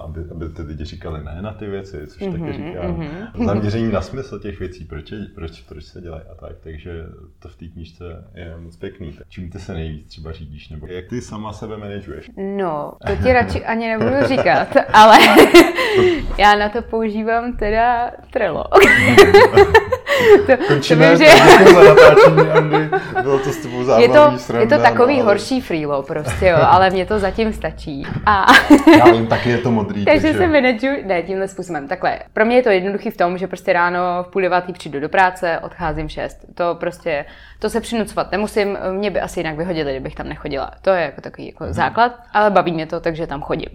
aby, 0.05 0.21
aby 0.31 0.49
ty 0.49 0.63
lidi 0.63 0.85
říkali 0.85 1.25
ne 1.25 1.43
na 1.43 1.53
ty 1.53 1.67
věci, 1.67 2.07
což 2.07 2.23
mm-hmm, 2.23 2.41
taky 2.41 2.53
říkám. 2.53 3.01
Mm-hmm. 3.01 3.47
Zaměření 3.47 3.93
na 3.93 4.01
smysl 4.01 4.39
těch 4.39 4.59
věcí, 4.59 4.85
proč, 4.85 5.13
proč, 5.35 5.61
proč 5.61 5.85
se 5.85 6.01
dělají 6.01 6.23
a 6.33 6.35
tak. 6.35 6.53
Takže 6.61 7.07
to 7.39 7.49
v 7.49 7.57
té 7.57 7.67
knížce 7.67 8.05
je 8.35 8.57
moc 8.59 8.77
pěkný. 8.77 9.19
Čím 9.29 9.51
ty 9.51 9.59
se 9.59 9.75
nejvíc 9.75 10.09
třeba 10.09 10.33
řídíš, 10.33 10.69
nebo 10.69 10.87
jak 10.87 11.09
ty 11.09 11.21
sama 11.21 11.53
sebe 11.53 11.77
manažuješ? 11.77 12.31
No, 12.37 12.93
to 13.07 13.17
ti 13.23 13.33
radši 13.33 13.65
ani 13.65 13.89
nebudu 13.89 14.27
říkat, 14.29 14.69
ale 14.93 15.19
já 16.39 16.57
na 16.57 16.69
to 16.69 16.83
používám 16.83 17.57
teda 17.57 18.11
Trello. 18.31 18.65
to, 20.47 20.67
Končíme, 20.69 21.11
to 21.11 21.19
vím, 21.19 21.29
že... 21.29 21.75
za 21.75 21.95
natáčení, 21.95 22.51
Andy. 22.51 22.91
Bylo 23.23 23.39
to 23.39 23.53
s 23.53 23.57
tebou 23.57 23.79
je 23.99 24.09
to, 24.09 24.39
sranda, 24.39 24.61
je 24.61 24.67
to 24.67 24.83
takový 24.83 25.17
no, 25.17 25.23
ale... 25.23 25.33
horší 25.33 25.61
freelo 25.61 26.03
prostě, 26.03 26.47
jo, 26.47 26.59
ale 26.61 26.91
mně 26.91 27.07
to 27.07 27.19
zatím 27.19 27.53
stačí. 27.53 28.07
A... 28.27 28.47
Já 28.99 29.05
vím, 29.05 29.27
taky 29.27 29.51
je 29.51 29.59
to 29.59 29.71
modrý. 29.71 30.05
takže, 30.05 30.21
takže 30.21 30.39
se 30.39 30.47
manažuji, 30.47 31.05
ne, 31.07 31.23
tímhle 31.23 31.49
způsobem. 31.49 31.89
Takhle, 31.89 32.19
pro 32.33 32.45
mě 32.45 32.57
je 32.57 32.63
to 32.63 32.71
jednoduchý 32.71 33.11
v 33.11 33.17
tom, 33.17 33.39
že 33.39 33.47
prostě 33.47 33.73
ráno 33.73 33.99
v 34.23 34.29
půl 34.29 34.43
devátý 34.43 34.73
přijdu 34.73 35.01
do 35.01 35.09
práce, 35.09 35.59
odcházím 35.63 36.09
v 36.09 36.13
šest. 36.13 36.39
To 36.55 36.77
prostě, 36.81 37.25
to 37.59 37.71
se 37.71 37.81
přinucovat 37.81 38.33
nemusím, 38.33 38.79
mě 38.93 39.11
by 39.11 39.21
asi 39.21 39.41
jinak 39.41 39.57
vyhodili, 39.57 39.93
kdybych 39.93 40.15
tam 40.15 40.29
nechodila. 40.29 40.71
To 40.83 40.91
je 40.91 41.03
jako 41.03 41.21
takový 41.21 41.47
jako 41.47 41.65
hmm. 41.65 41.73
základ, 41.73 42.13
ale 42.33 42.51
baví 42.51 42.73
mě 42.73 42.87
to, 42.87 43.01
takže 43.01 43.27
tam 43.27 43.43
chodím. 43.43 43.69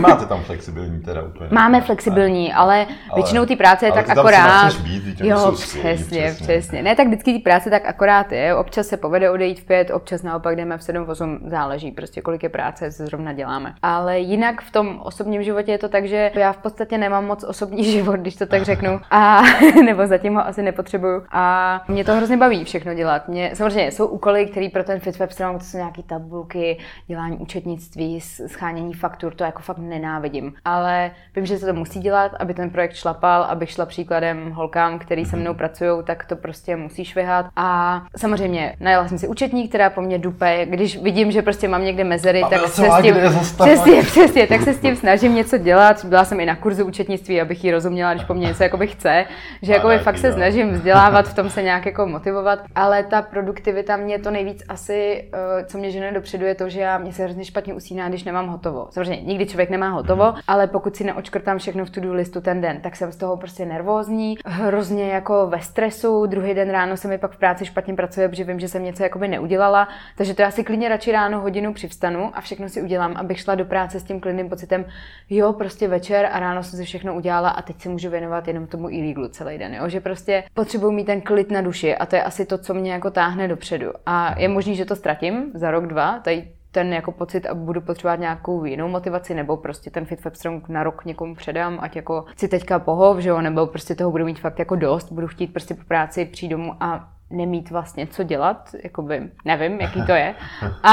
Máte 0.00 0.26
tam 0.26 0.42
flexibilní 0.42 1.00
teda 1.00 1.22
úplně? 1.22 1.50
Máme 1.52 1.80
flexibilní, 1.80 2.52
ale, 2.52 2.74
ale 2.74 2.86
většinou 3.14 3.46
ty 3.46 3.56
práce 3.56 3.86
je 3.86 3.92
tak 3.92 4.10
akorát. 4.10 4.76
Být, 4.80 5.20
jo, 5.20 5.54
přesně, 5.94 6.22
přesně, 6.22 6.44
přesně. 6.44 6.82
Ne, 6.82 6.96
tak 6.96 7.06
vždycky 7.06 7.32
ty 7.32 7.38
práce 7.38 7.70
tak 7.70 7.86
akorát 7.86 8.32
je. 8.32 8.54
Občas 8.54 8.86
se 8.86 8.96
povede 8.96 9.30
odejít 9.30 9.60
v 9.60 9.64
pět, 9.64 9.90
občas 9.90 10.22
naopak 10.22 10.56
jdeme 10.56 10.78
v 10.78 10.82
7, 10.82 11.08
8, 11.08 11.38
záleží 11.46 11.90
prostě, 11.90 12.20
kolik 12.20 12.42
je 12.42 12.48
práce 12.48 12.92
se 12.92 13.06
zrovna 13.06 13.32
děláme. 13.32 13.74
Ale 13.82 14.18
jinak 14.18 14.62
v 14.62 14.70
tom 14.70 15.00
osobním 15.04 15.42
životě 15.42 15.72
je 15.72 15.78
to 15.78 15.88
tak, 15.88 16.04
že 16.08 16.30
já 16.34 16.52
v 16.52 16.56
podstatě 16.56 16.98
nemám 16.98 17.26
moc 17.26 17.44
osobní 17.44 17.84
život, 17.92 18.16
když 18.16 18.36
to 18.36 18.46
tak 18.46 18.62
řeknu. 18.62 19.00
A 19.10 19.42
nebo 19.84 20.06
zatím 20.06 20.34
ho 20.34 20.46
asi 20.46 20.62
nepotřebuju. 20.62 21.22
A 21.30 21.84
mě 21.88 22.04
to 22.04 22.14
hrozně 22.14 22.36
baví 22.36 22.64
všechno 22.64 22.94
dělat. 22.94 23.28
Mě, 23.28 23.50
samozřejmě 23.54 23.92
jsou 23.92 24.06
úkoly, 24.06 24.46
které 24.46 24.68
pro 24.72 24.84
ten 24.84 25.00
FitWeb 25.00 25.32
strong, 25.32 25.58
to 25.58 25.64
jsou 25.64 25.76
nějaké 25.76 26.02
tabulky, 26.02 26.78
dělání 27.06 27.36
účetnictví, 27.36 28.20
schánění 28.20 28.94
faktur, 28.94 29.34
to 29.34 29.44
jako 29.44 29.62
fakt 29.62 29.78
nenávidím. 29.78 30.52
Ale 30.64 31.10
vím, 31.36 31.46
že 31.46 31.58
se 31.58 31.66
to 31.66 31.74
musí 31.74 32.00
dělat, 32.00 32.32
aby 32.38 32.54
ten 32.54 32.70
projekt 32.70 32.94
šlapal, 32.94 33.42
abych 33.42 33.70
šla 33.70 33.86
příkladem 33.86 34.50
holkám, 34.50 34.98
který 34.98 35.24
se 35.24 35.36
mnou 35.36 35.54
pracují, 35.54 35.79
tak 36.02 36.24
to 36.24 36.36
prostě 36.36 36.76
musí 36.76 37.04
švihat. 37.04 37.46
A 37.56 38.02
samozřejmě 38.16 38.76
najela 38.80 39.08
jsem 39.08 39.18
si 39.18 39.28
účetní, 39.28 39.68
která 39.68 39.90
po 39.90 40.00
mně 40.00 40.18
dupe, 40.18 40.66
když 40.66 41.02
vidím, 41.02 41.30
že 41.30 41.42
prostě 41.42 41.68
mám 41.68 41.84
někde 41.84 42.04
mezery, 42.04 42.42
tak 42.50 42.68
se 42.68 42.88
s 42.90 43.02
tím, 43.02 43.14
přesně, 43.62 44.02
přesně, 44.02 44.46
tak 44.46 44.62
se 44.62 44.72
s 44.72 44.80
tím 44.80 44.96
snažím 44.96 45.34
něco 45.34 45.58
dělat. 45.58 46.04
Byla 46.04 46.24
jsem 46.24 46.40
i 46.40 46.46
na 46.46 46.56
kurzu 46.56 46.84
účetnictví, 46.84 47.40
abych 47.40 47.64
ji 47.64 47.72
rozuměla, 47.72 48.14
když 48.14 48.24
po 48.24 48.34
mně 48.34 48.46
něco 48.46 48.62
jakoby 48.62 48.86
chce, 48.86 49.24
že 49.62 49.72
jakoby 49.72 49.98
fakt 49.98 50.18
se 50.18 50.32
snažím 50.32 50.70
vzdělávat, 50.70 51.28
v 51.28 51.34
tom 51.34 51.50
se 51.50 51.62
nějak 51.62 51.86
jako 51.86 52.06
motivovat, 52.06 52.58
ale 52.74 53.02
ta 53.02 53.22
produktivita 53.22 53.96
mě 53.96 54.18
to 54.18 54.30
nejvíc 54.30 54.62
asi, 54.68 55.28
eh, 55.32 55.64
co 55.64 55.78
mě 55.78 55.90
žene 55.90 56.12
dopředu, 56.12 56.46
je 56.46 56.54
to, 56.54 56.68
že 56.68 56.80
já 56.80 56.98
mě 56.98 57.12
se 57.12 57.24
hrozně 57.24 57.44
špatně 57.44 57.74
usíná, 57.74 58.08
když 58.08 58.24
nemám 58.24 58.48
hotovo. 58.48 58.86
Samozřejmě 58.90 59.22
nikdy 59.22 59.46
člověk 59.46 59.70
nemá 59.70 59.88
hotovo, 59.88 60.24
mhm. 60.24 60.40
ale 60.48 60.66
pokud 60.66 60.96
si 60.96 61.04
neočkrtám 61.04 61.58
všechno 61.58 61.84
v 61.84 61.90
to-do 61.90 62.14
listu 62.14 62.40
ten 62.40 62.60
den, 62.60 62.80
tak 62.80 62.96
jsem 62.96 63.12
z 63.12 63.16
toho 63.16 63.36
prostě 63.36 63.66
nervózní, 63.66 64.36
hrozně 64.46 65.08
jako 65.08 65.46
ve 65.46 65.60
stresu, 65.70 66.26
druhý 66.26 66.54
den 66.54 66.70
ráno 66.70 66.96
se 66.96 67.08
mi 67.08 67.18
pak 67.18 67.32
v 67.32 67.38
práci 67.38 67.66
špatně 67.66 67.94
pracuje, 67.94 68.28
protože 68.28 68.44
vím, 68.44 68.60
že 68.60 68.68
jsem 68.68 68.84
něco 68.84 69.02
jakoby 69.02 69.28
neudělala, 69.28 69.88
takže 70.16 70.34
to 70.34 70.42
já 70.42 70.50
si 70.50 70.64
klidně 70.64 70.88
radši 70.88 71.12
ráno 71.12 71.40
hodinu 71.40 71.74
přivstanu 71.74 72.30
a 72.34 72.40
všechno 72.40 72.68
si 72.68 72.82
udělám, 72.82 73.16
abych 73.16 73.40
šla 73.40 73.54
do 73.54 73.64
práce 73.64 74.00
s 74.00 74.04
tím 74.04 74.20
klidným 74.20 74.48
pocitem, 74.48 74.84
jo, 75.30 75.52
prostě 75.52 75.88
večer 75.88 76.28
a 76.32 76.40
ráno 76.40 76.62
jsem 76.62 76.78
si 76.78 76.84
všechno 76.84 77.14
udělala 77.14 77.48
a 77.48 77.62
teď 77.62 77.80
se 77.80 77.88
můžu 77.88 78.10
věnovat 78.10 78.48
jenom 78.48 78.66
tomu 78.66 78.88
e 78.90 79.14
celý 79.30 79.58
den, 79.58 79.74
jo? 79.74 79.88
že 79.88 80.00
prostě 80.00 80.44
potřebuji 80.54 80.90
mít 80.90 81.04
ten 81.04 81.20
klid 81.20 81.50
na 81.50 81.60
duši 81.60 81.96
a 81.96 82.06
to 82.06 82.16
je 82.16 82.22
asi 82.22 82.46
to, 82.46 82.58
co 82.58 82.74
mě 82.74 82.92
jako 82.92 83.10
táhne 83.10 83.48
dopředu. 83.48 83.92
A 84.06 84.40
je 84.40 84.48
možný, 84.48 84.76
že 84.76 84.84
to 84.84 84.96
ztratím 84.96 85.52
za 85.54 85.70
rok, 85.70 85.86
dva, 85.86 86.18
tady 86.18 86.48
ten 86.72 86.92
jako 86.92 87.12
pocit 87.12 87.46
a 87.46 87.54
budu 87.54 87.80
potřebovat 87.80 88.20
nějakou 88.20 88.64
jinou 88.64 88.88
motivaci, 88.88 89.34
nebo 89.34 89.56
prostě 89.56 89.90
ten 89.90 90.04
Fit 90.04 90.36
Strong 90.36 90.68
na 90.68 90.82
rok 90.82 91.04
někomu 91.04 91.34
předám, 91.34 91.78
ať 91.80 91.96
jako 91.96 92.24
si 92.36 92.48
teďka 92.48 92.78
pohov, 92.78 93.18
že 93.18 93.28
jo, 93.28 93.40
nebo 93.40 93.66
prostě 93.66 93.94
toho 93.94 94.10
budu 94.10 94.24
mít 94.24 94.40
fakt 94.40 94.58
jako 94.58 94.76
dost, 94.76 95.12
budu 95.12 95.26
chtít 95.26 95.52
prostě 95.52 95.74
po 95.74 95.84
práci 95.84 96.24
přijít 96.24 96.48
domů 96.50 96.74
a 96.80 97.08
nemít 97.30 97.70
vlastně 97.70 98.06
co 98.06 98.22
dělat, 98.22 98.74
jakoby 98.84 99.30
nevím, 99.44 99.80
jaký 99.80 100.06
to 100.06 100.12
je. 100.12 100.34
A, 100.82 100.92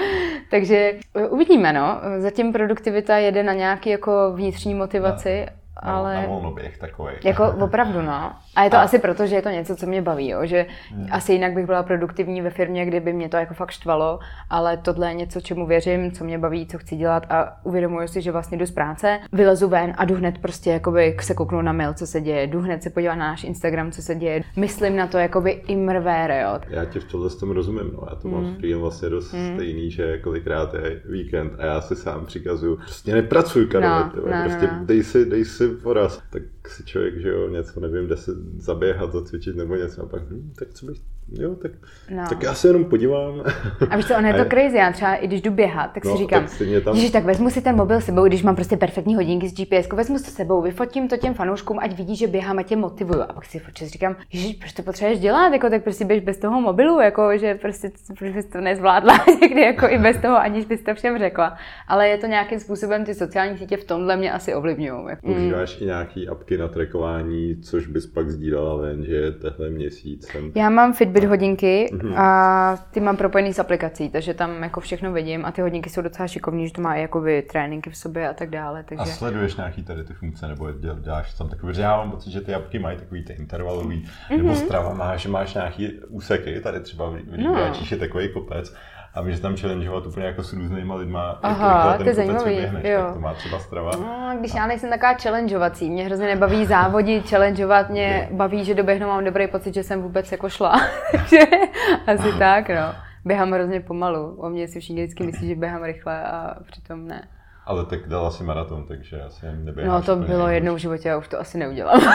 takže 0.50 0.98
uvidíme, 1.30 1.72
no. 1.72 2.00
Zatím 2.18 2.52
produktivita 2.52 3.16
jede 3.16 3.42
na 3.42 3.52
nějaký 3.52 3.90
jako 3.90 4.32
vnitřní 4.34 4.74
motivaci 4.74 5.46
ale... 5.76 6.14
Na 6.14 6.26
volnoběh 6.26 6.78
takový. 6.78 7.12
Jako 7.24 7.54
opravdu, 7.60 8.02
no. 8.02 8.32
A 8.56 8.62
je 8.62 8.70
to 8.70 8.76
a... 8.76 8.82
asi 8.82 8.98
proto, 8.98 9.26
že 9.26 9.34
je 9.34 9.42
to 9.42 9.48
něco, 9.48 9.76
co 9.76 9.86
mě 9.86 10.02
baví, 10.02 10.28
jo? 10.28 10.46
že 10.46 10.66
hmm. 10.90 11.06
asi 11.10 11.32
jinak 11.32 11.52
bych 11.52 11.66
byla 11.66 11.82
produktivní 11.82 12.42
ve 12.42 12.50
firmě, 12.50 12.86
kdyby 12.86 13.12
mě 13.12 13.28
to 13.28 13.36
jako 13.36 13.54
fakt 13.54 13.70
štvalo, 13.70 14.18
ale 14.50 14.76
tohle 14.76 15.08
je 15.08 15.14
něco, 15.14 15.40
čemu 15.40 15.66
věřím, 15.66 16.12
co 16.12 16.24
mě 16.24 16.38
baví, 16.38 16.66
co 16.66 16.78
chci 16.78 16.96
dělat 16.96 17.26
a 17.30 17.56
uvědomuji 17.64 18.08
si, 18.08 18.22
že 18.22 18.32
vlastně 18.32 18.58
jdu 18.58 18.66
z 18.66 18.70
práce, 18.70 19.18
vylezu 19.32 19.68
ven 19.68 19.94
a 19.96 20.04
jdu 20.04 20.14
hned 20.14 20.38
prostě 20.38 20.70
jakoby 20.70 21.16
se 21.20 21.34
kouknu 21.34 21.62
na 21.62 21.72
mail, 21.72 21.94
co 21.94 22.06
se 22.06 22.20
děje, 22.20 22.46
jdu 22.46 22.60
hned 22.60 22.82
se 22.82 22.90
podívat 22.90 23.14
na 23.14 23.26
náš 23.26 23.44
Instagram, 23.44 23.92
co 23.92 24.02
se 24.02 24.14
děje, 24.14 24.42
myslím 24.56 24.96
na 24.96 25.06
to 25.06 25.18
jakoby 25.18 25.50
imrvére, 25.50 26.42
jo. 26.42 26.60
Já 26.68 26.84
ti 26.84 27.00
v 27.00 27.04
tohle 27.04 27.30
s 27.30 27.36
tom 27.36 27.50
rozumím, 27.50 27.90
no. 27.92 28.06
já 28.10 28.16
to 28.16 28.28
mám 28.28 28.44
hmm. 28.44 28.56
s 28.62 28.80
vlastně 28.80 29.08
dost 29.08 29.32
hmm. 29.32 29.54
stejný, 29.54 29.90
že 29.90 30.18
kolikrát 30.18 30.74
je 30.74 31.02
víkend 31.10 31.52
a 31.58 31.66
já 31.66 31.80
si 31.80 31.96
sám 31.96 32.26
přikazuju, 32.26 32.76
prostě 32.76 33.14
nepracuj, 33.14 33.66
Karol, 33.66 33.88
no, 33.88 34.12
no, 34.16 34.44
prostě 34.44 34.68
no. 34.72 34.84
dej 34.84 35.04
si, 35.04 35.24
dej 35.24 35.44
si 35.44 35.65
poraz, 35.68 36.22
tak 36.30 36.42
si 36.68 36.84
člověk, 36.84 37.20
že 37.20 37.28
jo, 37.28 37.48
něco, 37.48 37.80
nevím, 37.80 38.08
jde 38.08 38.16
se 38.16 38.32
zaběhat, 38.58 39.12
zacvičit 39.12 39.56
nebo 39.56 39.76
něco 39.76 40.02
a 40.02 40.06
pak, 40.06 40.22
hm, 40.30 40.52
tak 40.58 40.74
co 40.74 40.86
bych 40.86 40.98
jo, 41.32 41.54
tak, 41.54 41.72
no. 42.10 42.24
tak 42.28 42.42
já 42.42 42.54
se 42.54 42.68
jenom 42.68 42.84
podívám. 42.84 43.42
A 43.90 43.96
víš 43.96 44.06
co, 44.06 44.16
ono 44.16 44.28
je 44.28 44.34
to 44.34 44.44
crazy, 44.50 44.76
já 44.76 44.92
třeba 44.92 45.14
i 45.14 45.26
když 45.26 45.42
jdu 45.42 45.50
běhat, 45.50 45.92
tak 45.92 46.04
si 46.04 46.10
no, 46.10 46.16
říkám, 46.16 46.46
tak, 46.46 46.84
tam... 46.84 46.94
Ježiš, 46.94 47.10
tak 47.10 47.24
vezmu 47.24 47.50
si 47.50 47.62
ten 47.62 47.76
mobil 47.76 48.00
sebou, 48.00 48.24
když 48.24 48.42
mám 48.42 48.54
prostě 48.54 48.76
perfektní 48.76 49.14
hodinky 49.14 49.48
s 49.48 49.54
GPS, 49.54 49.88
vezmu 49.92 50.18
to 50.18 50.24
sebou, 50.24 50.62
vyfotím 50.62 51.08
to 51.08 51.16
těm 51.16 51.34
fanouškům, 51.34 51.78
ať 51.78 51.96
vidí, 51.96 52.16
že 52.16 52.26
běhám 52.26 52.58
a 52.58 52.62
tě 52.62 52.76
motivuju. 52.76 53.22
A 53.22 53.32
pak 53.32 53.44
si 53.44 53.62
občas 53.68 53.88
říkám, 53.88 54.16
ježiš, 54.32 54.56
proč 54.56 54.72
to 54.72 54.82
potřebuješ 54.82 55.20
dělat, 55.20 55.52
jako, 55.52 55.70
tak 55.70 55.82
prostě 55.82 56.04
běž 56.04 56.20
bez 56.20 56.38
toho 56.38 56.60
mobilu, 56.60 57.00
jako, 57.00 57.38
že 57.38 57.54
prostě 57.54 57.90
proč 58.18 58.32
bys 58.32 58.46
to 58.46 58.60
nezvládla 58.60 59.24
někdy 59.42 59.60
jako 59.60 59.88
i 59.88 59.98
bez 59.98 60.16
toho, 60.16 60.36
aniž 60.36 60.64
bys 60.64 60.82
to 60.82 60.94
všem 60.94 61.18
řekla. 61.18 61.56
Ale 61.88 62.08
je 62.08 62.18
to 62.18 62.26
nějakým 62.26 62.60
způsobem, 62.60 63.04
ty 63.04 63.14
sociální 63.14 63.58
sítě 63.58 63.76
v 63.76 63.84
tomhle 63.84 64.16
mě 64.16 64.32
asi 64.32 64.54
ovlivňují. 64.54 65.06
Jako. 65.08 65.26
Používáš 65.26 65.76
mm. 65.76 65.82
i 65.82 65.86
nějaký 65.86 66.28
apky 66.28 66.58
na 66.58 66.68
trackování, 66.68 67.56
což 67.62 67.86
bys 67.86 68.06
pak 68.06 68.30
sdílela 68.30 68.76
ven, 68.76 69.04
že 69.04 69.32
tenhle 69.32 69.70
měsíc 69.70 70.26
jsem... 70.26 70.52
Já 70.54 70.70
mám 70.70 70.92
Fitbit 70.92 71.15
hodinky 71.24 71.90
mm-hmm. 71.92 72.18
a 72.18 72.76
ty 72.90 73.00
mám 73.00 73.16
propojený 73.16 73.52
s 73.52 73.58
aplikací, 73.58 74.08
takže 74.08 74.34
tam 74.34 74.62
jako 74.62 74.80
všechno 74.80 75.12
vidím 75.12 75.44
a 75.44 75.52
ty 75.52 75.62
hodinky 75.62 75.90
jsou 75.90 76.02
docela 76.02 76.28
šikovní, 76.28 76.68
že 76.68 76.72
to 76.72 76.82
má 76.82 76.94
i 76.94 77.02
jakoby 77.02 77.42
tréninky 77.42 77.90
v 77.90 77.96
sobě 77.96 78.28
a 78.28 78.32
tak 78.34 78.50
dále. 78.50 78.84
Takže... 78.88 79.02
A 79.02 79.06
sleduješ 79.06 79.56
nějaký 79.56 79.82
tady 79.82 80.04
ty 80.04 80.12
funkce 80.12 80.48
nebo 80.48 80.72
děláš 81.00 81.34
tam 81.34 81.48
takový, 81.48 81.74
že 81.74 81.82
já 81.82 81.96
mám 81.96 82.10
pocit, 82.10 82.30
že 82.30 82.40
ty 82.40 82.54
apky 82.54 82.78
mají 82.78 82.98
takový 82.98 83.24
ty 83.24 83.32
intervalový, 83.32 84.04
mm-hmm. 84.04 84.36
nebo 84.36 84.54
strava 84.54 84.94
máš, 84.94 85.20
že 85.22 85.28
máš 85.28 85.54
nějaký 85.54 85.92
úseky, 86.08 86.60
tady 86.60 86.80
třeba 86.80 87.10
v 87.10 87.36
no. 87.36 87.72
je 87.90 87.96
takový 87.96 88.28
kopec 88.28 88.74
a 89.16 89.22
můžeš 89.22 89.40
tam 89.40 89.56
challengeovat 89.56 90.06
úplně 90.06 90.26
jako 90.26 90.42
s 90.42 90.52
různýma 90.52 90.94
lidma. 90.94 91.38
Aha, 91.42 91.98
to 91.98 92.08
je 92.08 92.14
zajímavý. 92.14 92.56
Běhneš, 92.56 92.84
jo. 92.84 93.10
to 93.14 93.20
má 93.20 93.34
třeba 93.34 93.58
strava. 93.58 93.90
No, 93.96 94.36
když 94.40 94.54
já 94.54 94.66
nejsem 94.66 94.90
taková 94.90 95.14
challengeovací, 95.14 95.90
mě 95.90 96.04
hrozně 96.04 96.26
nebaví 96.26 96.66
závodit, 96.66 97.30
challengeovat, 97.30 97.90
mě 97.90 98.28
baví, 98.32 98.64
že 98.64 98.74
doběhnu, 98.74 99.06
mám 99.06 99.24
dobrý 99.24 99.46
pocit, 99.46 99.74
že 99.74 99.82
jsem 99.82 100.02
vůbec 100.02 100.32
jako 100.32 100.48
šla. 100.48 100.72
Asi 102.06 102.32
tak, 102.38 102.68
no. 102.68 102.94
Běhám 103.24 103.52
hrozně 103.52 103.80
pomalu. 103.80 104.36
O 104.38 104.48
mě 104.48 104.68
si 104.68 104.80
všichni 104.80 105.02
vždycky 105.02 105.26
myslí, 105.26 105.48
že 105.48 105.54
běhám 105.54 105.82
rychle 105.82 106.24
a 106.24 106.54
přitom 106.70 107.08
ne. 107.08 107.28
Ale 107.66 107.86
tak 107.86 108.08
dala 108.08 108.30
si 108.30 108.44
maraton, 108.44 108.86
takže 108.86 109.22
asi 109.22 109.46
neběháš. 109.52 109.92
No 109.92 110.02
to 110.02 110.16
bylo 110.16 110.48
jednou 110.48 110.74
v 110.74 110.78
životě 110.78 111.12
a 111.12 111.16
už 111.16 111.28
to 111.28 111.40
asi 111.40 111.58
neudělám. 111.58 112.00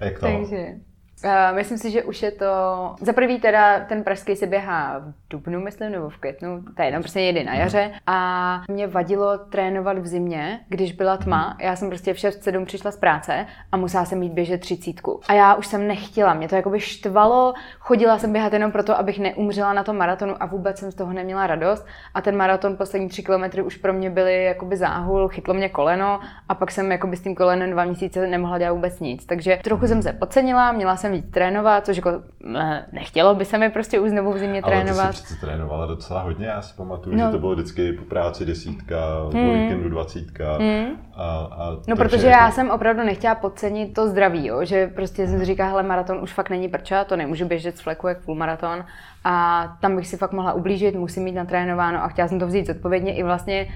Jak 0.00 0.18
to? 0.18 0.26
Takže. 0.26 0.87
Uh, 1.24 1.56
myslím 1.56 1.78
si, 1.78 1.90
že 1.90 2.02
už 2.02 2.22
je 2.22 2.30
to... 2.30 2.46
Za 3.00 3.12
prvý 3.12 3.40
teda 3.40 3.80
ten 3.80 4.04
pražský 4.04 4.36
se 4.36 4.46
běhá 4.46 4.98
v 4.98 5.12
dubnu, 5.30 5.60
myslím, 5.60 5.92
nebo 5.92 6.08
v 6.08 6.16
květnu, 6.16 6.62
to 6.76 6.82
je 6.82 6.88
jenom 6.88 7.02
prostě 7.02 7.20
někdy 7.20 7.44
na 7.44 7.54
jaře. 7.54 7.92
A 8.06 8.62
mě 8.68 8.86
vadilo 8.86 9.38
trénovat 9.38 9.98
v 9.98 10.06
zimě, 10.06 10.60
když 10.68 10.92
byla 10.92 11.16
tma. 11.16 11.56
Já 11.60 11.76
jsem 11.76 11.88
prostě 11.88 12.14
v 12.14 12.16
6-7 12.16 12.64
přišla 12.64 12.90
z 12.90 12.96
práce 12.96 13.46
a 13.72 13.76
musela 13.76 14.04
jsem 14.04 14.18
mít 14.18 14.32
běžet 14.32 14.60
třicítku. 14.60 15.20
A 15.28 15.32
já 15.32 15.54
už 15.54 15.66
jsem 15.66 15.88
nechtěla, 15.88 16.34
mě 16.34 16.48
to 16.48 16.56
jakoby 16.56 16.80
štvalo, 16.80 17.54
chodila 17.78 18.18
jsem 18.18 18.32
běhat 18.32 18.52
jenom 18.52 18.72
proto, 18.72 18.98
abych 18.98 19.18
neumřela 19.18 19.72
na 19.72 19.84
tom 19.84 19.96
maratonu 19.96 20.34
a 20.40 20.46
vůbec 20.46 20.78
jsem 20.78 20.92
z 20.92 20.94
toho 20.94 21.12
neměla 21.12 21.46
radost. 21.46 21.86
A 22.14 22.20
ten 22.20 22.36
maraton 22.36 22.76
poslední 22.76 23.08
tři 23.08 23.22
kilometry 23.22 23.62
už 23.62 23.76
pro 23.76 23.92
mě 23.92 24.10
byly 24.10 24.44
jakoby 24.44 24.76
záhul, 24.76 25.28
chytlo 25.28 25.54
mě 25.54 25.68
koleno 25.68 26.20
a 26.48 26.54
pak 26.54 26.70
jsem 26.70 26.92
jakoby 26.92 27.16
s 27.16 27.22
tím 27.22 27.34
kolenem 27.34 27.70
dva 27.70 27.84
měsíce 27.84 28.26
nemohla 28.26 28.58
dělat 28.58 28.72
vůbec 28.72 29.00
nic. 29.00 29.26
Takže 29.26 29.58
trochu 29.64 29.86
jsem 29.86 30.02
se 30.02 30.12
podcenila, 30.12 30.72
měla 30.72 30.96
jsem 30.96 31.07
víc 31.12 31.30
trénovat, 31.30 31.86
což 31.86 31.96
jako 31.96 32.10
nechtělo 32.92 33.34
by 33.34 33.44
se 33.44 33.58
mi 33.58 33.70
prostě 33.70 34.00
už 34.00 34.10
znovu 34.10 34.32
v 34.32 34.38
zimě 34.38 34.62
Ale 34.62 34.72
trénovat. 34.72 35.10
ty 35.10 35.16
jsi 35.16 35.22
přece 35.22 35.40
trénovala 35.40 35.86
docela 35.86 36.22
hodně, 36.22 36.46
já 36.46 36.62
si 36.62 36.76
pamatuju, 36.76 37.16
no. 37.16 37.26
že 37.26 37.32
to 37.32 37.38
bylo 37.38 37.54
vždycky 37.54 37.92
po 37.92 38.04
práci 38.04 38.44
desítka, 38.44 38.96
hmm. 39.32 39.46
po 39.46 39.52
víkendu 39.52 39.88
dvacítka. 39.88 40.56
Hmm. 40.56 40.86
A, 41.14 41.48
a 41.52 41.76
no 41.88 41.96
protože 41.96 42.26
jako... 42.26 42.38
já 42.38 42.50
jsem 42.50 42.70
opravdu 42.70 43.04
nechtěla 43.04 43.34
podcenit 43.34 43.94
to 43.94 44.08
zdraví, 44.08 44.46
jo? 44.46 44.64
že 44.64 44.86
prostě 44.86 45.26
jsem 45.26 45.38
si 45.38 45.44
říkala, 45.44 45.70
hele, 45.70 45.82
maraton 45.82 46.18
už 46.22 46.32
fakt 46.32 46.50
není 46.50 46.68
prča, 46.68 47.04
to 47.04 47.16
nemůžu 47.16 47.44
běžet 47.44 47.78
z 47.78 47.80
fleku 47.80 48.08
jak 48.08 48.26
maraton 48.26 48.84
a 49.24 49.64
tam 49.80 49.96
bych 49.96 50.06
si 50.06 50.16
fakt 50.16 50.32
mohla 50.32 50.52
ublížit, 50.52 50.94
musím 50.94 51.22
mít 51.22 51.32
natrénováno 51.32 52.04
a 52.04 52.08
chtěla 52.08 52.28
jsem 52.28 52.38
to 52.38 52.46
vzít 52.46 52.66
zodpovědně 52.66 53.14
i 53.14 53.22
vlastně 53.22 53.68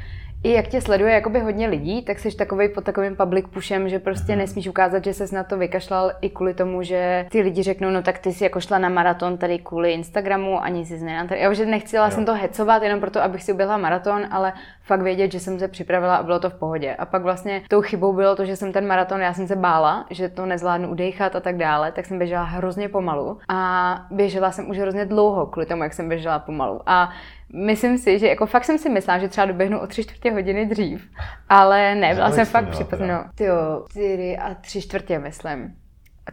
i 0.44 0.52
jak 0.52 0.68
tě 0.68 0.80
sleduje 0.80 1.12
jakoby 1.12 1.40
hodně 1.40 1.66
lidí, 1.66 2.02
tak 2.02 2.18
jsi 2.18 2.36
takový 2.36 2.68
pod 2.68 2.84
takovým 2.84 3.16
public 3.16 3.46
pushem, 3.50 3.88
že 3.88 3.98
prostě 3.98 4.36
nesmíš 4.36 4.68
ukázat, 4.68 5.04
že 5.04 5.14
ses 5.14 5.32
na 5.32 5.44
to 5.44 5.58
vykašlal 5.58 6.12
i 6.20 6.30
kvůli 6.30 6.54
tomu, 6.54 6.82
že 6.82 7.26
ty 7.30 7.40
lidi 7.40 7.62
řeknou, 7.62 7.90
no 7.90 8.02
tak 8.02 8.18
ty 8.18 8.32
jsi 8.32 8.44
jako 8.44 8.60
šla 8.60 8.78
na 8.78 8.88
maraton 8.88 9.38
tady 9.38 9.58
kvůli 9.58 9.92
Instagramu, 9.92 10.62
ani 10.62 10.86
si 10.86 11.04
nenatr... 11.04 11.34
Já 11.34 11.50
už 11.50 11.58
nechtěla 11.58 12.10
jsem 12.10 12.24
to 12.24 12.34
hecovat 12.34 12.82
jenom 12.82 13.00
proto, 13.00 13.22
abych 13.22 13.42
si 13.42 13.52
uběhla 13.52 13.76
maraton, 13.76 14.26
ale 14.30 14.52
fakt 14.82 15.02
vědět, 15.02 15.32
že 15.32 15.40
jsem 15.40 15.58
se 15.58 15.68
připravila 15.68 16.16
a 16.16 16.22
bylo 16.22 16.38
to 16.38 16.50
v 16.50 16.54
pohodě. 16.54 16.94
A 16.94 17.06
pak 17.06 17.22
vlastně 17.22 17.62
tou 17.68 17.80
chybou 17.80 18.12
bylo 18.12 18.36
to, 18.36 18.44
že 18.44 18.56
jsem 18.56 18.72
ten 18.72 18.86
maraton, 18.86 19.20
já 19.20 19.34
jsem 19.34 19.46
se 19.46 19.56
bála, 19.56 20.06
že 20.10 20.28
to 20.28 20.46
nezvládnu 20.46 20.88
udechat 20.88 21.36
a 21.36 21.40
tak 21.40 21.56
dále, 21.56 21.92
tak 21.92 22.06
jsem 22.06 22.18
běžela 22.18 22.42
hrozně 22.42 22.88
pomalu 22.88 23.38
a 23.48 24.06
běžela 24.10 24.52
jsem 24.52 24.70
už 24.70 24.78
hrozně 24.78 25.04
dlouho 25.04 25.46
kvůli 25.46 25.66
tomu, 25.66 25.82
jak 25.82 25.94
jsem 25.94 26.08
běžela 26.08 26.38
pomalu. 26.38 26.80
A 26.86 27.10
myslím 27.52 27.98
si, 27.98 28.18
že 28.18 28.28
jako 28.28 28.46
fakt 28.46 28.64
jsem 28.64 28.78
si 28.78 28.88
myslela, 28.88 29.18
že 29.18 29.28
třeba 29.28 29.46
doběhnu 29.46 29.78
o 29.80 29.86
tři 29.86 30.04
čtvrtě 30.04 30.32
hodiny 30.32 30.66
dřív, 30.66 31.08
ale 31.48 31.94
ne, 31.94 32.14
byla 32.14 32.30
jsem 32.30 32.46
fakt 32.46 32.68
připravená. 32.68 33.30
Tyjo, 33.34 33.84
čtyři 33.90 34.36
a 34.36 34.54
tři 34.54 34.82
čtvrtě, 34.82 35.18
myslím. 35.18 35.74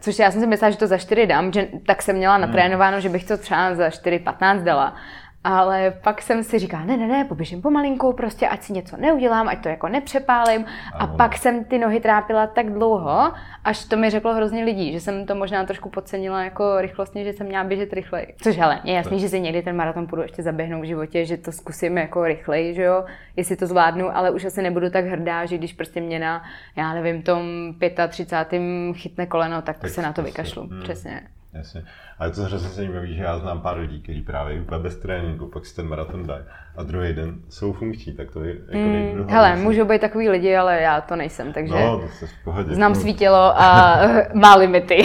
Což 0.00 0.18
já 0.18 0.30
jsem 0.30 0.40
si 0.40 0.46
myslela, 0.46 0.70
že 0.70 0.78
to 0.78 0.86
za 0.86 0.98
čtyři 0.98 1.26
dám, 1.26 1.52
že 1.52 1.68
tak 1.86 2.02
jsem 2.02 2.16
měla 2.16 2.34
hmm. 2.34 2.46
natrénováno, 2.46 3.00
že 3.00 3.08
bych 3.08 3.24
to 3.24 3.38
třeba 3.38 3.74
za 3.74 3.88
4.15 3.88 4.62
dala. 4.62 4.96
Ale 5.44 5.90
pak 5.90 6.22
jsem 6.22 6.44
si 6.44 6.58
říkala, 6.58 6.84
ne, 6.84 6.96
ne, 6.96 7.06
ne, 7.06 7.24
poběžím 7.24 7.62
pomalinku, 7.62 8.12
prostě 8.12 8.48
ať 8.48 8.62
si 8.62 8.72
něco 8.72 8.96
neudělám, 8.96 9.48
ať 9.48 9.62
to 9.62 9.68
jako 9.68 9.88
nepřepálím. 9.88 10.64
A 10.94 11.04
ano. 11.04 11.16
pak 11.16 11.36
jsem 11.36 11.64
ty 11.64 11.78
nohy 11.78 12.00
trápila 12.00 12.46
tak 12.46 12.72
dlouho, 12.72 13.32
až 13.64 13.84
to 13.84 13.96
mi 13.96 14.10
řeklo 14.10 14.34
hrozně 14.34 14.64
lidí, 14.64 14.92
že 14.92 15.00
jsem 15.00 15.26
to 15.26 15.34
možná 15.34 15.64
trošku 15.64 15.88
podcenila 15.88 16.44
jako 16.44 16.80
rychlostně, 16.80 17.24
že 17.24 17.32
jsem 17.32 17.46
měla 17.46 17.64
běžet 17.64 17.92
rychleji. 17.92 18.34
Což 18.42 18.58
ale 18.58 18.80
je 18.84 18.94
jasný, 18.94 19.20
že 19.20 19.28
si 19.28 19.40
někdy 19.40 19.62
ten 19.62 19.76
maraton 19.76 20.06
půjdu 20.06 20.22
ještě 20.22 20.42
zaběhnout 20.42 20.82
v 20.82 20.86
životě, 20.86 21.24
že 21.24 21.36
to 21.36 21.52
zkusím 21.52 21.98
jako 21.98 22.24
rychleji, 22.24 22.74
že 22.74 22.82
jo, 22.82 23.04
jestli 23.36 23.56
to 23.56 23.66
zvládnu, 23.66 24.16
ale 24.16 24.30
už 24.30 24.44
asi 24.44 24.62
nebudu 24.62 24.90
tak 24.90 25.04
hrdá, 25.04 25.46
že 25.46 25.58
když 25.58 25.72
prostě 25.72 26.00
mě 26.00 26.18
na, 26.18 26.42
já 26.76 26.94
nevím, 26.94 27.22
tom 27.22 27.74
35. 28.08 28.62
chytne 28.94 29.26
koleno, 29.26 29.62
tak, 29.62 29.78
tak 29.78 29.90
se 29.90 30.02
na 30.02 30.12
to 30.12 30.22
vykašlu. 30.22 30.62
Hmm. 30.62 30.82
Přesně. 30.82 31.20
Jasně. 31.52 31.82
A 32.18 32.24
je 32.24 32.30
to 32.30 32.42
hrozně 32.42 32.68
zajímavé, 32.68 33.06
že 33.06 33.22
já 33.22 33.38
znám 33.38 33.60
pár 33.60 33.78
lidí, 33.78 34.02
kteří 34.02 34.20
právě 34.20 34.60
úplně 34.60 34.82
bez 34.82 34.96
tréninku 34.96 35.46
pak 35.46 35.66
si 35.66 35.76
ten 35.76 35.88
maraton 35.88 36.26
dají 36.26 36.42
a 36.76 36.82
druhý 36.82 37.12
den 37.12 37.34
jsou 37.48 37.72
funkční, 37.72 38.12
tak 38.12 38.30
to 38.30 38.44
je 38.44 38.56
jako 38.68 39.18
mm, 39.18 39.30
Hele, 39.30 39.56
můžou 39.56 39.84
být 39.84 40.00
takový 40.00 40.28
lidi, 40.28 40.56
ale 40.56 40.80
já 40.80 41.00
to 41.00 41.16
nejsem, 41.16 41.52
takže 41.52 41.74
no, 41.74 41.98
to 41.98 42.08
se 42.08 42.26
v 42.26 42.44
pohodě. 42.44 42.74
znám 42.74 42.94
svý 42.94 43.14
tělo 43.14 43.60
a 43.60 43.98
má 44.34 44.54
limity. 44.54 45.02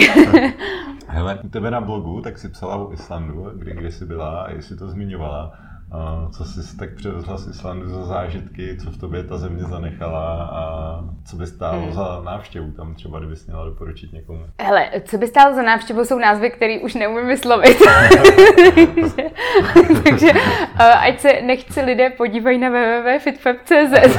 Hele, 1.08 1.38
u 1.42 1.48
tebe 1.48 1.70
na 1.70 1.80
blogu, 1.80 2.20
tak 2.20 2.38
si 2.38 2.48
psala 2.48 2.76
o 2.76 2.92
Islandu, 2.92 3.50
kdy, 3.54 3.72
kdy 3.72 3.92
jsi 3.92 4.04
byla 4.04 4.42
a 4.42 4.50
jestli 4.50 4.76
to 4.76 4.88
zmiňovala 4.88 5.58
co 6.32 6.44
jsi 6.44 6.76
tak 6.76 6.94
přivezla 6.94 7.38
z 7.38 7.48
Islandu 7.48 7.88
za 7.88 8.04
zážitky, 8.04 8.76
co 8.84 8.90
v 8.90 8.98
tobě 8.98 9.22
ta 9.22 9.38
země 9.38 9.64
zanechala 9.64 10.42
a 10.52 11.00
co 11.24 11.36
by 11.36 11.46
stálo 11.46 11.82
hmm. 11.82 11.92
za 11.92 12.22
návštěvu 12.24 12.72
tam 12.72 12.94
třeba, 12.94 13.18
kdybys 13.18 13.46
měla 13.46 13.64
doporučit 13.64 14.12
někomu? 14.12 14.40
Hele, 14.60 14.90
co 15.04 15.18
by 15.18 15.26
stálo 15.26 15.54
za 15.54 15.62
návštěvu 15.62 16.04
jsou 16.04 16.18
názvy, 16.18 16.50
které 16.50 16.78
už 16.78 16.94
neumím 16.94 17.26
vyslovit. 17.26 17.78
Takže 20.04 20.32
ať 20.78 21.20
se 21.20 21.42
nechci 21.42 21.80
lidé 21.80 22.10
podívají 22.10 22.58
na 22.58 22.68
www.fitfab.cz 22.68 24.18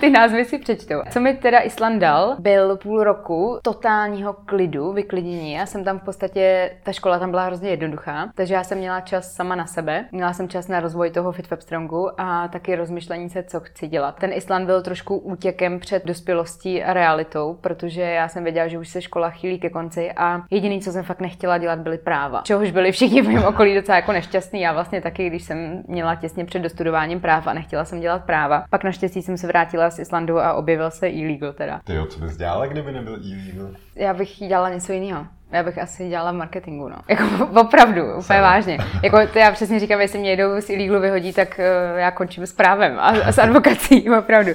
ty 0.00 0.10
názvy 0.10 0.44
si 0.44 0.58
přečtou. 0.58 0.94
Co 1.10 1.20
mi 1.20 1.34
teda 1.34 1.60
Island 1.60 1.98
dal, 1.98 2.36
byl 2.38 2.76
půl 2.76 3.04
roku 3.04 3.58
totálního 3.62 4.32
klidu, 4.32 4.92
vyklidění. 4.92 5.52
Já 5.52 5.66
jsem 5.66 5.84
tam 5.84 5.98
v 5.98 6.02
podstatě, 6.02 6.70
ta 6.82 6.92
škola 6.92 7.18
tam 7.18 7.30
byla 7.30 7.44
hrozně 7.44 7.70
jednoduchá, 7.70 8.28
takže 8.34 8.54
já 8.54 8.64
jsem 8.64 8.78
měla 8.78 9.00
čas 9.00 9.32
sama 9.32 9.54
na 9.54 9.66
sebe, 9.66 10.04
měla 10.12 10.32
jsem 10.32 10.48
čas 10.48 10.68
na 10.68 10.80
rozvoj 10.80 11.10
toho 11.10 11.32
FitWeb 11.32 11.60
Strongu 11.60 12.20
a 12.20 12.48
taky 12.48 12.76
rozmyšlení 12.76 13.30
se, 13.30 13.42
co 13.42 13.60
chci 13.60 13.88
dělat. 13.88 14.16
Ten 14.20 14.32
Island 14.32 14.66
byl 14.66 14.82
trošku 14.82 15.16
útěkem 15.16 15.80
před 15.80 16.04
dospělostí 16.04 16.82
a 16.82 16.92
realitou, 16.92 17.58
protože 17.60 18.02
já 18.02 18.28
jsem 18.28 18.44
věděla, 18.44 18.68
že 18.68 18.78
už 18.78 18.88
se 18.88 19.02
škola 19.02 19.30
chýlí 19.30 19.58
ke 19.58 19.70
konci 19.70 20.12
a 20.12 20.42
jediný, 20.50 20.80
co 20.80 20.92
jsem 20.92 21.04
fakt 21.04 21.20
nechtěla 21.20 21.58
dělat, 21.58 21.78
byly 21.78 21.98
práva. 21.98 22.42
Čehož 22.44 22.70
byli 22.70 22.92
všichni 22.92 23.22
v 23.22 23.28
mém 23.28 23.44
okolí 23.44 23.74
docela 23.74 23.96
jako 23.96 24.12
nešťastní. 24.12 24.60
Já 24.60 24.72
vlastně 24.72 25.00
taky, 25.00 25.26
když 25.26 25.42
jsem 25.42 25.82
měla 25.86 26.14
těsně 26.14 26.44
před 26.44 26.58
dostudováním 26.58 27.20
práva 27.20 27.50
a 27.50 27.54
nechtěla 27.54 27.84
jsem 27.84 28.00
dělat 28.00 28.24
práva. 28.24 28.64
Pak 28.70 28.84
naštěstí 28.84 29.22
jsem 29.22 29.36
se 29.36 29.46
vrátila 29.46 29.85
z 29.90 29.98
Islandu 29.98 30.38
a 30.38 30.54
objevil 30.54 30.90
se 30.90 31.06
e-legal 31.08 31.52
teda. 31.52 31.80
Ty 31.84 31.94
jo, 31.94 32.06
co 32.06 32.20
bys 32.20 32.36
dělala, 32.36 32.66
kdyby 32.66 32.92
nebyl 32.92 33.14
e-legal? 33.14 33.68
Já 33.94 34.14
bych 34.14 34.38
dělala 34.38 34.68
něco 34.70 34.92
jiného. 34.92 35.26
Já 35.52 35.62
bych 35.62 35.78
asi 35.78 36.08
dělala 36.08 36.32
marketingu, 36.32 36.88
no. 36.88 36.96
Jako 37.08 37.24
opravdu, 37.60 38.02
úplně 38.18 38.40
vážně. 38.40 38.78
Jako 39.02 39.18
to 39.32 39.38
já 39.38 39.50
přesně 39.52 39.80
říkám, 39.80 40.00
jestli 40.00 40.18
mě 40.18 40.30
jedou 40.30 40.60
z 40.60 40.70
illegalu 40.70 41.00
vyhodí, 41.00 41.32
tak 41.32 41.60
uh, 41.92 41.98
já 41.98 42.10
končím 42.10 42.46
s 42.46 42.52
právem 42.52 42.98
a, 42.98 43.02
a 43.02 43.32
s 43.32 43.38
advokací, 43.38 44.10
opravdu. 44.10 44.50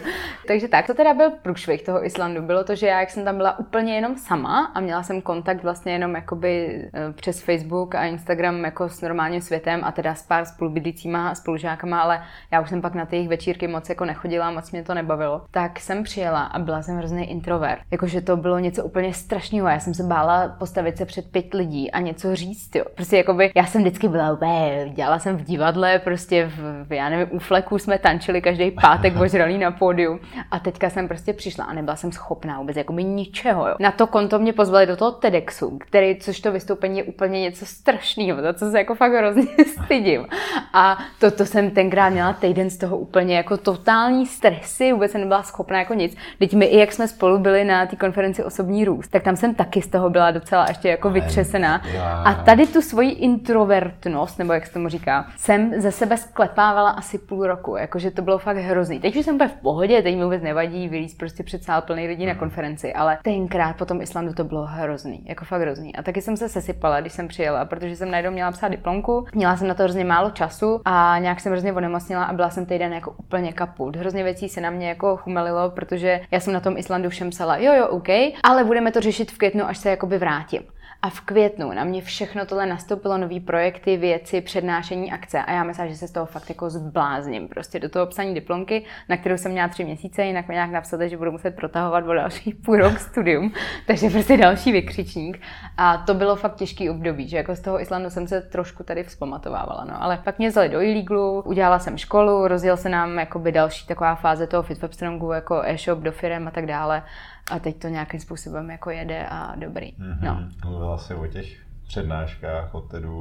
Takže 0.48 0.68
tak, 0.68 0.88
to 0.88 0.94
teda 0.94 1.14
byl 1.14 1.32
průšvih 1.42 1.84
toho 1.84 2.06
Islandu. 2.06 2.42
Bylo 2.42 2.64
to, 2.64 2.76
že 2.76 2.88
já, 2.88 3.00
jak 3.00 3.10
jsem 3.10 3.26
tam 3.26 3.38
byla 3.38 3.60
úplně 3.60 3.96
jenom 3.96 4.18
sama 4.18 4.72
a 4.76 4.80
měla 4.80 5.04
jsem 5.04 5.22
kontakt 5.22 5.64
vlastně 5.64 5.94
jenom 5.94 6.16
jakoby 6.16 6.82
uh, 6.84 7.14
přes 7.14 7.42
Facebook 7.42 7.96
a 7.96 8.06
Instagram 8.06 8.66
jako 8.66 8.90
s 8.90 9.02
normálním 9.02 9.42
světem 9.42 9.82
a 9.84 9.92
teda 9.92 10.16
s 10.16 10.24
pár 10.24 10.46
spolubydlícíma 10.46 11.30
a 11.30 11.36
spolužákama, 11.36 12.02
ale 12.02 12.24
já 12.52 12.62
už 12.62 12.70
jsem 12.70 12.82
pak 12.82 12.94
na 12.94 13.06
ty 13.06 13.16
jejich 13.16 13.30
večírky 13.30 13.68
moc 13.68 13.90
jako 13.90 14.06
nechodila, 14.06 14.52
moc 14.52 14.72
mě 14.72 14.84
to 14.84 14.94
nebavilo. 14.94 15.42
Tak 15.52 15.80
jsem 15.80 16.04
přijela 16.04 16.44
a 16.44 16.60
byla 16.60 16.82
jsem 16.82 16.98
hrozný 16.98 17.32
introvert. 17.32 17.82
Jakože 17.92 18.22
to 18.22 18.38
bylo 18.38 18.60
něco 18.60 18.84
úplně 18.84 19.14
strašného. 19.14 19.68
Já 19.68 19.80
jsem 19.80 19.94
se 19.94 20.04
bála 20.04 20.56
postavit 20.60 20.91
postavit 20.92 20.98
se 20.98 21.06
před 21.06 21.32
pět 21.32 21.54
lidí 21.54 21.92
a 21.92 22.00
něco 22.00 22.36
říct, 22.36 22.76
jo. 22.76 22.84
Prostě 22.96 23.18
jakoby, 23.18 23.52
já 23.56 23.66
jsem 23.66 23.82
vždycky 23.82 24.08
byla 24.08 24.34
úplně, 24.34 24.92
dělala 24.96 25.20
jsem 25.20 25.38
v 25.38 25.44
divadle, 25.44 26.00
prostě 26.00 26.52
v, 26.56 26.86
v 26.88 26.94
já 26.94 27.10
nevím, 27.10 27.28
u 27.32 27.40
fleku 27.40 27.80
jsme 27.80 27.98
tančili 27.98 28.42
každý 28.42 28.72
pátek 28.72 29.14
ožralý 29.22 29.58
na 29.58 29.72
pódiu 29.72 30.20
a 30.52 30.60
teďka 30.60 30.90
jsem 30.90 31.08
prostě 31.08 31.34
přišla 31.34 31.66
a 31.66 31.74
nebyla 31.74 31.96
jsem 31.96 32.12
schopná 32.12 32.60
vůbec 32.60 32.78
jakoby 32.78 33.04
ničeho, 33.04 33.68
jo. 33.68 33.76
Na 33.80 33.92
to 33.92 34.08
konto 34.08 34.40
mě 34.40 34.54
pozvali 34.54 34.86
do 34.86 34.98
toho 34.98 35.12
TEDxu, 35.12 35.78
který, 35.78 36.16
což 36.20 36.40
to 36.40 36.52
vystoupení 36.52 36.98
je 36.98 37.04
úplně 37.04 37.42
něco 37.42 37.66
strašného, 37.66 38.42
za 38.42 38.54
co 38.54 38.72
se 38.72 38.78
jako 38.78 38.96
fakt 38.96 39.14
hrozně 39.14 39.48
stydím. 39.84 40.28
A 40.74 40.98
to, 41.20 41.32
to 41.32 41.46
jsem 41.46 41.72
tenkrát 41.72 42.10
měla 42.10 42.34
týden 42.34 42.70
z 42.70 42.78
toho 42.78 42.98
úplně 42.98 43.36
jako 43.36 43.58
totální 43.58 44.26
stresy, 44.26 44.94
vůbec 44.94 45.12
jsem 45.12 45.22
nebyla 45.22 45.44
schopná 45.44 45.80
jako 45.80 45.94
nic. 45.94 46.16
Teď 46.40 46.54
my 46.54 46.66
i 46.66 46.78
jak 46.78 46.92
jsme 46.92 47.08
spolu 47.08 47.40
byli 47.40 47.64
na 47.64 47.86
té 47.86 47.96
konferenci 47.96 48.44
Osobní 48.44 48.86
růst, 48.86 49.08
tak 49.08 49.24
tam 49.24 49.36
jsem 49.36 49.56
taky 49.56 49.82
z 49.82 49.88
toho 49.88 50.10
byla 50.10 50.32
docela 50.32 50.66
ještě 50.72 50.90
jako 50.90 51.10
vytřesená. 51.10 51.82
A 52.26 52.34
tady 52.34 52.68
tu 52.68 52.82
svoji 52.82 53.12
introvertnost, 53.12 54.40
nebo 54.40 54.54
jak 54.54 54.68
se 54.68 54.74
tomu 54.74 54.90
říká, 54.90 55.26
jsem 55.38 55.82
ze 55.82 55.92
sebe 55.92 56.18
sklepávala 56.18 56.90
asi 56.90 57.18
půl 57.18 57.48
roku, 57.48 57.76
jakože 57.76 58.12
to 58.12 58.22
bylo 58.22 58.38
fakt 58.38 58.58
hrozný. 58.58 59.00
Teď 59.00 59.16
už 59.16 59.26
jsem 59.26 59.36
úplně 59.36 59.48
v 59.48 59.62
pohodě, 59.62 60.02
teď 60.02 60.16
mi 60.16 60.24
vůbec 60.24 60.42
nevadí 60.44 60.88
vylíz 60.88 61.16
prostě 61.16 61.44
před 61.44 61.64
sál 61.64 61.82
plný 61.82 62.08
lidí 62.08 62.26
na 62.26 62.32
mhm. 62.32 62.40
konferenci, 62.40 62.94
ale 62.94 63.18
tenkrát 63.24 63.76
po 63.78 63.86
tom 63.86 64.02
Islandu 64.02 64.34
to 64.34 64.44
bylo 64.44 64.66
hrozný, 64.66 65.24
jako 65.26 65.46
fakt 65.46 65.62
hrozný. 65.62 65.96
A 65.96 66.04
taky 66.04 66.22
jsem 66.22 66.38
se 66.38 66.50
sesypala, 66.50 67.02
když 67.02 67.14
jsem 67.14 67.28
přijela, 67.28 67.66
protože 67.66 67.96
jsem 67.96 68.12
najednou 68.12 68.32
měla 68.32 68.52
psát 68.52 68.68
diplomku, 68.68 69.26
měla 69.36 69.58
jsem 69.58 69.68
na 69.68 69.74
to 69.74 69.84
hrozně 69.84 70.06
málo 70.06 70.30
času 70.30 70.82
a 70.86 71.16
nějak 71.20 71.40
jsem 71.40 71.52
hrozně 71.52 71.74
onemocnila 71.74 72.24
a 72.24 72.34
byla 72.34 72.50
jsem 72.50 72.66
týden 72.66 72.94
jako 72.94 73.16
úplně 73.18 73.54
kaput. 73.54 73.96
Hrozně 73.96 74.24
věcí 74.24 74.50
se 74.50 74.62
na 74.62 74.70
mě 74.70 74.90
jako 74.90 75.18
chumelilo, 75.18 75.70
protože 75.70 76.22
já 76.32 76.40
jsem 76.40 76.54
na 76.54 76.60
tom 76.60 76.78
Islandu 76.78 77.10
všem 77.10 77.30
psala, 77.30 77.58
jo, 77.58 77.74
jo, 77.74 77.88
OK, 77.88 78.10
ale 78.44 78.64
budeme 78.64 78.92
to 78.92 79.02
řešit 79.02 79.32
v 79.32 79.38
květnu, 79.38 79.66
až 79.66 79.78
se 79.78 79.90
jakoby 79.90 80.18
vrátím. 80.18 80.61
A 81.04 81.10
v 81.10 81.22
květnu 81.22 81.74
na 81.74 81.84
mě 81.84 82.02
všechno 82.02 82.46
tohle 82.46 82.66
nastoupilo, 82.66 83.18
nové 83.18 83.40
projekty, 83.40 83.98
věci, 83.98 84.42
přednášení, 84.42 85.12
akce. 85.12 85.44
A 85.44 85.52
já 85.52 85.64
myslím, 85.64 85.90
že 85.90 85.96
se 85.96 86.08
z 86.08 86.12
toho 86.12 86.26
fakt 86.26 86.50
jako 86.50 86.70
zblázním. 86.70 87.48
Prostě 87.48 87.80
do 87.80 87.90
toho 87.90 88.06
psaní 88.06 88.34
diplomky, 88.34 88.86
na 89.10 89.18
kterou 89.18 89.38
jsem 89.38 89.52
měla 89.52 89.68
tři 89.68 89.84
měsíce, 89.84 90.24
jinak 90.24 90.48
mi 90.48 90.54
nějak 90.54 90.72
napsali, 90.72 91.10
že 91.10 91.18
budu 91.18 91.32
muset 91.32 91.56
protahovat 91.56 92.08
o 92.08 92.14
další 92.14 92.54
půl 92.66 92.78
rok 92.78 93.00
studium. 93.00 93.54
Takže 93.88 94.10
prostě 94.10 94.38
další 94.38 94.72
vykřičník. 94.72 95.42
A 95.78 95.98
to 95.98 96.14
bylo 96.14 96.36
fakt 96.36 96.56
těžký 96.56 96.90
období, 96.90 97.28
že 97.28 97.38
jako 97.38 97.56
z 97.56 97.60
toho 97.60 97.82
Islandu 97.82 98.10
jsem 98.10 98.28
se 98.28 98.42
trošku 98.42 98.84
tady 98.84 99.04
vzpamatovávala. 99.04 99.86
No. 99.86 100.04
Ale 100.04 100.18
pak 100.18 100.38
mě 100.38 100.50
vzali 100.50 100.70
do 100.70 100.82
Illeglu, 100.82 101.42
udělala 101.42 101.80
jsem 101.80 101.98
školu, 101.98 102.48
rozjel 102.48 102.78
se 102.78 102.90
nám 102.90 103.20
jakoby 103.20 103.52
další 103.52 103.88
taková 103.88 104.16
fáze 104.16 104.48
toho 104.48 104.64
FitWebstrongu, 104.64 105.32
jako 105.32 105.62
e-shop 105.66 106.00
do 106.00 106.12
firem 106.12 106.48
a 106.48 106.52
tak 106.52 106.66
dále. 106.66 107.04
A 107.52 107.60
teď 107.60 107.78
to 107.78 107.88
nějakým 107.88 108.20
způsobem 108.20 108.70
jako 108.70 108.90
jede 108.90 109.28
a 109.30 109.56
dobrý. 109.56 109.94
Mm-hmm. 109.94 110.22
No. 110.22 110.50
Mluvila 110.66 110.98
jsi 110.98 111.14
o 111.14 111.28
těch 111.28 111.62
přednáškách, 111.88 112.76
o 112.76 112.82
tedu, 112.82 113.18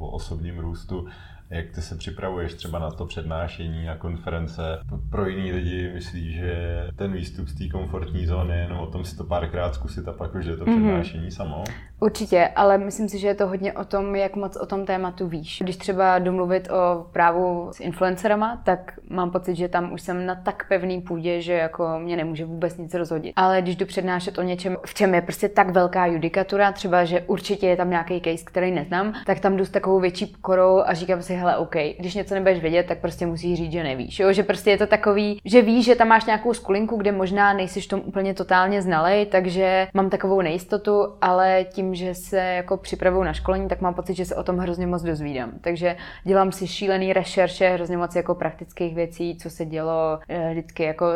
o 0.00 0.10
osobním 0.10 0.58
růstu. 0.58 1.06
Jak 1.50 1.70
ty 1.70 1.82
se 1.82 1.96
připravuješ 1.96 2.54
třeba 2.54 2.78
na 2.78 2.90
to 2.90 3.06
přednášení, 3.06 3.86
na 3.86 3.96
konference? 3.96 4.62
Pro 5.10 5.28
jiný 5.28 5.52
lidi 5.52 5.90
myslí, 5.94 6.32
že 6.32 6.86
ten 6.96 7.12
výstup 7.12 7.48
z 7.48 7.54
té 7.54 7.68
komfortní 7.68 8.26
zóny 8.26 8.54
je 8.54 8.60
jenom 8.60 8.78
o 8.78 8.86
tom 8.86 9.04
si 9.04 9.16
to 9.16 9.24
párkrát 9.24 9.74
zkusit 9.74 10.08
a 10.08 10.12
pak 10.12 10.34
už 10.34 10.44
je 10.44 10.56
to 10.56 10.64
mhm. 10.64 10.74
přednášení 10.74 11.28
mm-hmm. 11.28 11.36
samo? 11.36 11.64
Určitě, 12.00 12.48
ale 12.56 12.78
myslím 12.78 13.08
si, 13.08 13.18
že 13.18 13.28
je 13.28 13.34
to 13.34 13.46
hodně 13.46 13.72
o 13.72 13.84
tom, 13.84 14.16
jak 14.16 14.36
moc 14.36 14.56
o 14.56 14.66
tom 14.66 14.86
tématu 14.86 15.26
víš. 15.26 15.58
Když 15.62 15.76
třeba 15.76 16.18
domluvit 16.18 16.68
o 16.70 17.06
právu 17.12 17.68
s 17.72 17.80
influencerama, 17.80 18.62
tak 18.64 18.92
mám 19.10 19.30
pocit, 19.30 19.56
že 19.56 19.68
tam 19.68 19.92
už 19.92 20.02
jsem 20.02 20.26
na 20.26 20.34
tak 20.34 20.68
pevný 20.68 21.00
půdě, 21.00 21.40
že 21.40 21.52
jako 21.52 21.88
mě 21.98 22.16
nemůže 22.16 22.44
vůbec 22.44 22.76
nic 22.76 22.94
rozhodit. 22.94 23.32
Ale 23.36 23.62
když 23.62 23.76
jdu 23.76 23.86
přednášet 23.86 24.38
o 24.38 24.42
něčem, 24.42 24.76
v 24.86 24.94
čem 24.94 25.14
je 25.14 25.22
prostě 25.22 25.48
tak 25.48 25.70
velká 25.70 26.06
judikatura, 26.06 26.72
třeba, 26.72 27.04
že 27.04 27.20
určitě 27.20 27.66
je 27.66 27.76
tam 27.76 27.90
nějaký 27.90 28.20
case, 28.20 28.44
který 28.44 28.70
neznám, 28.70 29.12
tak 29.26 29.40
tam 29.40 29.56
jdu 29.56 29.64
s 29.64 29.70
takovou 29.70 30.00
větší 30.00 30.26
pokorou 30.26 30.82
a 30.86 30.94
říkám 30.94 31.22
si, 31.22 31.34
hele, 31.34 31.56
OK, 31.56 31.76
když 31.98 32.14
něco 32.14 32.34
nebudeš 32.34 32.60
vědět, 32.60 32.86
tak 32.86 32.98
prostě 32.98 33.26
musíš 33.26 33.58
říct, 33.58 33.72
že 33.72 33.82
nevíš. 33.82 34.18
Jo? 34.18 34.32
Že 34.32 34.42
prostě 34.42 34.70
je 34.70 34.78
to 34.78 34.86
takový, 34.86 35.40
že 35.44 35.62
víš, 35.62 35.84
že 35.84 35.94
tam 35.94 36.08
máš 36.08 36.26
nějakou 36.26 36.54
skulinku, 36.54 36.96
kde 36.96 37.12
možná 37.12 37.52
nejsi 37.52 37.80
v 37.80 37.88
tom 37.88 38.02
úplně 38.04 38.34
totálně 38.34 38.82
znalej, 38.82 39.26
takže 39.26 39.86
mám 39.94 40.10
takovou 40.10 40.40
nejistotu, 40.40 41.06
ale 41.20 41.64
tím 41.64 41.83
že 41.92 42.14
se 42.14 42.38
jako 42.38 42.76
připravuju 42.76 43.24
na 43.24 43.32
školení, 43.32 43.68
tak 43.68 43.80
mám 43.80 43.94
pocit, 43.94 44.14
že 44.14 44.24
se 44.24 44.34
o 44.34 44.42
tom 44.42 44.58
hrozně 44.58 44.86
moc 44.86 45.02
dozvídám. 45.02 45.52
Takže 45.60 45.96
dělám 46.24 46.52
si 46.52 46.66
šílený 46.66 47.12
rešerše, 47.12 47.68
hrozně 47.68 47.96
moc 47.96 48.16
jako 48.16 48.34
praktických 48.34 48.94
věcí, 48.94 49.36
co 49.36 49.50
se 49.50 49.64
dělo 49.64 50.18
eh, 50.28 50.50
vždycky, 50.50 50.82
jako 50.82 51.06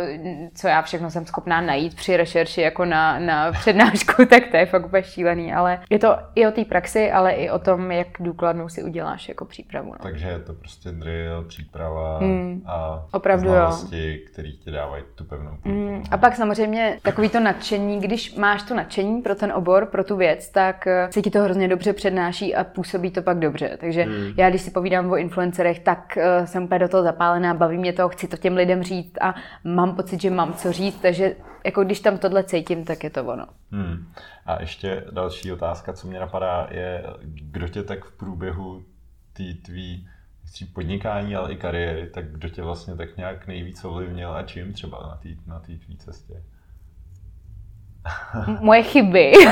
co 0.54 0.68
já 0.68 0.82
všechno 0.82 1.10
jsem 1.10 1.26
schopná 1.26 1.60
najít 1.60 1.94
při 1.94 2.16
rešerši 2.16 2.60
jako 2.60 2.84
na, 2.84 3.18
na 3.18 3.52
přednášku, 3.52 4.24
tak 4.30 4.42
to 4.50 4.56
je 4.56 4.66
fakt 4.66 4.86
úplně 4.86 5.02
šílený, 5.02 5.52
ale 5.52 5.80
je 5.90 5.98
to 5.98 6.16
i 6.34 6.46
o 6.46 6.50
té 6.50 6.64
praxi, 6.64 7.10
ale 7.10 7.32
i 7.32 7.50
o 7.50 7.58
tom, 7.58 7.90
jak 7.90 8.08
důkladnou 8.20 8.68
si 8.68 8.82
uděláš 8.82 9.28
jako 9.28 9.44
přípravu. 9.44 9.88
No. 9.88 9.98
Takže 10.02 10.28
je 10.28 10.38
to 10.38 10.54
prostě 10.54 10.90
drill, 10.90 11.44
příprava 11.44 12.18
hmm. 12.18 12.62
a 12.66 13.06
Opravdu 13.12 13.48
znalosti, 13.48 14.18
které 14.32 14.48
ti 14.52 14.70
dávají 14.70 15.04
tu 15.14 15.24
pevnou 15.24 15.50
hmm. 15.64 16.02
A 16.10 16.16
pak 16.16 16.36
samozřejmě 16.36 16.98
takový 17.02 17.28
to 17.28 17.40
nadšení, 17.40 18.00
když 18.00 18.34
máš 18.34 18.62
to 18.62 18.74
nadšení 18.74 19.22
pro 19.22 19.34
ten 19.34 19.52
obor, 19.52 19.86
pro 19.86 20.04
tu 20.04 20.16
věc, 20.16 20.48
tak 20.58 20.86
eh, 20.86 21.08
se 21.12 21.22
ti 21.22 21.30
to 21.30 21.42
hrozně 21.42 21.68
dobře 21.68 21.92
přednáší 21.92 22.54
a 22.54 22.64
působí 22.64 23.10
to 23.10 23.22
pak 23.22 23.38
dobře. 23.38 23.76
Takže 23.80 24.02
hmm. 24.02 24.34
já, 24.36 24.50
když 24.50 24.62
si 24.62 24.70
povídám 24.70 25.10
o 25.10 25.16
influencerech, 25.16 25.78
tak 25.78 26.18
uh, 26.40 26.46
jsem 26.46 26.64
úplně 26.64 26.78
do 26.78 26.88
toho 26.88 27.02
zapálená, 27.02 27.54
baví 27.54 27.78
mě 27.78 27.92
to, 27.92 28.08
chci 28.08 28.28
to 28.28 28.36
těm 28.36 28.56
lidem 28.56 28.82
říct 28.82 29.12
a 29.20 29.34
mám 29.64 29.96
pocit, 29.96 30.20
že 30.20 30.30
mám 30.30 30.54
co 30.54 30.72
říct, 30.72 31.00
takže 31.00 31.36
jako 31.64 31.84
když 31.84 32.00
tam 32.00 32.18
tohle 32.18 32.44
cítím, 32.44 32.84
tak 32.84 33.04
je 33.04 33.10
to 33.10 33.24
ono. 33.24 33.46
Hmm. 33.72 34.12
A 34.46 34.60
ještě 34.60 35.04
další 35.10 35.52
otázka, 35.52 35.92
co 35.92 36.08
mě 36.08 36.20
napadá, 36.20 36.68
je, 36.70 37.04
kdo 37.22 37.68
tě 37.68 37.82
tak 37.82 38.04
v 38.04 38.16
průběhu 38.16 38.82
té 39.32 39.44
tvý 39.62 40.08
podnikání, 40.72 41.36
ale 41.36 41.52
i 41.52 41.56
kariéry, 41.56 42.10
tak 42.10 42.32
kdo 42.32 42.48
tě 42.48 42.62
vlastně 42.62 42.96
tak 42.96 43.16
nějak 43.16 43.46
nejvíc 43.46 43.84
ovlivnil 43.84 44.32
a 44.32 44.42
čím 44.42 44.72
třeba 44.72 44.98
na 45.02 45.16
té 45.22 45.28
na 45.46 45.58
tvý 45.58 45.96
cestě? 45.98 46.42
moje 48.60 48.82
chyby. 48.82 49.32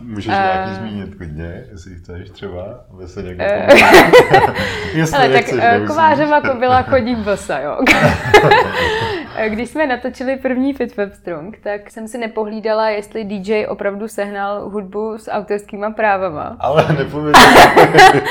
Můžeš 0.00 0.26
nějaký 0.26 0.70
uh, 0.70 0.76
zmínit 0.76 1.14
klidně, 1.14 1.64
jestli 1.72 1.94
chceš 1.94 2.30
třeba, 2.30 2.84
aby 2.92 3.08
se 3.08 3.22
někdo 3.22 3.44
Jestli 4.94 5.16
Ale 5.16 5.28
tak 5.28 5.44
uh, 5.52 5.86
Kovářova 5.86 6.40
kobila 6.40 6.82
chodí 6.82 7.14
bosa, 7.14 7.58
jo. 7.58 7.78
Když 9.48 9.70
jsme 9.70 9.86
natočili 9.86 10.36
první 10.36 10.74
Fit 10.74 10.96
Web 10.96 11.14
Strong, 11.14 11.58
tak 11.58 11.90
jsem 11.90 12.08
si 12.08 12.18
nepohlídala, 12.18 12.88
jestli 12.88 13.24
DJ 13.24 13.66
opravdu 13.66 14.08
sehnal 14.08 14.68
hudbu 14.68 15.18
s 15.18 15.30
autorskýma 15.30 15.90
právama. 15.90 16.56
Ale 16.60 16.92
nepověděl. 16.92 17.42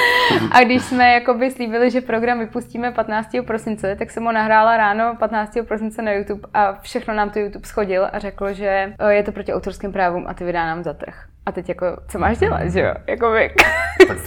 A 0.51 0.63
když 0.63 0.83
jsme 0.83 1.13
jakoby 1.13 1.51
slíbili, 1.51 1.91
že 1.91 2.01
program 2.01 2.39
vypustíme 2.39 2.91
15. 2.91 3.29
prosince, 3.47 3.95
tak 3.95 4.11
jsem 4.11 4.23
ho 4.23 4.31
nahrála 4.31 4.77
ráno 4.77 5.15
15. 5.19 5.57
prosince 5.67 6.01
na 6.01 6.11
YouTube 6.11 6.47
a 6.53 6.73
všechno 6.73 7.13
nám 7.13 7.29
to 7.29 7.39
YouTube 7.39 7.67
schodil 7.67 8.07
a 8.11 8.19
řekl, 8.19 8.53
že 8.53 8.93
eh, 8.99 9.13
je 9.13 9.23
to 9.23 9.31
proti 9.31 9.53
autorským 9.53 9.91
právům 9.91 10.25
a 10.27 10.33
ty 10.33 10.43
vydá 10.43 10.65
nám 10.65 10.83
za 10.83 10.93
trh. 10.93 11.34
A 11.45 11.51
teď 11.51 11.69
jako, 11.69 11.85
co 12.07 12.19
máš 12.19 12.37
dělat, 12.37 12.67
že 12.67 12.79
jo? 12.79 12.93
Jako 13.07 13.31
by, 13.31 13.51
tak, 14.07 14.17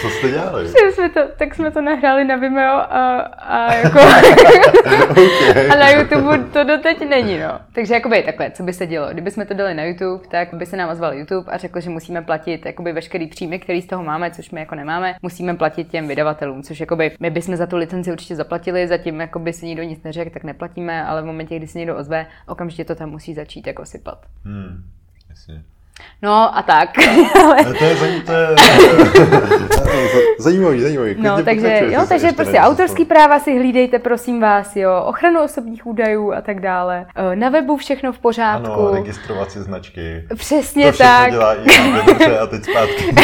co 0.00 0.10
jste 0.10 0.30
dělali? 0.30 0.68
Že 0.68 0.92
jsme 0.92 1.08
to, 1.08 1.20
tak 1.36 1.54
jsme 1.54 1.70
to 1.70 1.80
nahráli 1.80 2.24
na 2.24 2.36
Vimeo 2.36 2.74
a, 2.74 3.20
a 3.20 3.74
jako 3.74 3.98
okay. 5.10 5.70
a 5.70 5.76
na 5.76 5.90
YouTube 5.90 6.38
to 6.52 6.64
doteď 6.64 7.08
není, 7.08 7.38
no. 7.38 7.60
Takže 7.72 7.94
jakoby 7.94 8.22
takhle, 8.22 8.50
co 8.50 8.62
by 8.62 8.72
se 8.72 8.86
dělo? 8.86 9.08
Kdyby 9.12 9.30
jsme 9.30 9.46
to 9.46 9.54
dali 9.54 9.74
na 9.74 9.84
YouTube, 9.84 10.26
tak 10.30 10.54
by 10.54 10.66
se 10.66 10.76
nám 10.76 10.90
ozval 10.90 11.14
YouTube 11.14 11.52
a 11.52 11.56
řekl, 11.56 11.80
že 11.80 11.90
musíme 11.90 12.22
platit 12.22 12.66
jakoby 12.66 12.92
veškerý 12.92 13.26
příjmy, 13.26 13.58
který 13.58 13.82
z 13.82 13.86
toho 13.86 14.04
máme, 14.04 14.30
což 14.30 14.50
my 14.50 14.60
jako 14.60 14.74
nemáme, 14.74 15.14
musíme 15.22 15.54
platit 15.54 15.88
těm 15.88 16.08
vydavatelům, 16.08 16.62
což 16.62 16.80
jakoby 16.80 17.16
my 17.20 17.30
bychom 17.30 17.56
za 17.56 17.66
tu 17.66 17.76
licenci 17.76 18.12
určitě 18.12 18.36
zaplatili, 18.36 18.88
zatím 18.88 19.20
jakoby 19.20 19.52
si 19.52 19.66
nikdo 19.66 19.82
nic 19.82 20.02
neřekl, 20.02 20.30
tak 20.30 20.44
neplatíme, 20.44 21.04
ale 21.04 21.22
v 21.22 21.24
momentě, 21.24 21.56
kdy 21.56 21.66
se 21.66 21.78
někdo 21.78 21.96
ozve, 21.96 22.26
okamžitě 22.46 22.84
to 22.84 22.94
tam 22.94 23.10
musí 23.10 23.34
začít 23.34 23.66
jako 23.66 23.86
sypat. 23.86 24.26
Hmm, 24.44 24.84
jasně. 25.30 25.62
No 26.22 26.58
a 26.58 26.62
tak. 26.62 26.90
to 27.78 27.84
je, 27.84 27.96
zajímavý, 27.96 28.22
to 28.22 28.32
je 28.32 28.48
zajímavý, 30.38 30.80
zajímavý. 30.80 31.14
No, 31.18 31.42
takže, 31.44 31.80
jo, 31.88 32.06
takže 32.08 32.32
prostě 32.32 32.58
autorský 32.58 33.04
práva 33.04 33.38
si 33.38 33.58
hlídejte, 33.58 33.98
prosím 33.98 34.40
vás, 34.40 34.76
jo, 34.76 35.02
ochranu 35.06 35.42
osobních 35.42 35.86
údajů 35.86 36.32
a 36.32 36.40
tak 36.40 36.60
dále. 36.60 37.06
E, 37.32 37.36
na 37.36 37.48
webu 37.48 37.76
všechno 37.76 38.12
v 38.12 38.18
pořádku. 38.18 38.72
Ano, 38.72 38.94
registrovat 38.94 39.50
si 39.50 39.62
značky. 39.62 40.24
Přesně 40.36 40.92
to 40.92 40.98
tak. 40.98 41.30
dělá 41.30 41.54
i 41.54 42.38
a 42.38 42.46
teď 42.46 42.64
zpátky. 42.64 43.14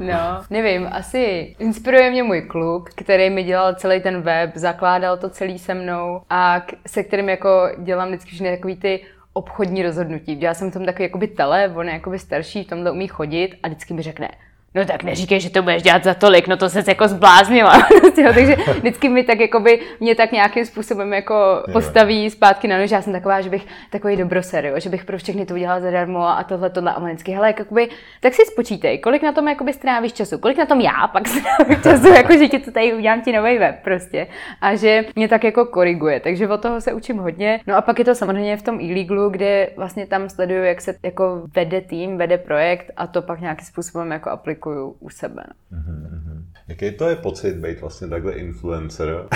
no, 0.00 0.42
nevím, 0.50 0.88
asi 0.92 1.56
inspiruje 1.58 2.10
mě 2.10 2.22
můj 2.22 2.42
kluk, 2.42 2.90
který 2.90 3.30
mi 3.30 3.42
dělal 3.42 3.74
celý 3.74 4.00
ten 4.00 4.22
web, 4.22 4.50
zakládal 4.54 5.16
to 5.16 5.28
celý 5.28 5.58
se 5.58 5.74
mnou 5.74 6.20
a 6.30 6.62
se 6.86 7.02
kterým 7.02 7.28
jako 7.28 7.68
dělám 7.78 8.08
vždycky 8.08 8.30
všechny 8.30 8.50
takový 8.50 8.76
ty 8.76 9.00
obchodní 9.32 9.82
rozhodnutí. 9.82 10.40
Já 10.40 10.54
jsem 10.54 10.70
v 10.70 10.72
tom 10.72 10.84
takový 10.84 11.04
jakoby 11.04 11.28
tele, 11.28 11.72
on 11.76 11.88
je 11.88 11.94
jakoby 11.94 12.18
starší, 12.18 12.64
v 12.64 12.68
tomhle 12.68 12.90
umí 12.90 13.08
chodit 13.08 13.58
a 13.62 13.68
vždycky 13.68 13.94
mi 13.94 14.02
řekne, 14.02 14.28
no 14.74 14.84
tak 14.84 15.02
neříkej, 15.02 15.40
že 15.40 15.50
to 15.50 15.62
budeš 15.62 15.82
dělat 15.82 16.04
za 16.04 16.14
tolik, 16.14 16.48
no 16.48 16.56
to 16.56 16.68
se 16.68 16.82
jako 16.88 17.08
zbláznila. 17.08 17.86
Takže 18.14 18.56
vždycky 18.78 19.08
mi 19.08 19.24
tak 19.24 19.40
jakoby, 19.40 19.80
mě 20.00 20.14
tak 20.14 20.32
nějakým 20.32 20.66
způsobem 20.66 21.12
jako 21.12 21.62
postaví 21.72 22.30
zpátky 22.30 22.68
na 22.68 22.78
nož. 22.78 22.90
Já 22.90 23.02
jsem 23.02 23.12
taková, 23.12 23.40
že 23.40 23.50
bych 23.50 23.66
takový 23.90 24.16
dobroser, 24.16 24.64
jo? 24.64 24.74
že 24.80 24.90
bych 24.90 25.04
pro 25.04 25.18
všechny 25.18 25.46
to 25.46 25.54
udělala 25.54 25.80
zadarmo 25.80 26.28
a 26.28 26.44
tohle, 26.44 26.70
tohle 26.70 26.92
a 26.92 27.00
vždycky, 27.00 27.32
hele, 27.32 27.54
jakoby, 27.58 27.88
tak 28.20 28.34
si 28.34 28.42
spočítej, 28.46 28.98
kolik 28.98 29.22
na 29.22 29.32
tom 29.32 29.48
jakoby 29.48 29.72
strávíš 29.72 30.12
času, 30.12 30.38
kolik 30.38 30.58
na 30.58 30.66
tom 30.66 30.80
já 30.80 31.08
pak 31.12 31.28
strávím 31.28 31.82
času, 31.82 32.08
jako 32.08 32.32
že 32.32 32.48
ti 32.48 32.58
to 32.58 32.70
tady 32.70 32.94
udělám 32.94 33.22
ti 33.22 33.32
nový 33.32 33.58
web 33.58 33.76
prostě. 33.84 34.26
A 34.60 34.74
že 34.74 35.04
mě 35.16 35.28
tak 35.28 35.44
jako 35.44 35.64
koriguje, 35.64 36.20
takže 36.20 36.48
od 36.48 36.62
toho 36.62 36.80
se 36.80 36.92
učím 36.92 37.18
hodně. 37.18 37.60
No 37.66 37.76
a 37.76 37.80
pak 37.80 37.98
je 37.98 38.04
to 38.04 38.14
samozřejmě 38.14 38.56
v 38.56 38.62
tom 38.62 38.80
e 38.80 39.06
kde 39.30 39.70
vlastně 39.76 40.06
tam 40.06 40.28
sleduju, 40.28 40.64
jak 40.64 40.80
se 40.80 40.94
jako 41.02 41.42
vede 41.54 41.80
tým, 41.80 42.18
vede 42.18 42.38
projekt 42.38 42.90
a 42.96 43.06
to 43.06 43.22
pak 43.22 43.40
nějakým 43.40 43.66
způsobem 43.66 44.10
jako 44.10 44.30
aplikuje 44.30 44.61
aplikuju 44.62 44.96
u 45.00 45.10
sebe. 45.10 45.42
Mm-hmm. 45.72 46.44
Jaký 46.68 46.90
to 46.90 47.08
je 47.08 47.16
pocit 47.16 47.56
být 47.56 47.80
vlastně 47.80 48.08
takhle 48.08 48.32
influencer? 48.32 49.08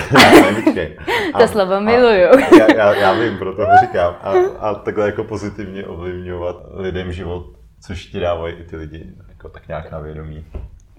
to 1.31 1.43
a, 1.43 1.47
slovo 1.47 1.81
miluju. 1.81 2.27
A, 2.27 2.55
já, 2.57 2.75
já, 2.75 2.93
já 2.93 3.13
vím, 3.13 3.37
proto 3.37 3.61
ho 3.61 3.71
říkám. 3.81 4.15
A, 4.21 4.33
a 4.59 4.75
takhle 4.75 5.05
jako 5.05 5.23
pozitivně 5.23 5.85
ovlivňovat 5.85 6.55
lidem 6.73 7.11
život, 7.11 7.45
což 7.81 8.05
ti 8.05 8.19
dávají 8.19 8.55
i 8.55 8.63
ty 8.63 8.75
lidi 8.75 9.13
jako 9.29 9.49
tak 9.49 9.67
nějak 9.67 9.91
na 9.91 9.99
vědomí. 9.99 10.45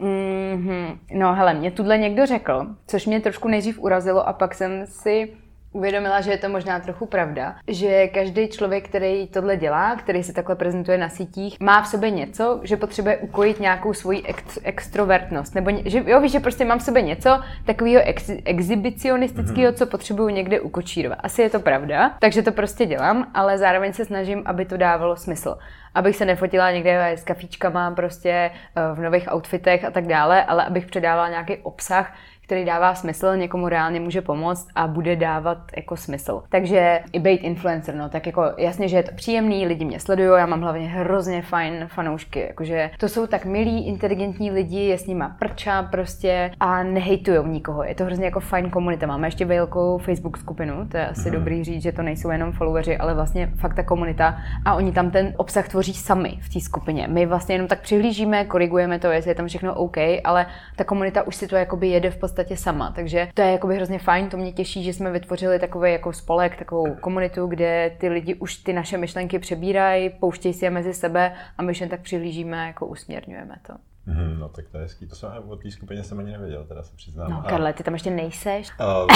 Mm-hmm. 0.00 0.98
No 1.12 1.34
hele, 1.34 1.54
mě 1.54 1.70
tuhle 1.70 1.98
někdo 1.98 2.26
řekl, 2.26 2.66
což 2.86 3.06
mě 3.06 3.20
trošku 3.20 3.48
nejdřív 3.48 3.78
urazilo 3.78 4.28
a 4.28 4.32
pak 4.32 4.54
jsem 4.54 4.86
si 4.86 5.32
uvědomila, 5.78 6.20
že 6.20 6.30
je 6.30 6.38
to 6.38 6.48
možná 6.48 6.80
trochu 6.80 7.06
pravda, 7.06 7.56
že 7.68 8.08
každý 8.08 8.48
člověk, 8.48 8.88
který 8.88 9.26
tohle 9.26 9.56
dělá, 9.56 9.96
který 9.96 10.22
se 10.22 10.32
takhle 10.32 10.56
prezentuje 10.56 10.98
na 10.98 11.08
sítích, 11.08 11.56
má 11.60 11.82
v 11.82 11.86
sobě 11.86 12.10
něco, 12.10 12.60
že 12.62 12.76
potřebuje 12.76 13.16
ukojit 13.16 13.60
nějakou 13.60 13.94
svoji 13.94 14.22
ex- 14.22 14.58
extrovertnost. 14.62 15.54
Nebo 15.54 15.70
že, 15.84 16.02
jo, 16.06 16.20
víš, 16.20 16.32
že 16.32 16.40
prostě 16.40 16.64
mám 16.64 16.78
v 16.78 16.82
sobě 16.82 17.02
něco 17.02 17.40
takového 17.64 18.02
ex- 18.04 18.42
exhibicionistického, 18.44 19.72
co 19.72 19.86
potřebuju 19.86 20.28
někde 20.28 20.60
ukočírovat. 20.60 21.18
Asi 21.22 21.42
je 21.42 21.50
to 21.50 21.60
pravda, 21.60 22.16
takže 22.18 22.42
to 22.42 22.52
prostě 22.52 22.86
dělám, 22.86 23.30
ale 23.34 23.58
zároveň 23.58 23.92
se 23.92 24.04
snažím, 24.04 24.42
aby 24.46 24.64
to 24.64 24.76
dávalo 24.76 25.16
smysl 25.16 25.58
abych 25.94 26.16
se 26.16 26.24
nefotila 26.24 26.70
někde 26.70 27.08
s 27.08 27.24
kafíčkama 27.24 27.90
prostě 27.90 28.30
eh, 28.30 28.50
v 28.94 29.00
nových 29.00 29.34
outfitech 29.34 29.84
a 29.84 29.90
tak 29.90 30.06
dále, 30.06 30.44
ale 30.44 30.64
abych 30.64 30.86
předávala 30.86 31.28
nějaký 31.28 31.56
obsah, 31.56 32.12
který 32.48 32.64
dává 32.64 32.94
smysl, 32.94 33.36
někomu 33.36 33.68
reálně 33.68 34.00
může 34.00 34.22
pomoct 34.22 34.68
a 34.74 34.86
bude 34.86 35.16
dávat 35.16 35.58
jako 35.76 35.96
smysl. 35.96 36.42
Takže 36.48 37.00
i 37.12 37.18
být 37.18 37.40
influencer, 37.40 37.94
no 37.94 38.08
tak 38.08 38.26
jako 38.26 38.42
jasně, 38.56 38.88
že 38.88 38.96
je 38.96 39.02
to 39.02 39.14
příjemný, 39.14 39.66
lidi 39.66 39.84
mě 39.84 40.00
sledují, 40.00 40.28
já 40.38 40.46
mám 40.46 40.60
hlavně 40.60 40.88
hrozně 40.88 41.42
fajn 41.42 41.86
fanoušky, 41.86 42.40
jakože 42.40 42.90
to 42.98 43.08
jsou 43.08 43.26
tak 43.26 43.44
milí, 43.44 43.86
inteligentní 43.86 44.50
lidi, 44.50 44.80
je 44.80 44.98
s 44.98 45.06
nima 45.06 45.36
prča 45.38 45.82
prostě 45.82 46.50
a 46.60 46.82
nehejtujou 46.82 47.46
nikoho. 47.46 47.84
Je 47.84 47.94
to 47.94 48.04
hrozně 48.04 48.24
jako 48.24 48.40
fajn 48.40 48.70
komunita. 48.70 49.06
Máme 49.06 49.26
ještě 49.26 49.44
velkou 49.44 49.98
Facebook 49.98 50.38
skupinu, 50.38 50.88
to 50.88 50.96
je 50.96 51.08
asi 51.08 51.28
mm-hmm. 51.28 51.32
dobrý 51.32 51.64
říct, 51.64 51.82
že 51.82 51.92
to 51.92 52.02
nejsou 52.02 52.30
jenom 52.30 52.52
followeri, 52.52 52.98
ale 52.98 53.14
vlastně 53.14 53.52
fakt 53.56 53.74
ta 53.74 53.82
komunita 53.82 54.38
a 54.64 54.74
oni 54.74 54.92
tam 54.92 55.10
ten 55.10 55.34
obsah 55.36 55.68
tvoří 55.68 55.94
sami 55.94 56.38
v 56.40 56.52
té 56.52 56.60
skupině. 56.60 57.08
My 57.08 57.26
vlastně 57.26 57.54
jenom 57.54 57.68
tak 57.68 57.80
přihlížíme, 57.80 58.44
korigujeme 58.44 58.98
to, 58.98 59.06
jestli 59.06 59.30
je 59.30 59.34
tam 59.34 59.46
všechno 59.46 59.74
OK, 59.74 59.96
ale 60.24 60.46
ta 60.76 60.84
komunita 60.84 61.22
už 61.22 61.36
si 61.36 61.48
to 61.48 61.56
jakoby 61.56 61.88
jede 61.88 62.10
v 62.10 62.16
podstatě 62.16 62.37
podstatě 62.38 62.56
sama. 62.56 62.90
Takže 62.90 63.28
to 63.34 63.42
je 63.42 63.52
jakoby 63.52 63.76
hrozně 63.76 63.98
fajn, 63.98 64.28
to 64.28 64.36
mě 64.36 64.52
těší, 64.52 64.84
že 64.84 64.92
jsme 64.92 65.12
vytvořili 65.12 65.58
takový 65.58 65.92
jako 65.92 66.12
spolek, 66.12 66.56
takovou 66.56 66.94
komunitu, 66.94 67.46
kde 67.46 67.96
ty 67.98 68.08
lidi 68.08 68.34
už 68.34 68.56
ty 68.56 68.72
naše 68.72 68.98
myšlenky 68.98 69.38
přebírají, 69.38 70.10
pouštějí 70.10 70.54
si 70.54 70.64
je 70.64 70.70
mezi 70.70 70.94
sebe 70.94 71.32
a 71.58 71.62
my 71.62 71.72
jen 71.80 71.88
tak 71.88 72.00
přihlížíme, 72.00 72.66
jako 72.66 72.86
usměrňujeme 72.86 73.54
to. 73.66 73.72
Mm, 74.06 74.38
no 74.38 74.48
tak 74.48 74.68
to 74.68 74.76
je 74.76 74.82
hezký, 74.82 75.06
to 75.08 75.14
jsem 75.14 75.30
o 75.48 75.56
té 75.56 75.70
skupině 75.70 76.04
jsem 76.04 76.18
ani 76.18 76.32
nevěděl, 76.32 76.64
teda 76.64 76.82
se 76.82 76.96
přiznám. 76.96 77.30
No 77.30 77.42
Karle, 77.48 77.72
ty 77.72 77.82
tam 77.82 77.94
ještě 77.94 78.10
nejseš. 78.10 78.70
Uh, 78.80 79.06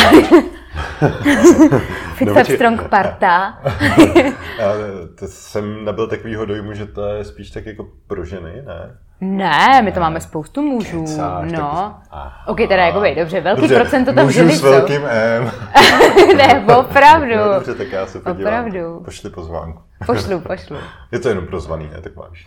Fit 2.14 2.28
no, 2.28 2.44
Strong 2.44 2.88
parta. 2.88 3.62
to 5.18 5.26
jsem 5.26 5.84
nabyl 5.84 6.06
takovýho 6.06 6.44
dojmu, 6.44 6.74
že 6.74 6.86
to 6.86 7.06
je 7.06 7.24
spíš 7.24 7.50
tak 7.50 7.66
jako 7.66 7.88
pro 8.06 8.24
ženy, 8.24 8.62
ne? 8.62 8.98
Ne, 9.24 9.82
my 9.82 9.92
to 9.92 10.00
máme 10.00 10.20
spoustu 10.20 10.62
mužů. 10.62 11.04
Kecáš, 11.04 11.52
no. 11.52 11.94
Tak... 12.10 12.32
Ok, 12.46 12.56
teda 12.68 12.86
jakoby, 12.86 13.14
dobře, 13.14 13.40
velký 13.40 13.60
dobře, 13.60 13.80
procent 13.80 14.04
to 14.04 14.12
tam 14.12 14.30
ženy 14.30 14.56
s 14.56 14.62
velkým 14.62 15.02
M. 15.08 15.50
ne, 16.36 16.64
opravdu. 16.76 17.36
No, 17.36 17.54
dobře, 17.54 17.74
tak 17.74 17.92
já 17.92 18.06
se 18.06 18.20
podívám. 18.20 18.54
Opravdu. 18.54 19.00
Pošli 19.04 19.30
pozvánku. 19.30 19.80
Pošlu, 20.06 20.40
pošlu. 20.40 20.76
Je 21.12 21.18
to 21.18 21.28
jenom 21.28 21.46
pro 21.46 21.60
zvaný, 21.60 21.88
ne? 21.92 22.00
Tak 22.00 22.16
máš. 22.16 22.46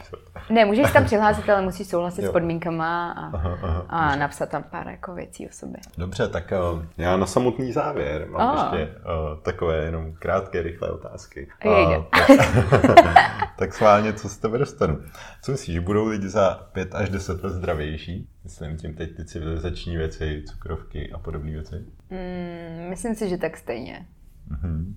Ne, 0.49 0.65
můžeš 0.65 0.91
tam 0.91 1.05
přihlásit, 1.05 1.49
ale 1.49 1.61
musíš 1.61 1.87
souhlasit 1.87 2.21
jo. 2.21 2.29
s 2.29 2.31
podmínkama 2.31 3.11
a, 3.11 3.25
aha, 3.37 3.57
aha, 3.63 3.85
a 3.89 4.15
napsat 4.15 4.49
tam 4.49 4.63
pár 4.63 4.87
jako 4.87 5.13
věcí 5.13 5.47
o 5.47 5.51
sobě. 5.51 5.79
Dobře, 5.97 6.27
tak 6.27 6.53
uh, 6.73 6.83
já 6.97 7.17
na 7.17 7.25
samotný 7.25 7.71
závěr 7.71 8.27
mám 8.29 8.57
oh. 8.57 8.63
ještě 8.63 8.95
uh, 8.95 9.39
takové 9.41 9.77
jenom 9.77 10.13
krátké, 10.19 10.61
rychlé 10.61 10.91
otázky. 10.91 11.47
Uh, 11.65 12.03
tak, 12.03 12.29
tak 13.57 13.73
sválně, 13.73 14.13
co 14.13 14.29
z 14.29 14.37
tebe 14.37 14.57
dostanu. 14.57 15.01
Co 15.41 15.51
myslíš, 15.51 15.79
budou 15.79 16.07
lidi 16.07 16.29
za 16.29 16.67
5 16.71 16.95
až 16.95 17.09
10 17.09 17.43
let 17.43 17.53
zdravější? 17.53 18.29
Myslím 18.43 18.77
tím 18.77 18.93
teď 18.93 19.15
ty 19.15 19.25
civilizační 19.25 19.97
věci, 19.97 20.43
cukrovky 20.49 21.11
a 21.11 21.17
podobné 21.17 21.51
věci. 21.51 21.75
Mm, 22.09 22.89
myslím 22.89 23.15
si, 23.15 23.29
že 23.29 23.37
tak 23.37 23.57
stejně. 23.57 24.05
Mm-hmm. 24.51 24.93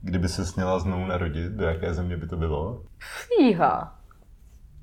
Kdyby 0.00 0.28
se 0.28 0.46
směla 0.46 0.78
znovu 0.78 1.06
narodit, 1.06 1.52
do 1.52 1.64
jaké 1.64 1.94
země 1.94 2.16
by 2.16 2.26
to 2.26 2.36
bylo? 2.36 2.82
Fíha. 2.98 3.98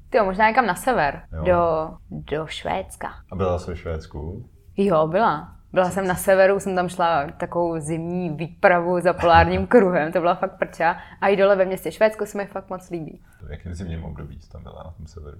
Ty 0.10 0.20
možná 0.22 0.48
někam 0.50 0.66
na 0.66 0.76
sever. 0.76 1.22
Jo. 1.32 1.44
Do, 1.44 1.90
do 2.10 2.48
Švédska. 2.48 3.14
A 3.32 3.36
byla 3.36 3.60
jsi 3.60 3.72
ve 3.72 3.78
Švédsku? 3.78 4.50
Jo, 4.78 5.08
byla. 5.08 5.56
Byla 5.74 5.90
jsem 5.90 6.08
na 6.08 6.16
severu, 6.16 6.60
jsem 6.60 6.76
tam 6.76 6.90
šla 6.90 7.28
takovou 7.32 7.80
zimní 7.80 8.30
výpravu 8.30 9.00
za 9.00 9.14
polárním 9.14 9.68
kruhem, 9.74 10.12
to 10.12 10.20
byla 10.20 10.36
fakt 10.36 10.58
prča. 10.60 10.98
A 11.22 11.28
i 11.28 11.36
dole 11.36 11.56
ve 11.56 11.66
městě 11.66 11.92
Švédsko 11.92 12.26
se 12.26 12.38
mi 12.38 12.46
fakt 12.46 12.70
moc 12.70 12.90
líbí. 12.90 13.22
V 13.48 13.52
jakém 13.52 13.74
zimním 13.74 14.04
období 14.04 14.40
tam 14.52 14.64
byla 14.64 14.84
na 14.84 14.92
tom 14.92 15.08
severu? 15.08 15.38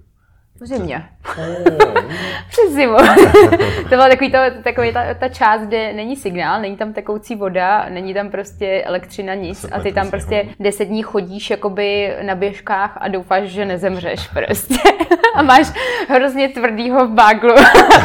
V 0.60 0.66
zimě. 0.66 1.04
Přes 2.48 2.72
zimu. 2.72 2.96
to 3.82 3.88
byla 3.88 4.08
takový, 4.08 4.32
to, 4.32 4.38
takový 4.62 4.92
ta, 4.92 5.14
ta, 5.14 5.28
část, 5.28 5.60
kde 5.60 5.92
není 5.92 6.16
signál, 6.16 6.60
není 6.60 6.76
tam 6.76 6.92
tekoucí 6.92 7.34
voda, 7.34 7.86
není 7.88 8.14
tam 8.14 8.30
prostě 8.30 8.82
elektřina, 8.86 9.34
nic. 9.34 9.66
A 9.72 9.80
ty 9.80 9.92
tam 9.92 10.10
prostě 10.10 10.48
deset 10.60 10.84
dní 10.84 11.02
chodíš 11.02 11.50
jakoby 11.50 12.16
na 12.22 12.34
běžkách 12.34 12.98
a 13.00 13.08
doufáš, 13.08 13.48
že 13.48 13.64
nezemřeš 13.64 14.28
prostě. 14.28 14.74
a 15.34 15.42
máš 15.42 15.66
hrozně 16.08 16.48
tvrdýho 16.48 17.06
v 17.06 17.10
baglu 17.10 17.54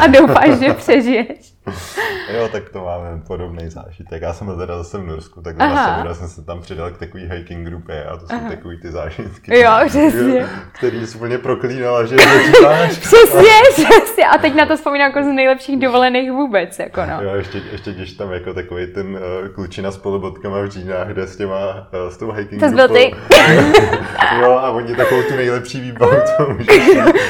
a 0.02 0.06
doufáš, 0.06 0.58
že 0.58 0.74
přežiješ. 0.74 1.52
jo, 2.34 2.48
tak 2.52 2.68
to 2.68 2.84
máme 2.84 3.22
podobný 3.26 3.70
zážitek. 3.70 4.22
Já 4.22 4.32
jsem 4.32 4.58
teda 4.58 4.78
zase 4.78 4.98
v 4.98 5.06
Norsku, 5.06 5.42
tak 5.42 5.56
zase 5.58 6.14
jsem 6.14 6.28
se 6.28 6.44
tam 6.44 6.60
přidal 6.60 6.90
k 6.90 6.98
takový 6.98 7.28
hiking 7.30 7.68
grupě 7.68 8.04
a 8.04 8.16
to 8.16 8.26
jsou 8.26 8.34
Aha. 8.34 8.48
takový 8.48 8.80
ty 8.80 8.90
zážitky. 8.90 9.58
Jo, 9.58 9.70
přesně. 9.86 10.46
Který 10.72 11.06
jsi 11.06 11.16
úplně 11.16 11.38
proklínala, 11.38 12.04
že 12.04 12.16
Přesně, 12.88 13.52
přesně. 13.72 14.26
A 14.26 14.38
teď 14.38 14.54
na 14.54 14.66
to 14.66 14.76
vzpomínám 14.76 15.10
jako 15.10 15.22
z 15.22 15.32
nejlepších 15.32 15.80
dovolených 15.80 16.32
vůbec. 16.32 16.78
Jako 16.78 17.00
no. 17.06 17.22
Jo, 17.22 17.34
ještě, 17.34 17.62
ještě 17.72 17.92
když 17.92 18.12
tam 18.12 18.32
jako 18.32 18.54
takový 18.54 18.86
ten 18.86 19.06
uh, 19.06 19.48
klučina 19.54 19.90
s 19.90 19.96
polobotkama 19.96 20.60
v 20.60 20.68
džínách, 20.68 21.08
kde 21.08 21.26
s 21.26 21.36
těma, 21.36 21.88
uh, 22.04 22.10
s 22.10 22.16
tou 22.16 22.30
hiking 22.30 22.62
To 22.62 22.68
byl 22.68 22.88
ty. 22.88 23.14
jo, 24.40 24.50
a 24.50 24.70
oni 24.70 24.96
takovou 24.96 25.22
tu 25.22 25.36
nejlepší 25.36 25.80
výbavu, 25.80 26.16
co 26.36 26.42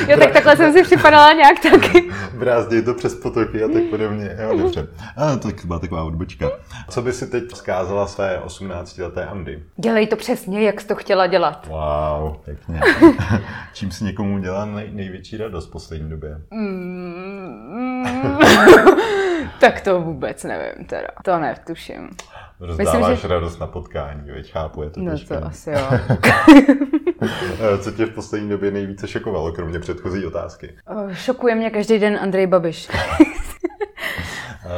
Jo, 0.08 0.18
tak 0.18 0.32
takhle 0.32 0.56
jsem 0.56 0.72
si 0.72 0.82
připadala 0.82 1.32
nějak 1.32 1.60
taky. 1.60 2.10
Brázděj 2.34 2.82
to 2.82 2.94
přes 2.94 3.14
potoky 3.14 3.62
a 3.62 3.68
tak 3.68 3.82
podobně. 3.82 4.21
Jo, 4.42 4.58
dobře. 4.58 4.86
A 5.16 5.36
tak 5.36 5.64
byla 5.64 5.78
taková 5.78 6.04
odbočka. 6.04 6.50
Co 6.88 7.02
by 7.02 7.12
si 7.12 7.26
teď 7.26 7.44
vzkázala 7.52 8.06
své 8.06 8.40
18-leté 8.46 9.26
Andy? 9.26 9.62
Dělej 9.76 10.06
to 10.06 10.16
přesně, 10.16 10.62
jak 10.62 10.80
jsi 10.80 10.86
to 10.86 10.94
chtěla 10.94 11.26
dělat. 11.26 11.66
Wow, 11.66 12.36
pěkně. 12.44 12.80
Čím 13.74 13.90
si 13.90 14.04
někomu 14.04 14.38
dělá 14.38 14.64
nej, 14.64 14.90
největší 14.92 15.36
radost 15.36 15.68
v 15.68 15.70
poslední 15.70 16.10
době? 16.10 16.40
Mm, 16.50 18.38
tak 19.60 19.80
to 19.80 20.00
vůbec 20.00 20.44
nevím 20.44 20.84
teda. 20.86 21.08
To 21.24 21.38
nevtuším. 21.38 22.08
Rozdáváš 22.60 22.94
Myslím, 23.10 23.16
že... 23.16 23.28
radost 23.28 23.58
na 23.60 23.66
potkání, 23.66 24.30
veď 24.30 24.52
chápu, 24.52 24.82
je 24.82 24.90
to 24.90 25.00
No 25.00 25.12
těžké. 25.12 25.38
to 25.40 25.46
asi 25.46 25.70
jo. 25.70 25.88
Co 27.80 27.90
tě 27.90 28.06
v 28.06 28.10
poslední 28.14 28.48
době 28.48 28.70
nejvíce 28.70 29.08
šokovalo, 29.08 29.52
kromě 29.52 29.78
předchozí 29.78 30.26
otázky? 30.26 30.74
Šokuje 31.12 31.54
mě 31.54 31.70
každý 31.70 31.98
den 31.98 32.18
Andrej 32.22 32.46
Babiš. 32.46 32.88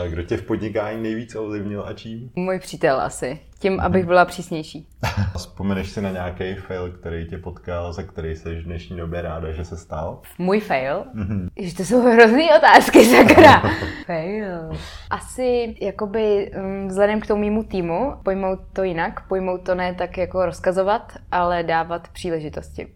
Kdo 0.09 0.23
tě 0.23 0.37
v 0.37 0.43
podnikání 0.43 1.03
nejvíc 1.03 1.35
ovlivnil 1.35 1.85
a 1.87 1.93
čím? 1.93 2.31
Můj 2.35 2.59
přítel 2.59 3.01
asi. 3.01 3.39
Tím, 3.59 3.81
abych 3.81 4.07
byla 4.07 4.25
přísnější. 4.25 4.89
Vzpomeneš 5.37 5.91
si 5.91 6.03
na 6.03 6.11
nějaký 6.11 6.55
fail, 6.55 6.93
který 6.93 7.27
tě 7.27 7.39
potkal, 7.39 7.93
za 7.93 8.03
který 8.03 8.37
jsi 8.37 8.55
v 8.55 8.65
dnešní 8.65 8.97
době 8.97 9.23
ráda, 9.23 9.53
že 9.53 9.65
se 9.65 9.77
stal? 9.77 10.21
Můj 10.39 10.61
fail? 10.61 11.05
Mm-hmm. 11.15 11.77
to 11.77 11.85
jsou 11.85 12.01
hrozný 12.01 12.49
otázky, 12.59 13.05
sakra. 13.05 13.63
fail. 14.07 14.71
Asi 15.11 15.77
jakoby 15.81 16.51
mm, 16.57 16.89
vzhledem 16.89 17.21
k 17.21 17.27
tomu 17.27 17.41
mýmu 17.41 17.65
týmu 17.65 18.13
pojmout 18.23 18.59
to 18.73 18.83
jinak, 18.83 19.29
pojmout 19.29 19.63
to 19.63 19.75
ne 19.75 19.95
tak 19.95 20.19
jako 20.19 20.47
rozkazovat, 20.47 21.13
ale 21.33 21.63
dávat 21.63 22.09
příležitosti. 22.09 22.89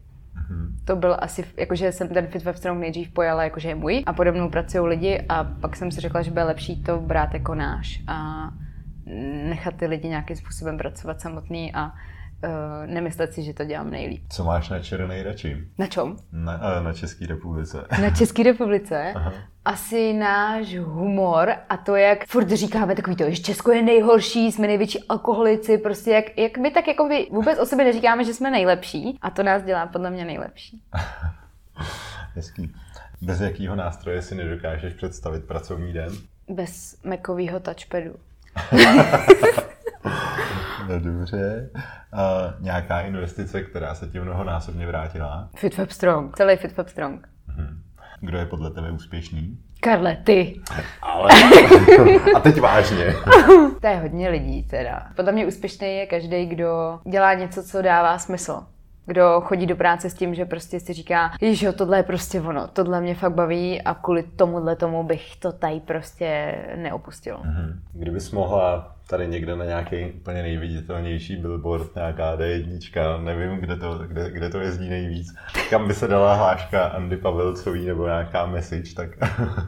To 0.89 0.97
byl 0.97 1.17
asi, 1.19 1.45
jakože 1.57 1.93
jsem 1.93 2.09
ten 2.09 2.27
Fit 2.27 2.45
Web 2.45 2.57
nejdřív 2.75 3.11
pojala, 3.11 3.45
jakože 3.45 3.69
je 3.69 3.75
můj 3.75 4.03
a 4.07 4.13
podobnou 4.13 4.49
pracují 4.49 4.89
lidi 4.89 5.25
a 5.29 5.45
pak 5.45 5.77
jsem 5.77 5.91
si 5.91 6.01
řekla, 6.01 6.23
že 6.23 6.31
bude 6.31 6.45
lepší 6.45 6.83
to 6.83 6.99
brát 6.99 7.35
jako 7.35 7.55
náš 7.55 8.03
a 8.07 8.49
nechat 9.49 9.75
ty 9.75 9.87
lidi 9.87 10.09
nějakým 10.09 10.37
způsobem 10.37 10.79
pracovat 10.79 11.21
samotný 11.21 11.75
a 11.75 11.93
uh, 12.45 12.87
nemyslet 12.87 13.33
si, 13.33 13.43
že 13.43 13.55
to 13.55 13.65
dělám 13.65 13.91
nejlíp. 13.91 14.23
Co 14.29 14.45
máš 14.45 14.69
na 14.69 14.81
čere 14.81 15.09
nejradši? 15.09 15.57
Na 15.79 15.87
čem? 15.87 16.17
Na, 16.33 16.81
na 16.83 16.93
České 16.93 17.27
republice. 17.27 17.87
Na 18.03 18.11
České 18.11 18.43
republice? 18.43 19.13
Aha. 19.17 19.33
Asi 19.65 20.13
náš 20.13 20.77
humor 20.77 21.53
a 21.69 21.77
to, 21.77 21.97
jak 21.97 22.27
furt 22.27 22.51
říkáme 22.51 22.95
takový 22.95 23.17
to, 23.17 23.31
že 23.31 23.37
Česko 23.37 23.73
je 23.73 23.83
nejhorší, 23.83 24.53
jsme 24.53 24.67
největší 24.67 24.99
alkoholici, 25.09 25.79
prostě 25.79 26.11
jak, 26.11 26.39
jak 26.39 26.59
my 26.59 26.71
tak 26.71 26.89
jako 26.89 27.09
by 27.09 27.27
vůbec 27.31 27.59
o 27.59 27.67
sobě 27.67 27.85
neříkáme, 27.85 28.25
že 28.25 28.35
jsme 28.35 28.51
nejlepší 28.51 29.19
a 29.23 29.31
to 29.31 29.43
nás 29.43 29.63
dělá 29.63 29.87
podle 29.87 30.11
mě 30.11 30.25
nejlepší. 30.25 30.83
Hezký. 32.35 32.75
Bez 33.23 33.41
jakého 33.41 33.77
nástroje 33.77 34.23
si 34.23 34.35
nedokážeš 34.35 34.95
představit 34.95 35.45
pracovní 35.45 35.93
den? 35.93 36.13
Bez 36.49 36.97
Macového 37.05 37.61
touchpadu. 37.61 38.15
no 40.89 41.01
dobře. 41.01 41.71
Uh, 41.75 42.65
nějaká 42.65 43.01
investice, 43.01 43.63
která 43.63 43.95
se 43.95 44.07
ti 44.07 44.21
mnohonásobně 44.21 44.87
vrátila? 44.87 45.49
FitWeb 45.57 45.91
Strong. 45.91 46.37
Celý 46.37 46.57
FitWeb 46.57 46.89
Strong. 46.89 47.29
Uh-huh. 47.49 47.77
Kdo 48.21 48.39
je 48.39 48.47
podle 48.47 48.71
tebe 48.71 48.91
úspěšný? 48.91 49.59
Karle, 49.81 50.17
ty. 50.17 50.61
Ale... 51.03 51.31
A 52.35 52.41
teď 52.41 52.61
vážně. 52.61 53.15
to 53.81 53.87
je 53.87 53.97
hodně 53.97 54.29
lidí 54.29 54.63
teda. 54.63 55.07
Podle 55.17 55.33
mě 55.33 55.47
úspěšný 55.47 55.97
je 55.97 56.07
každý, 56.07 56.47
kdo 56.47 57.01
dělá 57.11 57.35
něco, 57.35 57.63
co 57.63 57.83
dává 57.83 58.19
smysl 58.19 58.63
kdo 59.09 59.41
chodí 59.41 59.67
do 59.67 59.77
práce 59.77 60.11
s 60.11 60.15
tím, 60.15 60.35
že 60.35 60.45
prostě 60.45 60.81
si 60.81 60.93
říká, 60.93 61.31
že 61.51 61.73
tohle 61.73 61.97
je 61.97 62.03
prostě 62.03 62.41
ono, 62.41 62.69
tohle 62.69 63.01
mě 63.01 63.15
fakt 63.15 63.35
baví 63.35 63.83
a 63.83 63.95
kvůli 63.95 64.23
tomuhle 64.23 64.77
tomu 64.77 65.05
bych 65.05 65.37
to 65.37 65.53
tady 65.53 65.81
prostě 65.81 66.59
neopustil. 66.77 67.37
Mm-hmm. 67.37 67.79
Kdybys 67.93 68.31
mohla 68.31 68.97
tady 69.09 69.29
někde 69.29 69.57
na 69.57 69.65
nějaký 69.65 70.05
úplně 70.05 70.43
nejviditelnější 70.43 71.37
billboard, 71.37 71.95
nějaká 71.95 72.37
D1, 72.37 73.25
nevím, 73.25 73.59
kde 73.59 73.77
to, 73.77 73.99
kde, 73.99 74.31
kde 74.31 74.51
to 74.51 74.61
jezdí 74.61 74.89
nejvíc, 74.89 75.35
kam 75.71 75.89
by 75.89 75.95
se 75.95 76.09
dala 76.09 76.35
hláška 76.35 76.85
Andy 76.85 77.17
Pavelcový 77.17 77.87
nebo 77.87 78.07
nějaká 78.07 78.47
message, 78.47 78.95
tak 78.95 79.09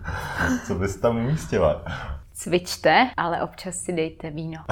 co 0.67 0.75
bys 0.75 0.97
tam 0.97 1.17
umístila? 1.17 1.85
Cvičte, 2.33 3.11
ale 3.17 3.43
občas 3.43 3.77
si 3.77 3.93
dejte 3.93 4.31
víno. 4.31 4.65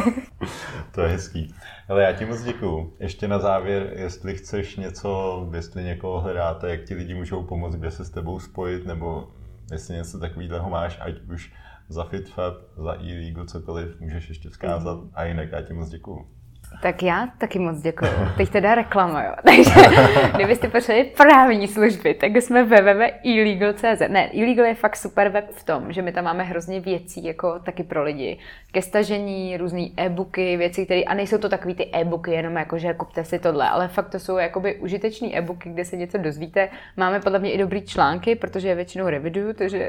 to 0.94 1.00
je 1.00 1.08
hezký. 1.08 1.54
Ale 1.88 2.02
já 2.02 2.12
ti 2.12 2.24
moc 2.24 2.42
děkuju. 2.42 2.92
Ještě 3.00 3.28
na 3.28 3.38
závěr, 3.38 3.92
jestli 3.96 4.34
chceš 4.34 4.76
něco, 4.76 5.48
jestli 5.54 5.84
někoho 5.84 6.20
hledáte, 6.20 6.70
jak 6.70 6.84
ti 6.84 6.94
lidi 6.94 7.14
můžou 7.14 7.42
pomoct, 7.42 7.74
kde 7.76 7.90
se 7.90 8.04
s 8.04 8.10
tebou 8.10 8.40
spojit, 8.40 8.86
nebo 8.86 9.28
jestli 9.72 9.94
něco 9.94 10.18
takového 10.18 10.70
máš, 10.70 10.98
ať 11.00 11.14
už 11.34 11.52
za 11.90 12.04
FitFab, 12.04 12.54
za 12.76 12.94
e 12.94 13.46
cokoliv, 13.46 14.00
můžeš 14.00 14.28
ještě 14.28 14.48
vzkázat. 14.48 15.00
Mm. 15.00 15.10
A 15.14 15.24
jinak 15.24 15.52
já 15.52 15.62
ti 15.62 15.72
moc 15.72 15.88
děkuju. 15.88 16.39
Tak 16.82 17.02
já 17.02 17.28
taky 17.38 17.58
moc 17.58 17.80
děkuji. 17.80 18.10
Teď 18.36 18.50
teda 18.50 18.74
reklama, 18.74 19.24
jo. 19.24 19.32
Takže 19.44 19.70
kdybyste 20.34 20.68
potřebovali 20.68 21.10
právní 21.16 21.68
služby, 21.68 22.14
tak 22.14 22.36
jsme 22.36 22.64
www.illegal.cz. 22.64 24.02
Ne, 24.08 24.28
illegal 24.28 24.66
je 24.66 24.74
fakt 24.74 24.96
super 24.96 25.28
web 25.28 25.50
v 25.50 25.64
tom, 25.64 25.92
že 25.92 26.02
my 26.02 26.12
tam 26.12 26.24
máme 26.24 26.44
hrozně 26.44 26.80
věcí, 26.80 27.24
jako 27.24 27.58
taky 27.58 27.82
pro 27.82 28.02
lidi. 28.02 28.38
Ke 28.72 28.82
stažení, 28.82 29.56
různé 29.56 29.86
e-booky, 29.96 30.56
věci, 30.56 30.84
které, 30.84 31.02
a 31.02 31.14
nejsou 31.14 31.38
to 31.38 31.48
takový 31.48 31.74
ty 31.74 31.90
e-booky, 31.92 32.30
jenom 32.30 32.56
jako, 32.56 32.78
že 32.78 32.94
kupte 32.94 33.24
si 33.24 33.38
tohle, 33.38 33.68
ale 33.68 33.88
fakt 33.88 34.08
to 34.08 34.18
jsou 34.18 34.36
jakoby 34.36 34.74
užitečné 34.74 35.28
e-booky, 35.32 35.68
kde 35.68 35.84
se 35.84 35.96
něco 35.96 36.18
dozvíte. 36.18 36.68
Máme 36.96 37.20
podle 37.20 37.38
mě 37.38 37.52
i 37.52 37.58
dobrý 37.58 37.82
články, 37.82 38.34
protože 38.34 38.68
je 38.68 38.74
většinou 38.74 39.08
reviduju, 39.08 39.52
takže, 39.52 39.88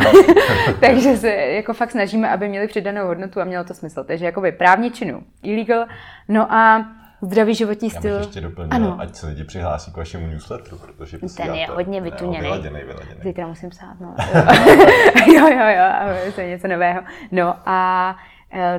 takže 0.80 1.16
se 1.16 1.28
jako 1.30 1.72
fakt 1.72 1.90
snažíme, 1.90 2.30
aby 2.30 2.48
měli 2.48 2.68
přidanou 2.68 3.06
hodnotu 3.06 3.40
a 3.40 3.44
mělo 3.44 3.64
to 3.64 3.74
smysl. 3.74 4.04
Takže 4.04 4.24
jakoby 4.24 4.52
právní 4.52 4.90
činu, 4.90 5.22
illegal, 5.42 5.86
No 6.28 6.52
a 6.52 6.86
zdravý 7.22 7.54
životní 7.54 7.90
styl. 7.90 8.12
Já 8.12 8.18
bych 8.18 8.26
ještě 8.26 8.40
doplnil, 8.40 8.74
ano. 8.74 8.96
ať 9.00 9.14
se 9.14 9.26
lidi 9.26 9.44
přihlásí 9.44 9.92
k 9.92 9.96
vašemu 9.96 10.26
newsletteru, 10.26 10.78
protože 10.78 11.18
Ten 11.36 11.54
je 11.54 11.66
hodně 11.66 12.00
vytuněný. 12.00 12.40
Vyladěnej, 12.40 12.84
vyladěnej. 12.84 13.22
Zítra 13.22 13.46
musím 13.46 13.70
psát, 13.70 13.96
no. 14.00 14.14
jo, 15.34 15.48
jo, 15.48 15.66
jo, 15.76 16.32
to 16.34 16.40
je 16.40 16.48
něco 16.48 16.68
nového. 16.68 17.02
No 17.32 17.56
a 17.66 18.16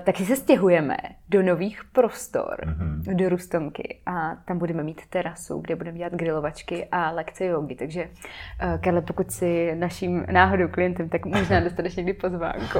taky 0.03 0.25
se 0.25 0.35
stěhujeme 0.35 0.97
do 1.29 1.43
nových 1.43 1.83
prostor, 1.91 2.55
mm-hmm. 2.65 3.15
do 3.15 3.29
Rustomky 3.29 4.01
a 4.05 4.35
tam 4.45 4.57
budeme 4.57 4.83
mít 4.83 5.01
terasu, 5.09 5.59
kde 5.59 5.75
budeme 5.75 5.97
dělat 5.97 6.13
grilovačky 6.13 6.87
a 6.91 7.11
lekce 7.11 7.45
jogy. 7.45 7.75
Takže, 7.75 8.03
uh, 8.03 8.81
Karle, 8.81 9.01
pokud 9.01 9.31
si 9.31 9.75
naším 9.75 10.25
náhodou 10.31 10.67
klientem, 10.67 11.09
tak 11.09 11.25
možná 11.25 11.59
dostaneš 11.59 11.95
někdy 11.95 12.13
pozvánku. 12.13 12.79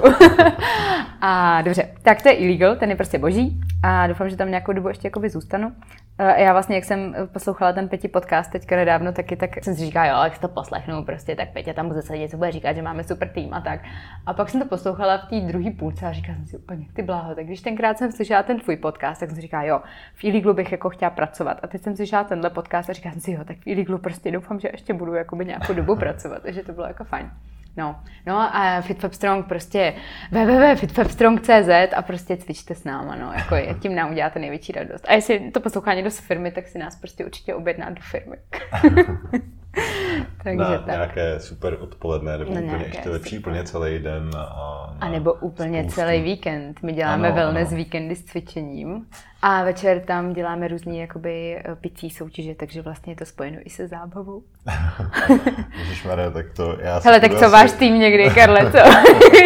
a 1.22 1.62
dobře, 1.62 1.90
tak 2.02 2.22
to 2.22 2.30
je 2.30 2.36
illegal, 2.36 2.76
ten 2.76 2.90
je 2.90 2.96
prostě 2.96 3.20
boží 3.20 3.60
a 3.84 4.08
doufám, 4.08 4.30
že 4.30 4.38
tam 4.38 4.50
nějakou 4.50 4.74
dobu 4.74 4.88
ještě 4.88 5.08
jakoby 5.08 5.30
zůstanu. 5.30 5.72
Uh, 6.20 6.28
já 6.28 6.53
vlastně, 6.53 6.76
jak 6.76 6.86
jsem 6.86 7.15
poslouchala 7.34 7.74
ten 7.74 7.89
Peti 7.89 8.07
podcast 8.07 8.51
teďka 8.51 8.76
nedávno, 8.76 9.11
taky 9.13 9.36
tak 9.36 9.63
jsem 9.63 9.76
si 9.76 9.86
říkala, 9.86 10.05
jo, 10.05 10.24
jak 10.24 10.38
to 10.38 10.47
poslechnu, 10.47 11.03
prostě 11.03 11.36
tak 11.36 11.49
Petě 11.49 11.74
tam 11.74 11.88
bude 11.88 12.01
sedět, 12.01 12.32
co 12.32 12.38
bude 12.38 12.51
říkat, 12.51 12.74
že 12.74 12.82
máme 12.82 13.03
super 13.03 13.30
tým 13.30 13.53
a 13.53 13.61
tak. 13.61 13.80
A 14.26 14.34
pak 14.34 14.49
jsem 14.49 14.61
to 14.61 14.68
poslouchala 14.68 15.18
v 15.18 15.30
té 15.30 15.39
druhé 15.39 15.72
půlce 15.72 16.05
a 16.05 16.11
říkala 16.11 16.36
jsem 16.36 16.47
si 16.47 16.57
úplně, 16.57 16.86
ty 16.93 17.01
bláho, 17.01 17.36
tak 17.36 17.45
když 17.45 17.61
tenkrát 17.61 17.97
jsem 17.97 18.11
slyšela 18.11 18.43
ten 18.43 18.59
tvůj 18.59 18.78
podcast, 18.78 19.20
tak 19.20 19.30
jsem 19.30 19.36
si 19.36 19.41
říkala, 19.41 19.63
jo, 19.63 19.82
v 20.15 20.24
Iliglu 20.24 20.53
bych 20.53 20.72
jako 20.72 20.89
chtěla 20.89 21.11
pracovat. 21.11 21.59
A 21.63 21.68
teď 21.68 21.82
jsem 21.82 21.95
slyšela 21.95 22.24
tenhle 22.24 22.49
podcast 22.49 22.89
a 22.89 22.93
říkala 22.93 23.13
jsem 23.13 23.22
si, 23.22 23.32
jo, 23.32 23.43
tak 23.45 23.57
v 23.57 23.68
Iliglu 23.68 23.97
prostě 23.97 24.32
doufám, 24.32 24.59
že 24.59 24.70
ještě 24.72 24.93
budu 24.93 25.13
jakoby 25.13 25.45
nějakou 25.45 25.74
dobu 25.74 25.95
pracovat, 25.95 26.41
takže 26.41 26.63
to 26.63 26.74
bylo 26.74 26.88
jako 26.88 27.03
fajn. 27.03 27.32
No, 27.78 27.99
no 28.25 28.55
a 28.55 28.82
FitFab 28.82 29.13
Strong 29.13 29.47
prostě 29.47 29.93
www.fitfabstrong.cz 30.32 31.93
a 31.95 32.01
prostě 32.01 32.38
cvičte 32.38 32.75
s 32.75 32.84
náma, 32.84 33.15
no, 33.15 33.34
jako 33.34 33.55
tím 33.80 33.95
nám 33.95 34.11
uděláte 34.11 34.39
největší 34.39 34.71
radost. 34.71 35.05
A 35.07 35.13
jestli 35.13 35.51
to 35.51 35.59
poslouchá 35.59 35.93
někdo 35.93 36.11
z 36.11 36.19
firmy, 36.19 36.51
tak 36.51 36.67
si 36.67 36.78
nás 36.78 36.95
prostě 36.95 37.25
určitě 37.25 37.55
objedná 37.55 37.89
do 37.89 38.01
firmy. 38.01 38.38
Takže 40.43 40.57
na 40.57 40.78
tak. 40.78 40.88
nějaké 40.88 41.39
super 41.39 41.78
odpoledne, 41.80 42.38
nebo 42.38 42.53
na 42.53 42.61
úplně 42.61 42.84
ještě 42.84 42.97
super. 42.97 43.11
lepší, 43.11 43.39
úplně 43.39 43.63
celý 43.63 43.99
den. 43.99 44.30
A, 44.38 44.97
a 45.01 45.09
nebo 45.09 45.34
úplně 45.34 45.84
spoustu. 45.84 46.01
celý 46.01 46.21
víkend. 46.21 46.84
My 46.84 46.93
děláme 46.93 47.28
ano, 47.28 47.36
wellness 47.36 47.67
ano. 47.67 47.78
víkendy 47.78 48.15
s 48.15 48.23
cvičením 48.23 49.05
a 49.41 49.63
večer 49.63 49.99
tam 49.99 50.34
děláme 50.34 50.67
různé 50.67 50.97
jakoby 50.97 51.57
eh, 51.57 51.75
picí 51.75 52.09
soutěže, 52.09 52.55
takže 52.55 52.82
vlastně 52.82 53.11
je 53.11 53.17
to 53.17 53.25
spojeno 53.25 53.57
i 53.65 53.69
se 53.69 53.88
zábavou. 53.88 54.43
Maria, 56.07 56.30
tak 56.30 56.45
to 56.55 56.78
já 56.82 56.99
Hele, 57.03 57.19
tak 57.19 57.32
co 57.32 57.45
asi... 57.45 57.51
váš 57.51 57.71
tým 57.71 57.99
někdy, 57.99 58.30
Karle, 58.30 58.71
co? 58.71 58.78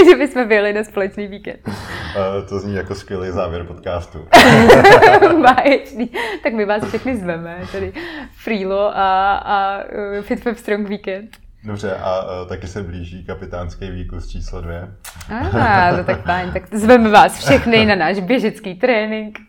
že 0.10 0.16
bychom 0.18 0.48
byli 0.48 0.74
na 0.74 0.84
společný 0.84 1.28
víkend. 1.28 1.60
Uh, 2.16 2.48
to 2.50 2.60
zní 2.60 2.76
jako 2.76 2.96
skvělý 2.96 3.32
závěr 3.32 3.64
podcastu. 3.64 4.28
Báječný. 5.42 6.10
tak 6.44 6.54
my 6.54 6.66
vás 6.66 6.88
všechny 6.88 7.18
zveme, 7.18 7.62
tady 7.72 7.94
Freelo 8.32 8.98
a, 8.98 9.36
a 9.36 9.78
uh, 9.78 10.22
Fit 10.22 10.46
Web 10.46 10.58
Strong 10.58 10.90
Weekend. 10.90 11.38
Dobře, 11.64 11.96
a 11.96 12.22
uh, 12.22 12.48
taky 12.50 12.68
se 12.68 12.84
blíží 12.84 13.26
kapitánský 13.26 13.92
výklus 13.92 14.28
číslo 14.28 14.62
dvě. 14.62 14.92
A, 15.30 15.90
ah, 15.90 15.98
to 15.98 16.04
tak 16.04 16.26
fajn, 16.26 16.52
tak 16.52 16.64
zveme 16.74 17.10
vás 17.10 17.40
všechny 17.46 17.86
na 17.86 17.96
náš 17.96 18.20
běžecký 18.20 18.76
trénink. 18.76 19.40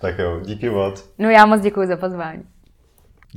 Tak 0.00 0.18
jo, 0.18 0.40
díky 0.44 0.70
moc. 0.70 1.14
No 1.18 1.30
já 1.30 1.46
moc 1.46 1.60
děkuji 1.60 1.88
za 1.88 1.96
pozvání. 1.96 2.42